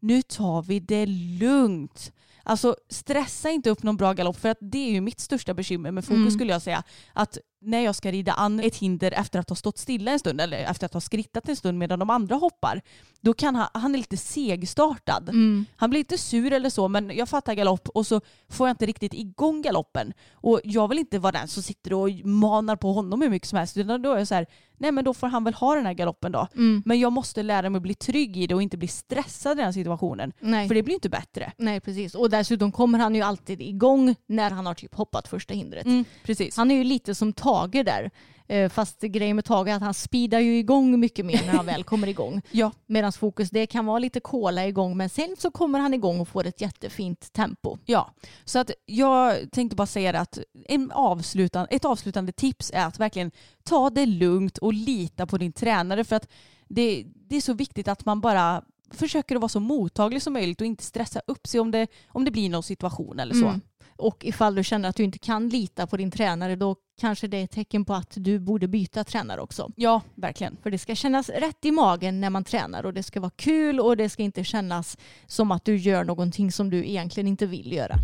nu 0.00 0.22
tar 0.22 0.62
vi 0.62 0.80
det 0.80 1.06
lugnt. 1.40 2.12
Alltså 2.48 2.76
stressa 2.88 3.50
inte 3.50 3.70
upp 3.70 3.82
någon 3.82 3.96
bra 3.96 4.12
galopp 4.12 4.36
för 4.40 4.48
att 4.48 4.58
det 4.60 4.78
är 4.78 4.90
ju 4.90 5.00
mitt 5.00 5.20
största 5.20 5.54
bekymmer 5.54 5.90
med 5.90 6.04
fokus 6.04 6.18
Mm. 6.18 6.30
skulle 6.30 6.52
jag 6.52 6.62
säga. 6.62 6.82
Att 7.12 7.38
när 7.60 7.80
jag 7.80 7.94
ska 7.94 8.12
rida 8.12 8.32
an 8.32 8.60
ett 8.60 8.76
hinder 8.76 9.12
efter 9.12 9.38
att 9.38 9.48
ha 9.48 9.56
stått 9.56 9.78
stilla 9.78 10.10
en 10.10 10.18
stund 10.18 10.40
eller 10.40 10.58
efter 10.58 10.86
att 10.86 10.94
ha 10.94 11.00
skrittat 11.00 11.48
en 11.48 11.56
stund 11.56 11.78
medan 11.78 11.98
de 11.98 12.10
andra 12.10 12.36
hoppar, 12.36 12.82
då 13.20 13.34
kan 13.34 13.56
han, 13.56 13.68
han 13.74 13.94
är 13.94 13.98
lite 13.98 14.16
segstartad. 14.16 15.28
Mm. 15.28 15.66
Han 15.76 15.90
blir 15.90 15.98
inte 16.00 16.18
sur 16.18 16.52
eller 16.52 16.70
så 16.70 16.88
men 16.88 17.16
jag 17.16 17.28
fattar 17.28 17.54
galopp 17.54 17.88
och 17.88 18.06
så 18.06 18.20
får 18.48 18.68
jag 18.68 18.72
inte 18.72 18.86
riktigt 18.86 19.14
igång 19.14 19.62
galoppen. 19.62 20.12
Och 20.32 20.60
jag 20.64 20.88
vill 20.88 20.98
inte 20.98 21.18
vara 21.18 21.32
den 21.32 21.48
som 21.48 21.62
sitter 21.62 21.92
och 21.92 22.10
manar 22.24 22.76
på 22.76 22.92
honom 22.92 23.22
hur 23.22 23.30
mycket 23.30 23.48
som 23.48 23.58
helst 23.58 23.76
utan 23.76 24.02
då 24.02 24.12
är 24.12 24.18
jag 24.18 24.28
så 24.28 24.34
här, 24.34 24.46
nej 24.78 24.92
men 24.92 25.04
då 25.04 25.14
får 25.14 25.26
han 25.26 25.44
väl 25.44 25.54
ha 25.54 25.74
den 25.74 25.86
här 25.86 25.92
galoppen 25.92 26.32
då. 26.32 26.48
Mm. 26.54 26.82
Men 26.86 27.00
jag 27.00 27.12
måste 27.12 27.42
lära 27.42 27.70
mig 27.70 27.76
att 27.76 27.82
bli 27.82 27.94
trygg 27.94 28.36
i 28.36 28.46
det 28.46 28.54
och 28.54 28.62
inte 28.62 28.76
bli 28.76 28.88
stressad 28.88 29.58
i 29.58 29.62
den 29.62 29.72
situationen. 29.72 30.32
Nej. 30.40 30.68
För 30.68 30.74
det 30.74 30.82
blir 30.82 30.94
inte 30.94 31.08
bättre. 31.08 31.52
Nej 31.56 31.80
precis. 31.80 32.14
Och 32.14 32.30
dessutom 32.30 32.72
kommer 32.72 32.98
han 32.98 33.14
ju 33.14 33.22
alltid 33.22 33.60
igång 33.60 34.14
när 34.26 34.50
han 34.50 34.66
har 34.66 34.74
typ 34.74 34.94
hoppat 34.94 35.28
första 35.28 35.54
hindret. 35.54 35.86
precis. 36.22 36.56
Han 36.56 36.70
är 36.70 36.74
ju 36.74 36.84
lite 36.84 37.14
som 37.14 37.32
Tage 37.32 37.84
där. 37.84 38.10
Eh, 38.48 38.68
Fast 38.68 39.00
grejen 39.00 39.36
med 39.36 39.44
Tage 39.44 39.68
är 39.68 39.74
att 39.74 39.82
han 39.82 39.94
speedar 39.94 40.38
ju 40.40 40.58
igång 40.58 41.00
mycket 41.00 41.26
mer 41.26 41.46
när 41.46 41.52
han 41.52 41.66
väl 41.66 41.84
kommer 41.84 42.06
igång. 42.06 42.42
Ja. 42.50 42.72
Medan 42.86 43.12
fokus 43.12 43.50
det 43.50 43.66
kan 43.66 43.86
vara 43.86 43.98
lite 43.98 44.20
kola 44.20 44.66
igång 44.66 44.96
men 44.96 45.08
sen 45.08 45.36
så 45.38 45.50
kommer 45.50 45.78
han 45.78 45.94
igång 45.94 46.20
och 46.20 46.28
får 46.28 46.46
ett 46.46 46.60
jättefint 46.60 47.32
tempo. 47.32 47.78
Ja, 47.84 48.10
så 48.44 48.58
att 48.58 48.70
jag 48.86 49.50
tänkte 49.52 49.76
bara 49.76 49.86
säga 49.86 50.12
det 50.12 50.20
att 50.20 50.38
en 50.68 50.92
avslutan, 50.92 51.66
ett 51.70 51.84
avslutande 51.84 52.32
tips 52.32 52.70
är 52.74 52.86
att 52.86 52.98
verkligen 53.00 53.30
ta 53.64 53.90
det 53.90 54.06
lugnt 54.06 54.58
och 54.58 54.72
lita 54.72 55.26
på 55.26 55.38
din 55.38 55.52
tränare 55.52 56.04
för 56.04 56.16
att 56.16 56.28
det, 56.68 57.04
det 57.14 57.36
är 57.36 57.40
så 57.40 57.52
viktigt 57.52 57.88
att 57.88 58.04
man 58.04 58.20
bara 58.20 58.62
försöker 58.90 59.34
att 59.34 59.40
vara 59.40 59.48
så 59.48 59.60
mottaglig 59.60 60.22
som 60.22 60.32
möjligt 60.32 60.60
och 60.60 60.66
inte 60.66 60.84
stressa 60.84 61.20
upp 61.26 61.46
sig 61.46 61.60
om 61.60 61.70
det, 61.70 61.86
om 62.08 62.24
det 62.24 62.30
blir 62.30 62.50
någon 62.50 62.62
situation 62.62 63.20
eller 63.20 63.34
så. 63.34 63.46
Mm. 63.46 63.60
Och 63.98 64.24
ifall 64.24 64.54
du 64.54 64.64
känner 64.64 64.88
att 64.88 64.96
du 64.96 65.04
inte 65.04 65.18
kan 65.18 65.48
lita 65.48 65.86
på 65.86 65.96
din 65.96 66.10
tränare 66.10 66.56
då 66.56 66.76
kanske 67.00 67.26
det 67.26 67.36
är 67.36 67.44
ett 67.44 67.50
tecken 67.50 67.84
på 67.84 67.94
att 67.94 68.12
du 68.16 68.38
borde 68.38 68.68
byta 68.68 69.04
tränare 69.04 69.40
också. 69.40 69.70
Ja, 69.76 70.02
verkligen. 70.14 70.56
För 70.62 70.70
det 70.70 70.78
ska 70.78 70.94
kännas 70.94 71.28
rätt 71.28 71.64
i 71.64 71.70
magen 71.70 72.20
när 72.20 72.30
man 72.30 72.44
tränar 72.44 72.86
och 72.86 72.94
det 72.94 73.02
ska 73.02 73.20
vara 73.20 73.32
kul 73.36 73.80
och 73.80 73.96
det 73.96 74.08
ska 74.08 74.22
inte 74.22 74.44
kännas 74.44 74.98
som 75.26 75.50
att 75.50 75.64
du 75.64 75.76
gör 75.76 76.04
någonting 76.04 76.52
som 76.52 76.70
du 76.70 76.86
egentligen 76.86 77.26
inte 77.26 77.46
vill 77.46 77.72
göra. 77.72 77.94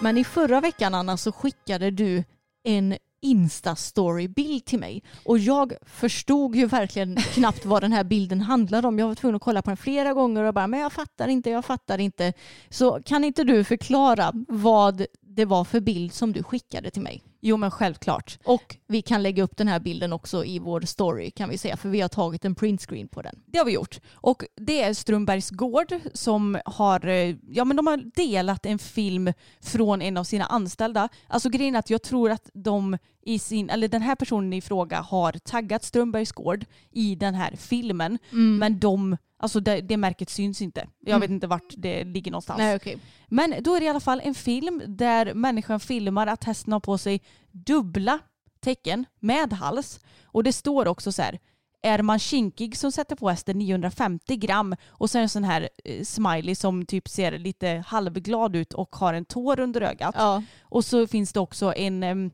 Men 0.00 0.18
i 0.18 0.24
förra 0.24 0.60
veckan 0.60 0.94
Anna 0.94 1.16
så 1.16 1.32
skickade 1.32 1.90
du 1.90 2.24
en 2.64 2.96
Insta-story-bild 3.24 4.64
till 4.64 4.78
mig 4.78 5.02
och 5.24 5.38
jag 5.38 5.72
förstod 5.82 6.56
ju 6.56 6.66
verkligen 6.66 7.16
knappt 7.16 7.64
vad 7.64 7.82
den 7.82 7.92
här 7.92 8.04
bilden 8.04 8.40
handlade 8.40 8.88
om. 8.88 8.98
Jag 8.98 9.08
var 9.08 9.14
tvungen 9.14 9.36
att 9.36 9.42
kolla 9.42 9.62
på 9.62 9.70
den 9.70 9.76
flera 9.76 10.12
gånger 10.12 10.42
och 10.42 10.54
bara 10.54 10.66
men 10.66 10.80
jag 10.80 10.92
fattar 10.92 11.28
inte, 11.28 11.50
jag 11.50 11.64
fattar 11.64 11.98
inte. 11.98 12.32
Så 12.68 13.02
kan 13.02 13.24
inte 13.24 13.44
du 13.44 13.64
förklara 13.64 14.32
vad 14.48 15.06
det 15.20 15.44
var 15.44 15.64
för 15.64 15.80
bild 15.80 16.12
som 16.12 16.32
du 16.32 16.42
skickade 16.42 16.90
till 16.90 17.02
mig? 17.02 17.22
Jo 17.46 17.56
men 17.56 17.70
självklart. 17.70 18.38
Och 18.44 18.76
vi 18.86 19.02
kan 19.02 19.22
lägga 19.22 19.42
upp 19.42 19.56
den 19.56 19.68
här 19.68 19.80
bilden 19.80 20.12
också 20.12 20.44
i 20.44 20.58
vår 20.58 20.80
story 20.80 21.30
kan 21.30 21.48
vi 21.48 21.58
säga 21.58 21.76
för 21.76 21.88
vi 21.88 22.00
har 22.00 22.08
tagit 22.08 22.44
en 22.44 22.54
printscreen 22.54 23.08
på 23.08 23.22
den. 23.22 23.34
Det 23.46 23.58
har 23.58 23.64
vi 23.64 23.72
gjort. 23.72 24.00
Och 24.14 24.44
det 24.56 24.82
är 24.82 24.94
Strömbergs 24.94 25.50
gård 25.50 25.94
som 26.14 26.58
har, 26.64 27.06
eh, 27.06 27.36
ja, 27.48 27.64
men 27.64 27.76
de 27.76 27.86
har 27.86 27.96
delat 28.14 28.66
en 28.66 28.78
film 28.78 29.32
från 29.60 30.02
en 30.02 30.16
av 30.16 30.24
sina 30.24 30.44
anställda. 30.46 31.08
Alltså 31.26 31.48
grejen 31.48 31.74
är 31.74 31.78
att 31.78 31.90
jag 31.90 32.02
tror 32.02 32.30
att 32.30 32.50
de 32.54 32.98
i 33.22 33.38
sin, 33.38 33.70
eller 33.70 33.88
den 33.88 34.02
här 34.02 34.14
personen 34.14 34.52
i 34.52 34.60
fråga 34.60 35.00
har 35.00 35.32
taggat 35.32 35.84
Strömbergs 35.84 36.32
gård 36.32 36.64
i 36.90 37.14
den 37.14 37.34
här 37.34 37.56
filmen. 37.56 38.18
Men 38.58 38.78
de, 38.78 39.16
alltså 39.44 39.60
det, 39.60 39.80
det 39.80 39.96
märket 39.96 40.30
syns 40.30 40.62
inte. 40.62 40.86
Jag 41.00 41.20
vet 41.20 41.30
inte 41.30 41.46
vart 41.46 41.74
det 41.76 42.04
ligger 42.04 42.30
någonstans. 42.30 42.58
Nej 42.58 42.76
okej. 42.76 42.98
Men 43.28 43.54
då 43.60 43.74
är 43.74 43.80
det 43.80 43.86
i 43.86 43.88
alla 43.88 44.00
fall 44.00 44.20
en 44.24 44.34
film 44.34 44.82
där 44.86 45.34
människan 45.34 45.80
filmar 45.80 46.26
att 46.26 46.44
hästen 46.44 46.72
har 46.72 46.80
på 46.80 46.98
sig 46.98 47.22
dubbla 47.52 48.18
tecken 48.60 49.04
med 49.20 49.52
hals. 49.52 50.00
Och 50.24 50.44
det 50.44 50.52
står 50.52 50.88
också 50.88 51.12
så 51.12 51.22
här, 51.22 51.38
är 51.82 52.02
man 52.02 52.18
kinkig 52.18 52.76
som 52.76 52.92
sätter 52.92 53.16
på 53.16 53.30
hästen 53.30 53.58
950 53.58 54.36
gram 54.36 54.76
och 54.88 55.10
sen 55.10 55.22
en 55.22 55.28
sån 55.28 55.44
här 55.44 55.68
eh, 55.84 56.04
smiley 56.04 56.54
som 56.54 56.86
typ 56.86 57.08
ser 57.08 57.38
lite 57.38 57.84
halvglad 57.86 58.56
ut 58.56 58.74
och 58.74 58.96
har 58.96 59.14
en 59.14 59.24
tår 59.24 59.60
under 59.60 59.80
ögat. 59.80 60.14
Ja. 60.18 60.42
Och 60.62 60.84
så 60.84 61.06
finns 61.06 61.32
det 61.32 61.40
också 61.40 61.74
en, 61.74 62.30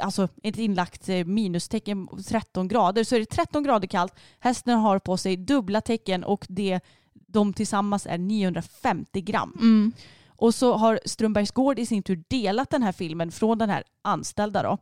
alltså 0.00 0.28
ett 0.42 0.58
inlagt 0.58 1.08
eh, 1.08 1.24
minustecken 1.24 2.06
på 2.06 2.22
13 2.22 2.68
grader. 2.68 3.04
Så 3.04 3.16
är 3.16 3.20
det 3.20 3.26
13 3.26 3.62
grader 3.62 3.88
kallt, 3.88 4.14
hästen 4.38 4.78
har 4.78 4.98
på 4.98 5.16
sig 5.16 5.36
dubbla 5.36 5.80
tecken 5.80 6.24
och 6.24 6.46
det, 6.48 6.80
de 7.14 7.52
tillsammans 7.52 8.06
är 8.06 8.18
950 8.18 9.20
gram. 9.20 9.56
Mm. 9.60 9.92
Och 10.28 10.54
så 10.54 10.76
har 10.76 11.00
Strömbergs 11.04 11.50
gård 11.50 11.78
i 11.78 11.86
sin 11.86 12.02
tur 12.02 12.22
delat 12.28 12.70
den 12.70 12.82
här 12.82 12.92
filmen 12.92 13.32
från 13.32 13.58
den 13.58 13.70
här 13.70 13.84
anställda 14.02 14.62
då. 14.62 14.78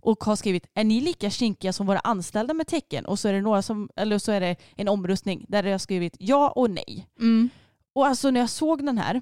Och 0.00 0.24
har 0.24 0.36
skrivit, 0.36 0.66
är 0.74 0.84
ni 0.84 1.00
lika 1.00 1.30
kinkiga 1.30 1.72
som 1.72 1.86
våra 1.86 1.98
anställda 1.98 2.54
med 2.54 2.66
tecken? 2.66 3.06
Och 3.06 3.18
så 3.18 3.28
är 3.28 3.32
det, 3.32 3.40
några 3.40 3.62
som, 3.62 3.90
eller 3.96 4.18
så 4.18 4.32
är 4.32 4.40
det 4.40 4.56
en 4.76 4.88
omröstning 4.88 5.44
där 5.48 5.62
det 5.62 5.70
har 5.70 5.78
skrivit 5.78 6.16
ja 6.18 6.50
och 6.50 6.70
nej. 6.70 7.08
Mm. 7.20 7.48
Och 7.92 8.06
alltså 8.06 8.30
när 8.30 8.40
jag 8.40 8.50
såg 8.50 8.86
den 8.86 8.98
här, 8.98 9.20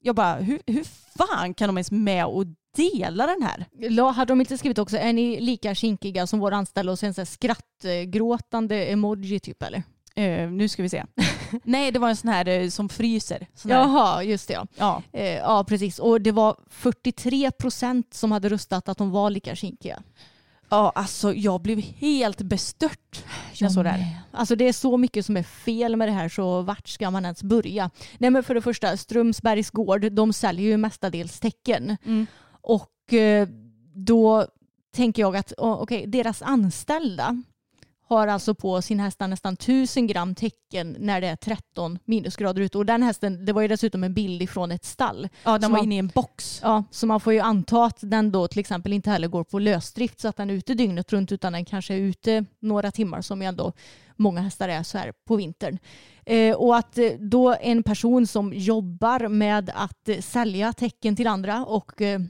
jag 0.00 0.14
bara, 0.14 0.34
hur, 0.34 0.60
hur 0.66 0.84
fan 1.18 1.54
kan 1.54 1.68
de 1.68 1.76
ens 1.76 1.90
med 1.90 2.26
och 2.26 2.44
dela 2.76 3.26
den 3.26 3.42
här? 3.42 3.64
La- 3.90 4.10
Hade 4.10 4.30
de 4.32 4.40
inte 4.40 4.58
skrivit 4.58 4.78
också, 4.78 4.96
är 4.96 5.12
ni 5.12 5.40
lika 5.40 5.74
kinkiga 5.74 6.26
som 6.26 6.38
våra 6.40 6.56
anställda 6.56 6.92
och 6.92 6.98
sen 6.98 7.14
så 7.14 7.20
här 7.20 7.26
skrattgråtande 7.26 8.84
emoji 8.86 9.40
typ 9.40 9.62
eller? 9.62 9.82
Eh, 10.14 10.50
nu 10.50 10.68
ska 10.68 10.82
vi 10.82 10.88
se. 10.88 11.04
nej, 11.64 11.90
det 11.92 11.98
var 11.98 12.08
en 12.08 12.16
sån 12.16 12.30
här 12.30 12.48
eh, 12.48 12.68
som 12.68 12.88
fryser. 12.88 13.46
Sån 13.54 13.70
här. 13.70 13.78
Jaha, 13.78 14.22
just 14.22 14.48
det 14.48 14.54
ja. 14.54 14.66
Ja. 14.76 15.02
Eh, 15.12 15.24
ja 15.34 15.64
precis 15.68 15.98
och 15.98 16.20
det 16.20 16.32
var 16.32 16.56
43 16.70 17.50
procent 17.50 18.14
som 18.14 18.32
hade 18.32 18.48
röstat 18.48 18.88
att 18.88 18.98
de 18.98 19.10
var 19.10 19.30
lika 19.30 19.54
kinkiga. 19.54 20.02
ja, 20.70 20.92
alltså 20.94 21.34
jag 21.34 21.60
blev 21.62 21.78
helt 21.80 22.42
bestört 22.42 23.24
när 23.24 23.66
jag 23.66 23.72
såg 23.72 23.84
det 23.84 23.90
här. 23.90 24.16
Alltså 24.32 24.56
det 24.56 24.68
är 24.68 24.72
så 24.72 24.96
mycket 24.96 25.26
som 25.26 25.36
är 25.36 25.42
fel 25.42 25.96
med 25.96 26.08
det 26.08 26.12
här 26.12 26.28
så 26.28 26.62
vart 26.62 26.88
ska 26.88 27.10
man 27.10 27.24
ens 27.24 27.42
börja? 27.42 27.90
Nej 28.18 28.30
men 28.30 28.42
för 28.42 28.54
det 28.54 28.60
första, 28.62 28.96
Strömsbergs 28.96 29.70
gård, 29.70 30.12
de 30.12 30.32
säljer 30.32 30.66
ju 30.66 30.76
mestadels 30.76 31.40
tecken. 31.40 31.96
Mm. 32.04 32.26
Och 32.66 33.12
eh, 33.12 33.48
då 33.94 34.46
tänker 34.94 35.22
jag 35.22 35.36
att 35.36 35.52
okej, 35.56 36.06
deras 36.06 36.42
anställda 36.42 37.42
har 38.08 38.26
alltså 38.26 38.54
på 38.54 38.82
sin 38.82 39.00
hästar 39.00 39.28
nästan 39.28 39.54
1000 39.54 40.06
gram 40.06 40.34
tecken 40.34 40.96
när 40.98 41.20
det 41.20 41.26
är 41.26 41.36
13 41.36 41.98
minusgrader 42.04 42.62
ute. 42.62 42.78
Och 42.78 42.86
den 42.86 43.02
hästen, 43.02 43.44
det 43.44 43.52
var 43.52 43.62
ju 43.62 43.68
dessutom 43.68 44.04
en 44.04 44.14
bild 44.14 44.42
ifrån 44.42 44.72
ett 44.72 44.84
stall. 44.84 45.28
Ja, 45.44 45.58
den 45.58 45.70
var 45.72 45.78
man- 45.78 45.84
inne 45.84 45.94
i 45.94 45.98
en 45.98 46.10
box. 46.14 46.60
Ja, 46.62 46.84
så 46.90 47.06
man 47.06 47.20
får 47.20 47.32
ju 47.32 47.40
anta 47.40 47.84
att 47.84 47.98
den 48.00 48.32
då 48.32 48.48
till 48.48 48.58
exempel 48.60 48.92
inte 48.92 49.10
heller 49.10 49.28
går 49.28 49.44
på 49.44 49.58
lösdrift 49.58 50.20
så 50.20 50.28
att 50.28 50.36
den 50.36 50.50
är 50.50 50.54
ute 50.54 50.74
dygnet 50.74 51.12
runt 51.12 51.32
utan 51.32 51.52
den 51.52 51.64
kanske 51.64 51.94
är 51.94 51.98
ute 51.98 52.44
några 52.60 52.90
timmar 52.90 53.20
som 53.22 53.42
ju 53.42 53.48
ändå 53.48 53.72
många 54.16 54.40
hästar 54.40 54.68
är 54.68 54.82
så 54.82 54.98
här 54.98 55.12
på 55.26 55.36
vintern. 55.36 55.78
Eh, 56.26 56.56
och 56.56 56.76
att 56.76 56.98
eh, 56.98 57.10
då 57.18 57.56
en 57.60 57.82
person 57.82 58.26
som 58.26 58.52
jobbar 58.54 59.28
med 59.28 59.70
att 59.74 60.08
eh, 60.08 60.20
sälja 60.20 60.72
tecken 60.72 61.16
till 61.16 61.26
andra 61.26 61.64
och 61.64 62.02
eh, 62.02 62.20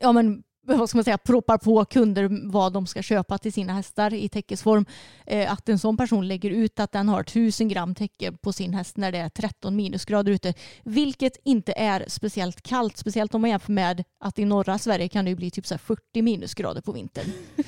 ja, 0.00 0.12
men 0.12 0.42
vad 0.66 0.88
ska 0.88 0.98
man 0.98 1.04
säga, 1.04 1.18
proppar 1.18 1.58
på 1.58 1.84
kunder 1.84 2.50
vad 2.50 2.72
de 2.72 2.86
ska 2.86 3.02
köpa 3.02 3.38
till 3.38 3.52
sina 3.52 3.72
hästar 3.72 4.14
i 4.14 4.28
täckesform. 4.28 4.86
Eh, 5.26 5.52
att 5.52 5.68
en 5.68 5.78
sån 5.78 5.96
person 5.96 6.28
lägger 6.28 6.50
ut 6.50 6.80
att 6.80 6.92
den 6.92 7.08
har 7.08 7.20
1000 7.20 7.68
gram 7.68 7.94
täcke 7.94 8.32
på 8.32 8.52
sin 8.52 8.74
häst 8.74 8.96
när 8.96 9.12
det 9.12 9.18
är 9.18 9.28
13 9.28 9.76
minusgrader 9.76 10.32
ute. 10.32 10.54
Vilket 10.82 11.36
inte 11.44 11.72
är 11.72 12.04
speciellt 12.08 12.62
kallt, 12.62 12.96
speciellt 12.96 13.34
om 13.34 13.40
man 13.40 13.50
jämför 13.50 13.72
med 13.72 14.04
att 14.20 14.38
i 14.38 14.44
norra 14.44 14.78
Sverige 14.78 15.08
kan 15.08 15.24
det 15.24 15.34
bli 15.34 15.50
typ 15.50 15.66
så 15.66 15.78
40 15.78 16.22
minusgrader 16.22 16.80
på 16.80 16.92
vintern. 16.92 17.26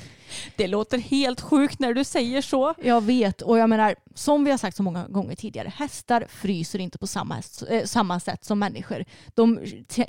Det 0.55 0.67
låter 0.67 0.97
helt 0.97 1.41
sjukt 1.41 1.79
när 1.79 1.93
du 1.93 2.03
säger 2.03 2.41
så. 2.41 2.73
Jag 2.83 3.03
vet 3.03 3.41
och 3.41 3.57
jag 3.57 3.69
menar 3.69 3.95
som 4.15 4.43
vi 4.43 4.51
har 4.51 4.57
sagt 4.57 4.77
så 4.77 4.83
många 4.83 5.07
gånger 5.07 5.35
tidigare, 5.35 5.71
hästar 5.75 6.25
fryser 6.29 6.79
inte 6.79 6.97
på 6.97 7.07
samma, 7.07 7.41
äh, 7.69 7.83
samma 7.83 8.19
sätt 8.19 8.45
som 8.45 8.59
människor. 8.59 9.05
De 9.35 9.59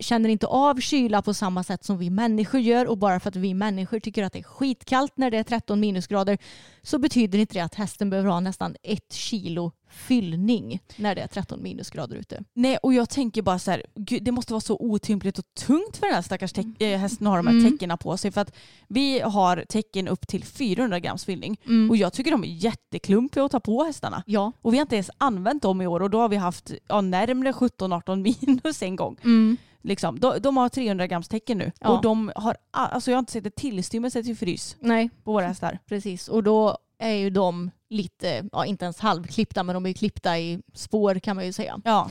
känner 0.01 0.29
inte 0.29 0.47
av 0.47 0.81
kyla 0.81 1.23
på 1.23 1.35
samma 1.35 1.65
sätt 1.65 1.85
som 1.85 1.99
vi 1.99 2.11
människor 2.11 2.61
gör 2.61 2.87
och 2.87 2.99
bara 2.99 3.21
för 3.21 3.29
att 3.29 3.37
vi 3.37 3.55
människor 3.55 4.01
tycker 4.01 4.23
att 4.23 4.33
det 4.33 4.39
är 4.39 4.43
skitkallt 4.43 5.13
när 5.17 5.31
det 5.31 5.39
är 5.39 5.45
13 5.45 5.81
minusgrader 5.81 6.39
så 6.83 6.99
betyder 6.99 7.39
inte 7.39 7.55
det 7.55 7.61
att 7.61 7.75
hästen 7.75 8.11
behöver 8.11 8.31
ha 8.31 8.41
nästan 8.41 8.77
ett 8.83 9.13
kilo 9.13 9.73
fyllning 9.91 10.81
när 10.97 11.15
det 11.15 11.21
är 11.21 11.27
13 11.27 11.63
minusgrader 11.63 12.17
ute. 12.17 12.45
Nej 12.55 12.77
och 12.77 12.95
jag 12.95 13.11
tänker 13.11 13.43
bara 13.43 13.59
så 13.59 13.71
här, 13.71 13.83
gud, 13.95 14.23
det 14.23 14.33
måste 14.33 14.53
vara 14.53 14.61
så 14.61 14.77
otympligt 14.81 15.39
och 15.39 15.45
tungt 15.55 15.97
för 15.97 16.07
den 16.07 16.15
här 16.15 16.23
stackars 16.23 16.53
äh, 16.79 16.99
hästen 16.99 17.27
att 17.27 17.31
ha 17.31 17.37
de 17.37 17.47
här 17.47 17.55
mm. 17.55 17.71
täckena 17.71 17.97
på 17.97 18.17
sig 18.17 18.31
för 18.31 18.41
att 18.41 18.55
vi 18.89 19.21
har 19.21 19.65
täcken 19.69 20.09
upp 20.09 20.29
till 20.29 20.45
400 20.45 21.01
grams 21.01 21.25
fyllning 21.25 21.61
mm. 21.67 21.91
och 21.91 21.97
jag 21.97 22.13
tycker 22.13 22.31
de 22.31 22.45
är 22.45 22.49
jätteklumpiga 22.49 23.45
att 23.45 23.53
ta 23.53 23.61
på 23.61 23.85
hästarna. 23.85 24.23
Ja. 24.27 24.53
Och 24.63 24.73
vi 24.73 24.79
har 24.79 24.83
inte 24.83 24.97
ens 24.97 25.11
använt 25.19 25.63
dem 25.63 25.83
i 25.83 25.87
år 25.87 26.03
och 26.03 26.11
då 26.11 26.21
har 26.21 26.29
vi 26.29 26.37
haft 26.37 26.73
ja, 26.89 27.01
närmare 27.01 27.53
17-18 27.53 28.17
minus 28.47 28.83
en 28.83 28.97
gång. 28.97 29.17
Mm. 29.25 29.57
Liksom. 29.83 30.21
De, 30.21 30.39
de, 30.39 30.57
har 30.57 30.69
300 30.69 31.07
grams 31.07 31.29
täcken 31.29 31.59
nu 31.59 31.73
ja. 31.81 31.89
och 31.89 32.03
de 32.03 32.33
har, 32.35 32.57
alltså 32.71 33.11
jag 33.11 33.17
har 33.17 33.21
inte 33.21 33.33
sett 33.33 33.47
ett 33.47 33.57
tillstymmelse 33.57 34.23
till 34.23 34.37
frys 34.37 34.77
Nej. 34.81 35.11
på 35.25 35.33
våra 35.33 35.47
hästar. 35.47 35.79
Precis 35.87 36.29
och 36.29 36.43
då 36.43 36.79
är 36.99 37.15
ju 37.15 37.31
de 37.31 37.71
lite, 37.91 38.45
ja 38.53 38.67
inte 38.67 38.85
ens 38.85 38.99
halvklippta 38.99 39.63
men 39.63 39.75
de 39.75 39.85
är 39.85 39.91
ju 39.91 39.95
klippta 39.95 40.39
i 40.39 40.61
spår 40.75 41.19
kan 41.19 41.37
man 41.37 41.47
ju 41.47 41.53
säga. 41.53 41.81
Ja. 41.85 42.11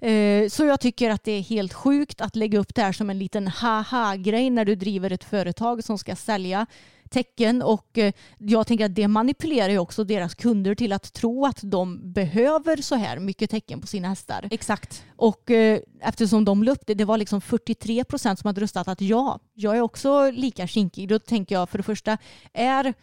Eh, 0.00 0.48
så 0.48 0.64
jag 0.64 0.80
tycker 0.80 1.10
att 1.10 1.24
det 1.24 1.32
är 1.32 1.42
helt 1.42 1.72
sjukt 1.72 2.20
att 2.20 2.36
lägga 2.36 2.58
upp 2.58 2.74
det 2.74 2.82
här 2.82 2.92
som 2.92 3.10
en 3.10 3.18
liten 3.18 3.48
haha-grej 3.48 4.50
när 4.50 4.64
du 4.64 4.74
driver 4.74 5.12
ett 5.12 5.24
företag 5.24 5.84
som 5.84 5.98
ska 5.98 6.16
sälja 6.16 6.66
tecken 7.08 7.62
och 7.62 7.98
eh, 7.98 8.12
jag 8.38 8.66
tänker 8.66 8.84
att 8.84 8.94
det 8.94 9.08
manipulerar 9.08 9.68
ju 9.68 9.78
också 9.78 10.04
deras 10.04 10.34
kunder 10.34 10.74
till 10.74 10.92
att 10.92 11.12
tro 11.12 11.46
att 11.46 11.60
de 11.62 12.12
behöver 12.12 12.76
så 12.76 12.94
här 12.94 13.18
mycket 13.18 13.50
tecken 13.50 13.80
på 13.80 13.86
sina 13.86 14.08
hästar. 14.08 14.48
Exakt. 14.50 15.04
Och 15.16 15.50
eh, 15.50 15.80
eftersom 16.00 16.44
de 16.44 16.62
la 16.62 16.72
upp 16.72 16.86
det, 16.86 16.94
det 16.94 17.04
var 17.04 17.18
liksom 17.18 17.40
43 17.40 18.04
procent 18.04 18.38
som 18.38 18.48
hade 18.48 18.60
röstat 18.60 18.88
att 18.88 19.00
ja, 19.00 19.40
jag 19.54 19.76
är 19.76 19.80
också 19.80 20.30
lika 20.30 20.66
kinkig. 20.66 21.08
Då 21.08 21.18
tänker 21.18 21.54
jag 21.54 21.68
för 21.68 21.78
det 21.78 21.84
första, 21.84 22.18
är 22.52 22.94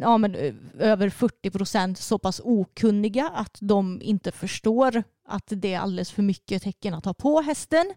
ja, 0.00 0.18
men, 0.18 0.34
över 0.78 1.10
40 1.10 1.50
procent 1.50 1.98
så 1.98 2.18
pass 2.18 2.40
okunniga 2.44 3.28
att 3.34 3.58
de 3.60 4.02
inte 4.02 4.32
förstår 4.32 5.02
att 5.28 5.44
det 5.46 5.74
är 5.74 5.80
alldeles 5.80 6.10
för 6.10 6.22
mycket 6.22 6.62
tecken 6.62 6.94
att 6.94 7.04
ha 7.04 7.14
på 7.14 7.40
hästen. 7.40 7.92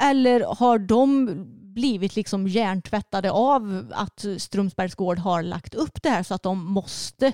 Eller 0.00 0.40
har 0.40 0.78
de 0.78 1.28
blivit 1.74 2.16
liksom 2.16 2.48
hjärntvättade 2.48 3.30
av 3.30 3.92
att 3.94 4.24
Strömsbergs 4.38 4.94
gård 4.94 5.18
har 5.18 5.42
lagt 5.42 5.74
upp 5.74 6.02
det 6.02 6.10
här 6.10 6.22
så 6.22 6.34
att 6.34 6.42
de 6.42 6.64
måste 6.64 7.32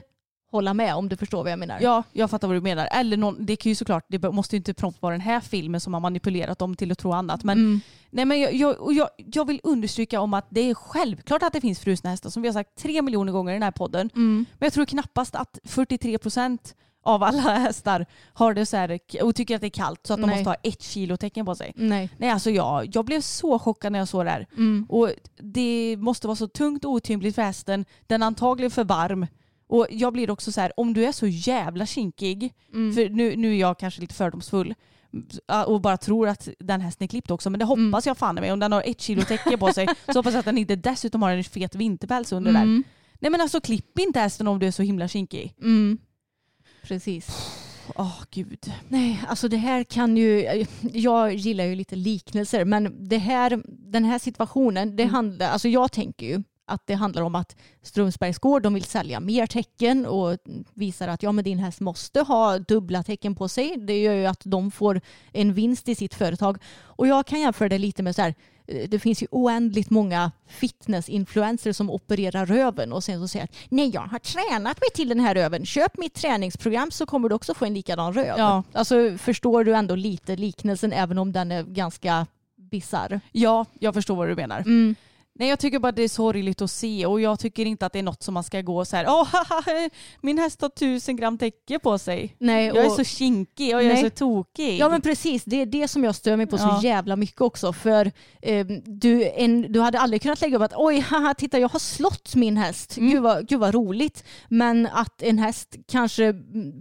hålla 0.54 0.74
med 0.74 0.94
om 0.94 1.08
du 1.08 1.16
förstår 1.16 1.42
vad 1.42 1.52
jag 1.52 1.58
menar. 1.58 1.78
Ja, 1.80 2.02
jag 2.12 2.30
fattar 2.30 2.48
vad 2.48 2.56
du 2.56 2.60
menar. 2.60 2.88
Eller 2.90 3.16
någon, 3.16 3.46
det 3.46 3.56
kan 3.56 3.70
ju 3.70 3.76
såklart, 3.76 4.04
det 4.08 4.32
måste 4.32 4.56
ju 4.56 4.58
inte 4.58 4.74
prompt 4.74 5.02
vara 5.02 5.12
den 5.12 5.20
här 5.20 5.40
filmen 5.40 5.80
som 5.80 5.94
har 5.94 6.00
manipulerat 6.00 6.58
dem 6.58 6.76
till 6.76 6.92
att 6.92 6.98
tro 6.98 7.12
annat. 7.12 7.44
Men, 7.44 7.58
mm. 7.58 7.80
nej, 8.10 8.24
men 8.24 8.40
jag, 8.40 8.54
jag, 8.54 8.76
jag, 8.90 9.08
jag, 9.16 9.46
vill 9.46 9.60
understryka 9.62 10.20
om 10.20 10.34
att 10.34 10.46
det 10.48 10.70
är 10.70 10.74
självklart 10.74 11.42
att 11.42 11.52
det 11.52 11.60
finns 11.60 11.80
frusna 11.80 12.10
hästar 12.10 12.30
som 12.30 12.42
vi 12.42 12.48
har 12.48 12.52
sagt 12.52 12.74
tre 12.78 13.02
miljoner 13.02 13.32
gånger 13.32 13.52
i 13.52 13.54
den 13.54 13.62
här 13.62 13.70
podden. 13.70 14.10
Mm. 14.14 14.46
Men 14.58 14.66
jag 14.66 14.72
tror 14.72 14.84
knappast 14.84 15.34
att 15.34 15.58
43 15.64 16.18
procent 16.18 16.74
av 17.04 17.22
alla 17.22 17.40
hästar 17.58 18.06
har 18.32 18.54
det 18.54 18.66
så 18.66 18.76
här 18.76 18.98
och 19.22 19.34
tycker 19.34 19.54
att 19.54 19.60
det 19.60 19.66
är 19.66 19.70
kallt 19.70 20.06
så 20.06 20.14
att 20.14 20.20
de 20.20 20.26
Nej. 20.26 20.36
måste 20.36 20.50
ha 20.50 20.56
ett 20.62 20.82
kilo 20.82 21.16
tecken 21.16 21.46
på 21.46 21.54
sig. 21.54 21.72
Nej. 21.76 22.10
Nej 22.18 22.30
alltså 22.30 22.50
jag, 22.50 22.96
jag 22.96 23.04
blev 23.04 23.20
så 23.20 23.58
chockad 23.58 23.92
när 23.92 23.98
jag 23.98 24.08
såg 24.08 24.24
det 24.24 24.30
här. 24.30 24.46
Mm. 24.56 24.86
Och 24.88 25.10
det 25.38 25.96
måste 25.98 26.26
vara 26.26 26.36
så 26.36 26.48
tungt 26.48 26.84
och 26.84 26.90
otympligt 26.90 27.34
för 27.34 27.42
hästen. 27.42 27.84
Den 28.06 28.22
är 28.22 28.26
antagligen 28.26 28.70
för 28.70 28.84
varm. 28.84 29.26
Och 29.66 29.86
jag 29.90 30.12
blir 30.12 30.30
också 30.30 30.52
så 30.52 30.60
här, 30.60 30.72
om 30.80 30.94
du 30.94 31.04
är 31.04 31.12
så 31.12 31.26
jävla 31.26 31.86
kinkig, 31.86 32.54
mm. 32.72 32.94
för 32.94 33.08
nu, 33.08 33.36
nu 33.36 33.54
är 33.54 33.60
jag 33.60 33.78
kanske 33.78 34.00
lite 34.00 34.14
fördomsfull, 34.14 34.74
och 35.66 35.80
bara 35.80 35.96
tror 35.96 36.28
att 36.28 36.48
den 36.58 36.80
hästen 36.80 37.04
är 37.04 37.08
klippt 37.08 37.30
också. 37.30 37.50
Men 37.50 37.58
det 37.58 37.64
hoppas 37.64 37.78
mm. 37.78 38.02
jag 38.04 38.18
fan 38.18 38.34
med. 38.34 38.52
Om 38.52 38.60
den 38.60 38.72
har 38.72 38.82
ett 38.86 39.00
kilo 39.00 39.22
täcke 39.22 39.56
på 39.58 39.72
sig 39.72 39.88
så 40.06 40.18
hoppas 40.18 40.32
jag 40.32 40.38
att 40.38 40.44
den 40.44 40.58
inte 40.58 40.76
dessutom 40.76 41.22
har 41.22 41.30
en 41.30 41.44
fet 41.44 41.74
vinterpäls 41.74 42.32
under 42.32 42.50
mm. 42.50 42.62
där. 42.62 42.82
Nej 43.20 43.30
men 43.30 43.40
alltså 43.40 43.60
klipp 43.60 43.98
inte 43.98 44.20
hästen 44.20 44.48
om 44.48 44.58
du 44.58 44.66
är 44.66 44.70
så 44.70 44.82
himla 44.82 45.08
kinkig. 45.08 45.54
Mm. 45.62 45.98
Precis. 46.82 47.28
Åh 47.96 48.06
oh, 48.06 48.22
gud. 48.30 48.72
Nej, 48.88 49.20
alltså 49.28 49.48
det 49.48 49.56
här 49.56 49.84
kan 49.84 50.16
ju, 50.16 50.64
jag 50.92 51.34
gillar 51.34 51.64
ju 51.64 51.74
lite 51.74 51.96
liknelser 51.96 52.64
men 52.64 53.08
det 53.08 53.18
här, 53.18 53.62
den 53.66 54.04
här 54.04 54.18
situationen, 54.18 54.96
det 54.96 55.02
mm. 55.02 55.14
handlar, 55.14 55.48
alltså 55.48 55.68
jag 55.68 55.92
tänker 55.92 56.26
ju 56.26 56.42
att 56.66 56.86
det 56.86 56.94
handlar 56.94 57.22
om 57.22 57.34
att 57.34 57.56
Strömsbergs 57.82 58.38
gård 58.38 58.62
de 58.62 58.74
vill 58.74 58.84
sälja 58.84 59.20
mer 59.20 59.46
tecken 59.46 60.06
och 60.06 60.38
visar 60.74 61.08
att 61.08 61.22
ja, 61.22 61.32
men 61.32 61.44
din 61.44 61.58
häst 61.58 61.80
måste 61.80 62.20
ha 62.20 62.58
dubbla 62.58 63.02
tecken 63.02 63.34
på 63.34 63.48
sig. 63.48 63.76
Det 63.78 64.02
gör 64.02 64.14
ju 64.14 64.26
att 64.26 64.40
de 64.44 64.70
får 64.70 65.00
en 65.32 65.54
vinst 65.54 65.88
i 65.88 65.94
sitt 65.94 66.14
företag. 66.14 66.58
Och 66.82 67.06
jag 67.06 67.26
kan 67.26 67.40
jämföra 67.40 67.68
det 67.68 67.78
lite 67.78 68.02
med 68.02 68.16
så 68.16 68.22
här, 68.22 68.34
eh, 68.66 68.88
det 68.88 68.98
finns 68.98 69.22
ju 69.22 69.26
oändligt 69.30 69.90
många 69.90 70.32
fitnessinfluencers 70.46 71.76
som 71.76 71.90
opererar 71.90 72.46
röven 72.46 72.92
och 72.92 73.04
sen 73.04 73.20
så 73.20 73.28
säger 73.28 73.44
att 73.44 73.54
nej 73.68 73.90
jag 73.94 74.00
har 74.00 74.18
tränat 74.18 74.80
mig 74.80 74.90
till 74.94 75.08
den 75.08 75.20
här 75.20 75.34
röven. 75.34 75.66
Köp 75.66 75.98
mitt 75.98 76.14
träningsprogram 76.14 76.90
så 76.90 77.06
kommer 77.06 77.28
du 77.28 77.34
också 77.34 77.54
få 77.54 77.64
en 77.64 77.74
likadan 77.74 78.12
röv. 78.14 78.38
Ja. 78.38 78.62
Alltså 78.72 79.18
förstår 79.18 79.64
du 79.64 79.74
ändå 79.74 79.94
lite 79.94 80.36
liknelsen 80.36 80.92
även 80.92 81.18
om 81.18 81.32
den 81.32 81.52
är 81.52 81.62
ganska 81.62 82.26
bisarr. 82.56 83.20
Ja, 83.32 83.66
jag 83.78 83.94
förstår 83.94 84.16
vad 84.16 84.28
du 84.28 84.34
menar. 84.34 84.58
Mm. 84.60 84.94
Nej 85.36 85.48
jag 85.48 85.58
tycker 85.58 85.78
bara 85.78 85.92
det 85.92 86.02
är 86.02 86.08
sorgligt 86.08 86.62
att 86.62 86.70
se 86.70 87.06
och 87.06 87.20
jag 87.20 87.38
tycker 87.38 87.66
inte 87.66 87.86
att 87.86 87.92
det 87.92 87.98
är 87.98 88.02
något 88.02 88.22
som 88.22 88.34
man 88.34 88.44
ska 88.44 88.60
gå 88.60 88.84
så 88.84 88.96
här, 88.96 89.06
åh 89.08 89.28
haha, 89.32 89.90
min 90.20 90.38
häst 90.38 90.62
har 90.62 90.68
tusen 90.68 91.16
gram 91.16 91.38
täcke 91.38 91.78
på 91.78 91.98
sig. 91.98 92.36
Nej, 92.38 92.66
jag 92.66 92.84
är 92.84 92.90
så 92.90 93.04
kinkig 93.04 93.76
och 93.76 93.82
jag 93.82 93.92
är 93.92 94.02
så 94.02 94.10
tokig. 94.10 94.78
Ja 94.78 94.88
men 94.88 95.00
precis, 95.00 95.44
det 95.44 95.56
är 95.56 95.66
det 95.66 95.88
som 95.88 96.04
jag 96.04 96.14
stör 96.14 96.36
mig 96.36 96.46
på 96.46 96.56
ja. 96.56 96.80
så 96.80 96.86
jävla 96.86 97.16
mycket 97.16 97.40
också. 97.40 97.72
För 97.72 98.12
eh, 98.42 98.66
du, 98.84 99.30
en, 99.30 99.72
du 99.72 99.80
hade 99.80 100.00
aldrig 100.00 100.22
kunnat 100.22 100.40
lägga 100.40 100.56
upp 100.56 100.62
att 100.62 100.76
oj 100.76 101.00
haha 101.00 101.34
titta 101.34 101.58
jag 101.58 101.68
har 101.68 101.78
slått 101.78 102.34
min 102.34 102.56
häst, 102.56 102.96
mm. 102.96 103.10
gud, 103.10 103.22
vad, 103.22 103.48
gud 103.48 103.60
vad 103.60 103.74
roligt. 103.74 104.24
Men 104.48 104.86
att 104.86 105.22
en 105.22 105.38
häst 105.38 105.76
kanske 105.88 106.34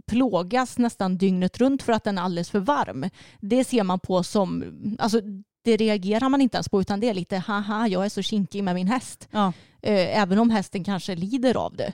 plågas 0.08 0.78
nästan 0.78 1.18
dygnet 1.18 1.58
runt 1.58 1.84
för 1.84 1.94
att 1.94 2.04
den 2.04 2.18
är 2.18 2.22
alldeles 2.22 2.50
för 2.50 2.60
varm. 2.60 3.10
Det 3.40 3.64
ser 3.64 3.84
man 3.84 4.00
på 4.00 4.24
som, 4.24 4.64
alltså 5.00 5.22
det 5.64 5.78
reagerar 5.78 6.30
man 6.30 6.42
inte 6.42 6.58
ens 6.58 6.70
på 6.70 6.82
utan 6.82 7.00
det 7.00 7.10
är 7.10 7.14
lite 7.14 7.38
haha 7.38 7.88
jag 7.88 8.06
är 8.06 8.10
så 8.10 8.22
kinkig 8.22 8.64
med 8.64 8.76
min 8.76 8.88
häst. 8.88 9.28
Ja. 9.32 9.54
Eh, 9.82 10.20
även 10.20 10.40
om 10.40 10.50
hästen 10.50 10.84
kanske 10.84 11.16
lider 11.16 11.58
av 11.58 11.76
det. 11.76 11.94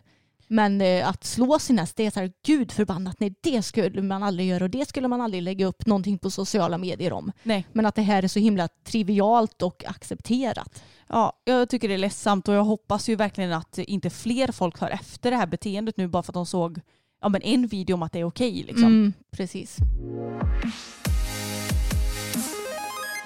Men 0.51 0.81
eh, 0.81 1.09
att 1.09 1.23
slå 1.23 1.59
sin 1.59 1.79
häst 1.79 1.95
det 1.95 2.05
är 2.05 2.11
så 2.11 2.19
här 2.19 2.31
gud 2.45 2.71
förbannat 2.71 3.19
nej 3.19 3.35
det 3.41 3.61
skulle 3.61 4.01
man 4.01 4.23
aldrig 4.23 4.47
göra 4.47 4.63
och 4.63 4.69
det 4.69 4.89
skulle 4.89 5.07
man 5.07 5.21
aldrig 5.21 5.43
lägga 5.43 5.65
upp 5.65 5.85
någonting 5.85 6.17
på 6.17 6.31
sociala 6.31 6.77
medier 6.77 7.13
om. 7.13 7.31
Nej. 7.43 7.65
Men 7.73 7.85
att 7.85 7.95
det 7.95 8.01
här 8.01 8.23
är 8.23 8.27
så 8.27 8.39
himla 8.39 8.67
trivialt 8.67 9.61
och 9.61 9.83
accepterat. 9.87 10.83
Ja, 11.07 11.33
jag 11.43 11.69
tycker 11.69 11.87
det 11.87 11.93
är 11.93 11.97
ledsamt 11.97 12.47
och 12.47 12.53
jag 12.53 12.63
hoppas 12.63 13.09
ju 13.09 13.15
verkligen 13.15 13.53
att 13.53 13.77
inte 13.77 14.09
fler 14.09 14.51
folk 14.51 14.79
hör 14.79 14.89
efter 14.89 15.31
det 15.31 15.37
här 15.37 15.47
beteendet 15.47 15.97
nu 15.97 16.07
bara 16.07 16.23
för 16.23 16.31
att 16.31 16.33
de 16.33 16.45
såg 16.45 16.81
ja, 17.21 17.29
men 17.29 17.41
en 17.41 17.67
video 17.67 17.93
om 17.93 18.03
att 18.03 18.11
det 18.11 18.19
är 18.19 18.23
okej. 18.23 18.63
Liksom. 18.67 18.85
Mm, 18.85 19.13
precis. 19.31 19.77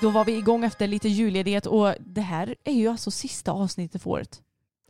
Då 0.04 0.10
var 0.10 0.26
vi 0.26 0.38
igång 0.38 0.66
efter 0.66 0.88
lite 0.88 1.10
julledighet 1.10 1.66
och 1.66 1.96
det 2.00 2.22
här 2.22 2.56
är 2.64 2.74
ju 2.74 2.88
alltså 2.88 3.12
sista 3.12 3.52
avsnittet 3.52 4.02
för 4.02 4.10
året. 4.10 4.42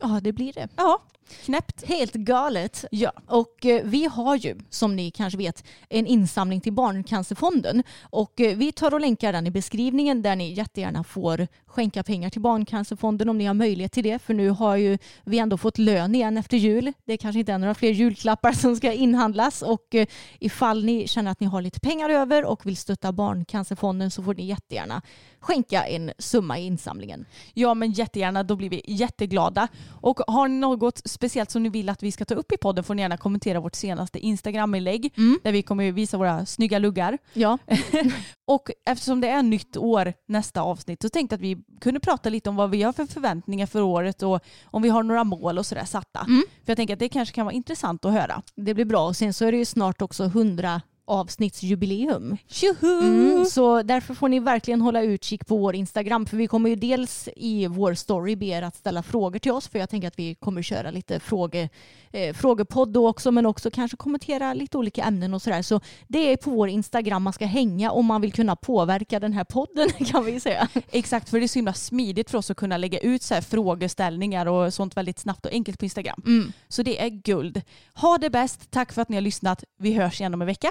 Ja, 0.04 0.20
det 0.20 0.32
blir 0.32 0.52
det. 0.52 0.68
Ja, 0.76 1.02
knäppt. 1.44 1.84
Helt 1.84 2.14
galet. 2.14 2.84
Ja. 2.90 3.12
Och 3.26 3.66
eh, 3.66 3.82
vi 3.84 4.06
har 4.06 4.36
ju, 4.36 4.58
som 4.70 4.96
ni 4.96 5.10
kanske 5.10 5.38
vet, 5.38 5.64
en 5.88 6.06
insamling 6.06 6.60
till 6.60 6.72
Barncancerfonden. 6.72 7.82
Och 8.02 8.40
eh, 8.40 8.56
vi 8.56 8.72
tar 8.72 8.94
och 8.94 9.00
länkar 9.00 9.32
den 9.32 9.46
i 9.46 9.50
beskrivningen 9.50 10.22
där 10.22 10.36
ni 10.36 10.52
jättegärna 10.52 11.04
får 11.04 11.46
skänka 11.66 12.02
pengar 12.02 12.30
till 12.30 12.40
Barncancerfonden 12.40 13.28
om 13.28 13.38
ni 13.38 13.44
har 13.44 13.54
möjlighet 13.54 13.92
till 13.92 14.04
det. 14.04 14.18
För 14.18 14.34
nu 14.34 14.50
har 14.50 14.76
ju 14.76 14.98
vi 15.24 15.38
ändå 15.38 15.56
fått 15.56 15.78
lön 15.78 16.14
igen 16.14 16.36
efter 16.36 16.56
jul. 16.56 16.92
Det 17.04 17.16
kanske 17.16 17.38
inte 17.38 17.52
är 17.52 17.58
några 17.58 17.74
fler 17.74 17.90
julklappar 17.90 18.52
som 18.52 18.76
ska 18.76 18.92
inhandlas. 18.92 19.62
Och 19.62 19.94
eh, 19.94 20.06
ifall 20.38 20.84
ni 20.84 21.08
känner 21.08 21.30
att 21.30 21.40
ni 21.40 21.46
har 21.46 21.62
lite 21.62 21.80
pengar 21.80 22.10
över 22.10 22.44
och 22.44 22.66
vill 22.66 22.76
stötta 22.76 23.12
Barncancerfonden 23.12 24.10
så 24.10 24.22
får 24.22 24.34
ni 24.34 24.46
jättegärna 24.46 25.02
skänka 25.44 25.86
en 25.86 26.12
summa 26.18 26.58
i 26.58 26.66
insamlingen. 26.66 27.26
Ja 27.54 27.74
men 27.74 27.92
jättegärna, 27.92 28.42
då 28.42 28.56
blir 28.56 28.70
vi 28.70 28.82
jätteglada. 28.86 29.68
Och 30.00 30.20
har 30.26 30.48
ni 30.48 30.58
något 30.58 31.00
speciellt 31.04 31.50
som 31.50 31.62
ni 31.62 31.68
vill 31.68 31.88
att 31.88 32.02
vi 32.02 32.12
ska 32.12 32.24
ta 32.24 32.34
upp 32.34 32.52
i 32.52 32.56
podden 32.56 32.84
får 32.84 32.94
ni 32.94 33.02
gärna 33.02 33.16
kommentera 33.16 33.60
vårt 33.60 33.74
senaste 33.74 34.18
Instagram-inlägg 34.18 35.12
Mm. 35.16 35.38
där 35.42 35.52
vi 35.52 35.62
kommer 35.62 35.92
visa 35.92 36.16
våra 36.16 36.46
snygga 36.46 36.78
luggar. 36.78 37.18
Ja. 37.32 37.58
och 38.46 38.70
eftersom 38.86 39.20
det 39.20 39.28
är 39.28 39.42
nytt 39.42 39.76
år 39.76 40.12
nästa 40.28 40.62
avsnitt 40.62 41.02
så 41.02 41.08
tänkte 41.08 41.34
jag 41.34 41.38
att 41.38 41.42
vi 41.42 41.78
kunde 41.80 42.00
prata 42.00 42.28
lite 42.28 42.48
om 42.50 42.56
vad 42.56 42.70
vi 42.70 42.82
har 42.82 42.92
för 42.92 43.06
förväntningar 43.06 43.66
för 43.66 43.80
året 43.82 44.22
och 44.22 44.40
om 44.64 44.82
vi 44.82 44.88
har 44.88 45.02
några 45.02 45.24
mål 45.24 45.58
och 45.58 45.66
sådär 45.66 45.84
satta. 45.84 46.20
Mm. 46.20 46.42
För 46.64 46.70
jag 46.70 46.76
tänker 46.76 46.94
att 46.94 47.00
det 47.00 47.08
kanske 47.08 47.34
kan 47.34 47.46
vara 47.46 47.54
intressant 47.54 48.04
att 48.04 48.12
höra. 48.12 48.42
Det 48.56 48.74
blir 48.74 48.84
bra 48.84 49.06
och 49.06 49.16
sen 49.16 49.34
så 49.34 49.44
är 49.44 49.52
det 49.52 49.58
ju 49.58 49.64
snart 49.64 50.02
också 50.02 50.24
100 50.24 50.80
avsnittsjubileum. 51.06 52.36
Mm, 52.82 53.44
så 53.44 53.82
därför 53.82 54.14
får 54.14 54.28
ni 54.28 54.40
verkligen 54.40 54.80
hålla 54.80 55.02
utkik 55.02 55.46
på 55.46 55.56
vår 55.56 55.74
Instagram 55.74 56.26
för 56.26 56.36
vi 56.36 56.46
kommer 56.46 56.70
ju 56.70 56.76
dels 56.76 57.28
i 57.36 57.66
vår 57.66 57.94
story 57.94 58.36
be 58.36 58.46
er 58.46 58.62
att 58.62 58.76
ställa 58.76 59.02
frågor 59.02 59.38
till 59.38 59.52
oss 59.52 59.68
för 59.68 59.78
jag 59.78 59.90
tänker 59.90 60.08
att 60.08 60.18
vi 60.18 60.34
kommer 60.34 60.62
köra 60.62 60.90
lite 60.90 61.20
fråge, 61.20 61.68
eh, 62.12 62.34
frågepodd 62.34 62.88
då 62.88 63.08
också 63.08 63.30
men 63.30 63.46
också 63.46 63.70
kanske 63.70 63.96
kommentera 63.96 64.54
lite 64.54 64.78
olika 64.78 65.02
ämnen 65.02 65.34
och 65.34 65.42
sådär. 65.42 65.62
Så 65.62 65.80
det 66.08 66.18
är 66.18 66.36
på 66.36 66.50
vår 66.50 66.68
Instagram 66.68 67.22
man 67.22 67.32
ska 67.32 67.46
hänga 67.46 67.90
om 67.90 68.06
man 68.06 68.20
vill 68.20 68.32
kunna 68.32 68.56
påverka 68.56 69.20
den 69.20 69.32
här 69.32 69.44
podden 69.44 69.88
kan 70.06 70.24
vi 70.24 70.40
säga. 70.40 70.68
Exakt, 70.90 71.30
för 71.30 71.38
det 71.38 71.46
är 71.46 71.48
så 71.48 71.58
himla 71.58 71.72
smidigt 71.72 72.30
för 72.30 72.38
oss 72.38 72.50
att 72.50 72.56
kunna 72.56 72.76
lägga 72.76 72.98
ut 72.98 73.22
så 73.22 73.34
här 73.34 73.40
frågeställningar 73.40 74.46
och 74.46 74.74
sånt 74.74 74.96
väldigt 74.96 75.18
snabbt 75.18 75.46
och 75.46 75.52
enkelt 75.52 75.78
på 75.78 75.84
Instagram. 75.84 76.22
Mm. 76.26 76.52
Så 76.68 76.82
det 76.82 77.02
är 77.02 77.08
guld. 77.08 77.62
Ha 77.94 78.18
det 78.18 78.30
bäst. 78.30 78.70
Tack 78.70 78.92
för 78.92 79.02
att 79.02 79.08
ni 79.08 79.16
har 79.16 79.22
lyssnat. 79.22 79.64
Vi 79.78 79.92
hörs 79.92 80.20
igen 80.20 80.34
om 80.34 80.40
en 80.40 80.46
vecka. 80.46 80.70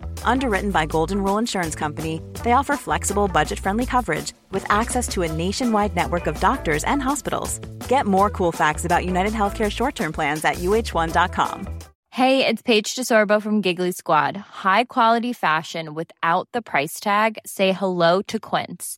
Underwritten 0.23 0.71
by 0.71 0.85
Golden 0.85 1.21
Rule 1.21 1.37
Insurance 1.37 1.75
Company, 1.75 2.21
they 2.43 2.53
offer 2.53 2.77
flexible, 2.77 3.27
budget 3.27 3.59
friendly 3.59 3.85
coverage 3.85 4.33
with 4.51 4.65
access 4.71 5.07
to 5.09 5.23
a 5.23 5.31
nationwide 5.31 5.95
network 5.95 6.27
of 6.27 6.39
doctors 6.39 6.83
and 6.85 7.01
hospitals. 7.01 7.59
Get 7.87 8.05
more 8.05 8.29
cool 8.29 8.53
facts 8.53 8.85
about 8.85 9.05
United 9.05 9.33
Healthcare 9.33 9.69
short 9.69 9.95
term 9.95 10.13
plans 10.13 10.43
at 10.45 10.55
uh1.com. 10.57 11.67
Hey, 12.13 12.45
it's 12.45 12.61
Paige 12.61 12.93
DeSorbo 12.93 13.41
from 13.41 13.61
Giggly 13.61 13.93
Squad. 13.93 14.35
High 14.35 14.83
quality 14.83 15.31
fashion 15.31 15.93
without 15.93 16.49
the 16.51 16.61
price 16.61 16.99
tag. 16.99 17.37
Say 17.45 17.71
hello 17.71 18.21
to 18.23 18.37
Quince. 18.37 18.97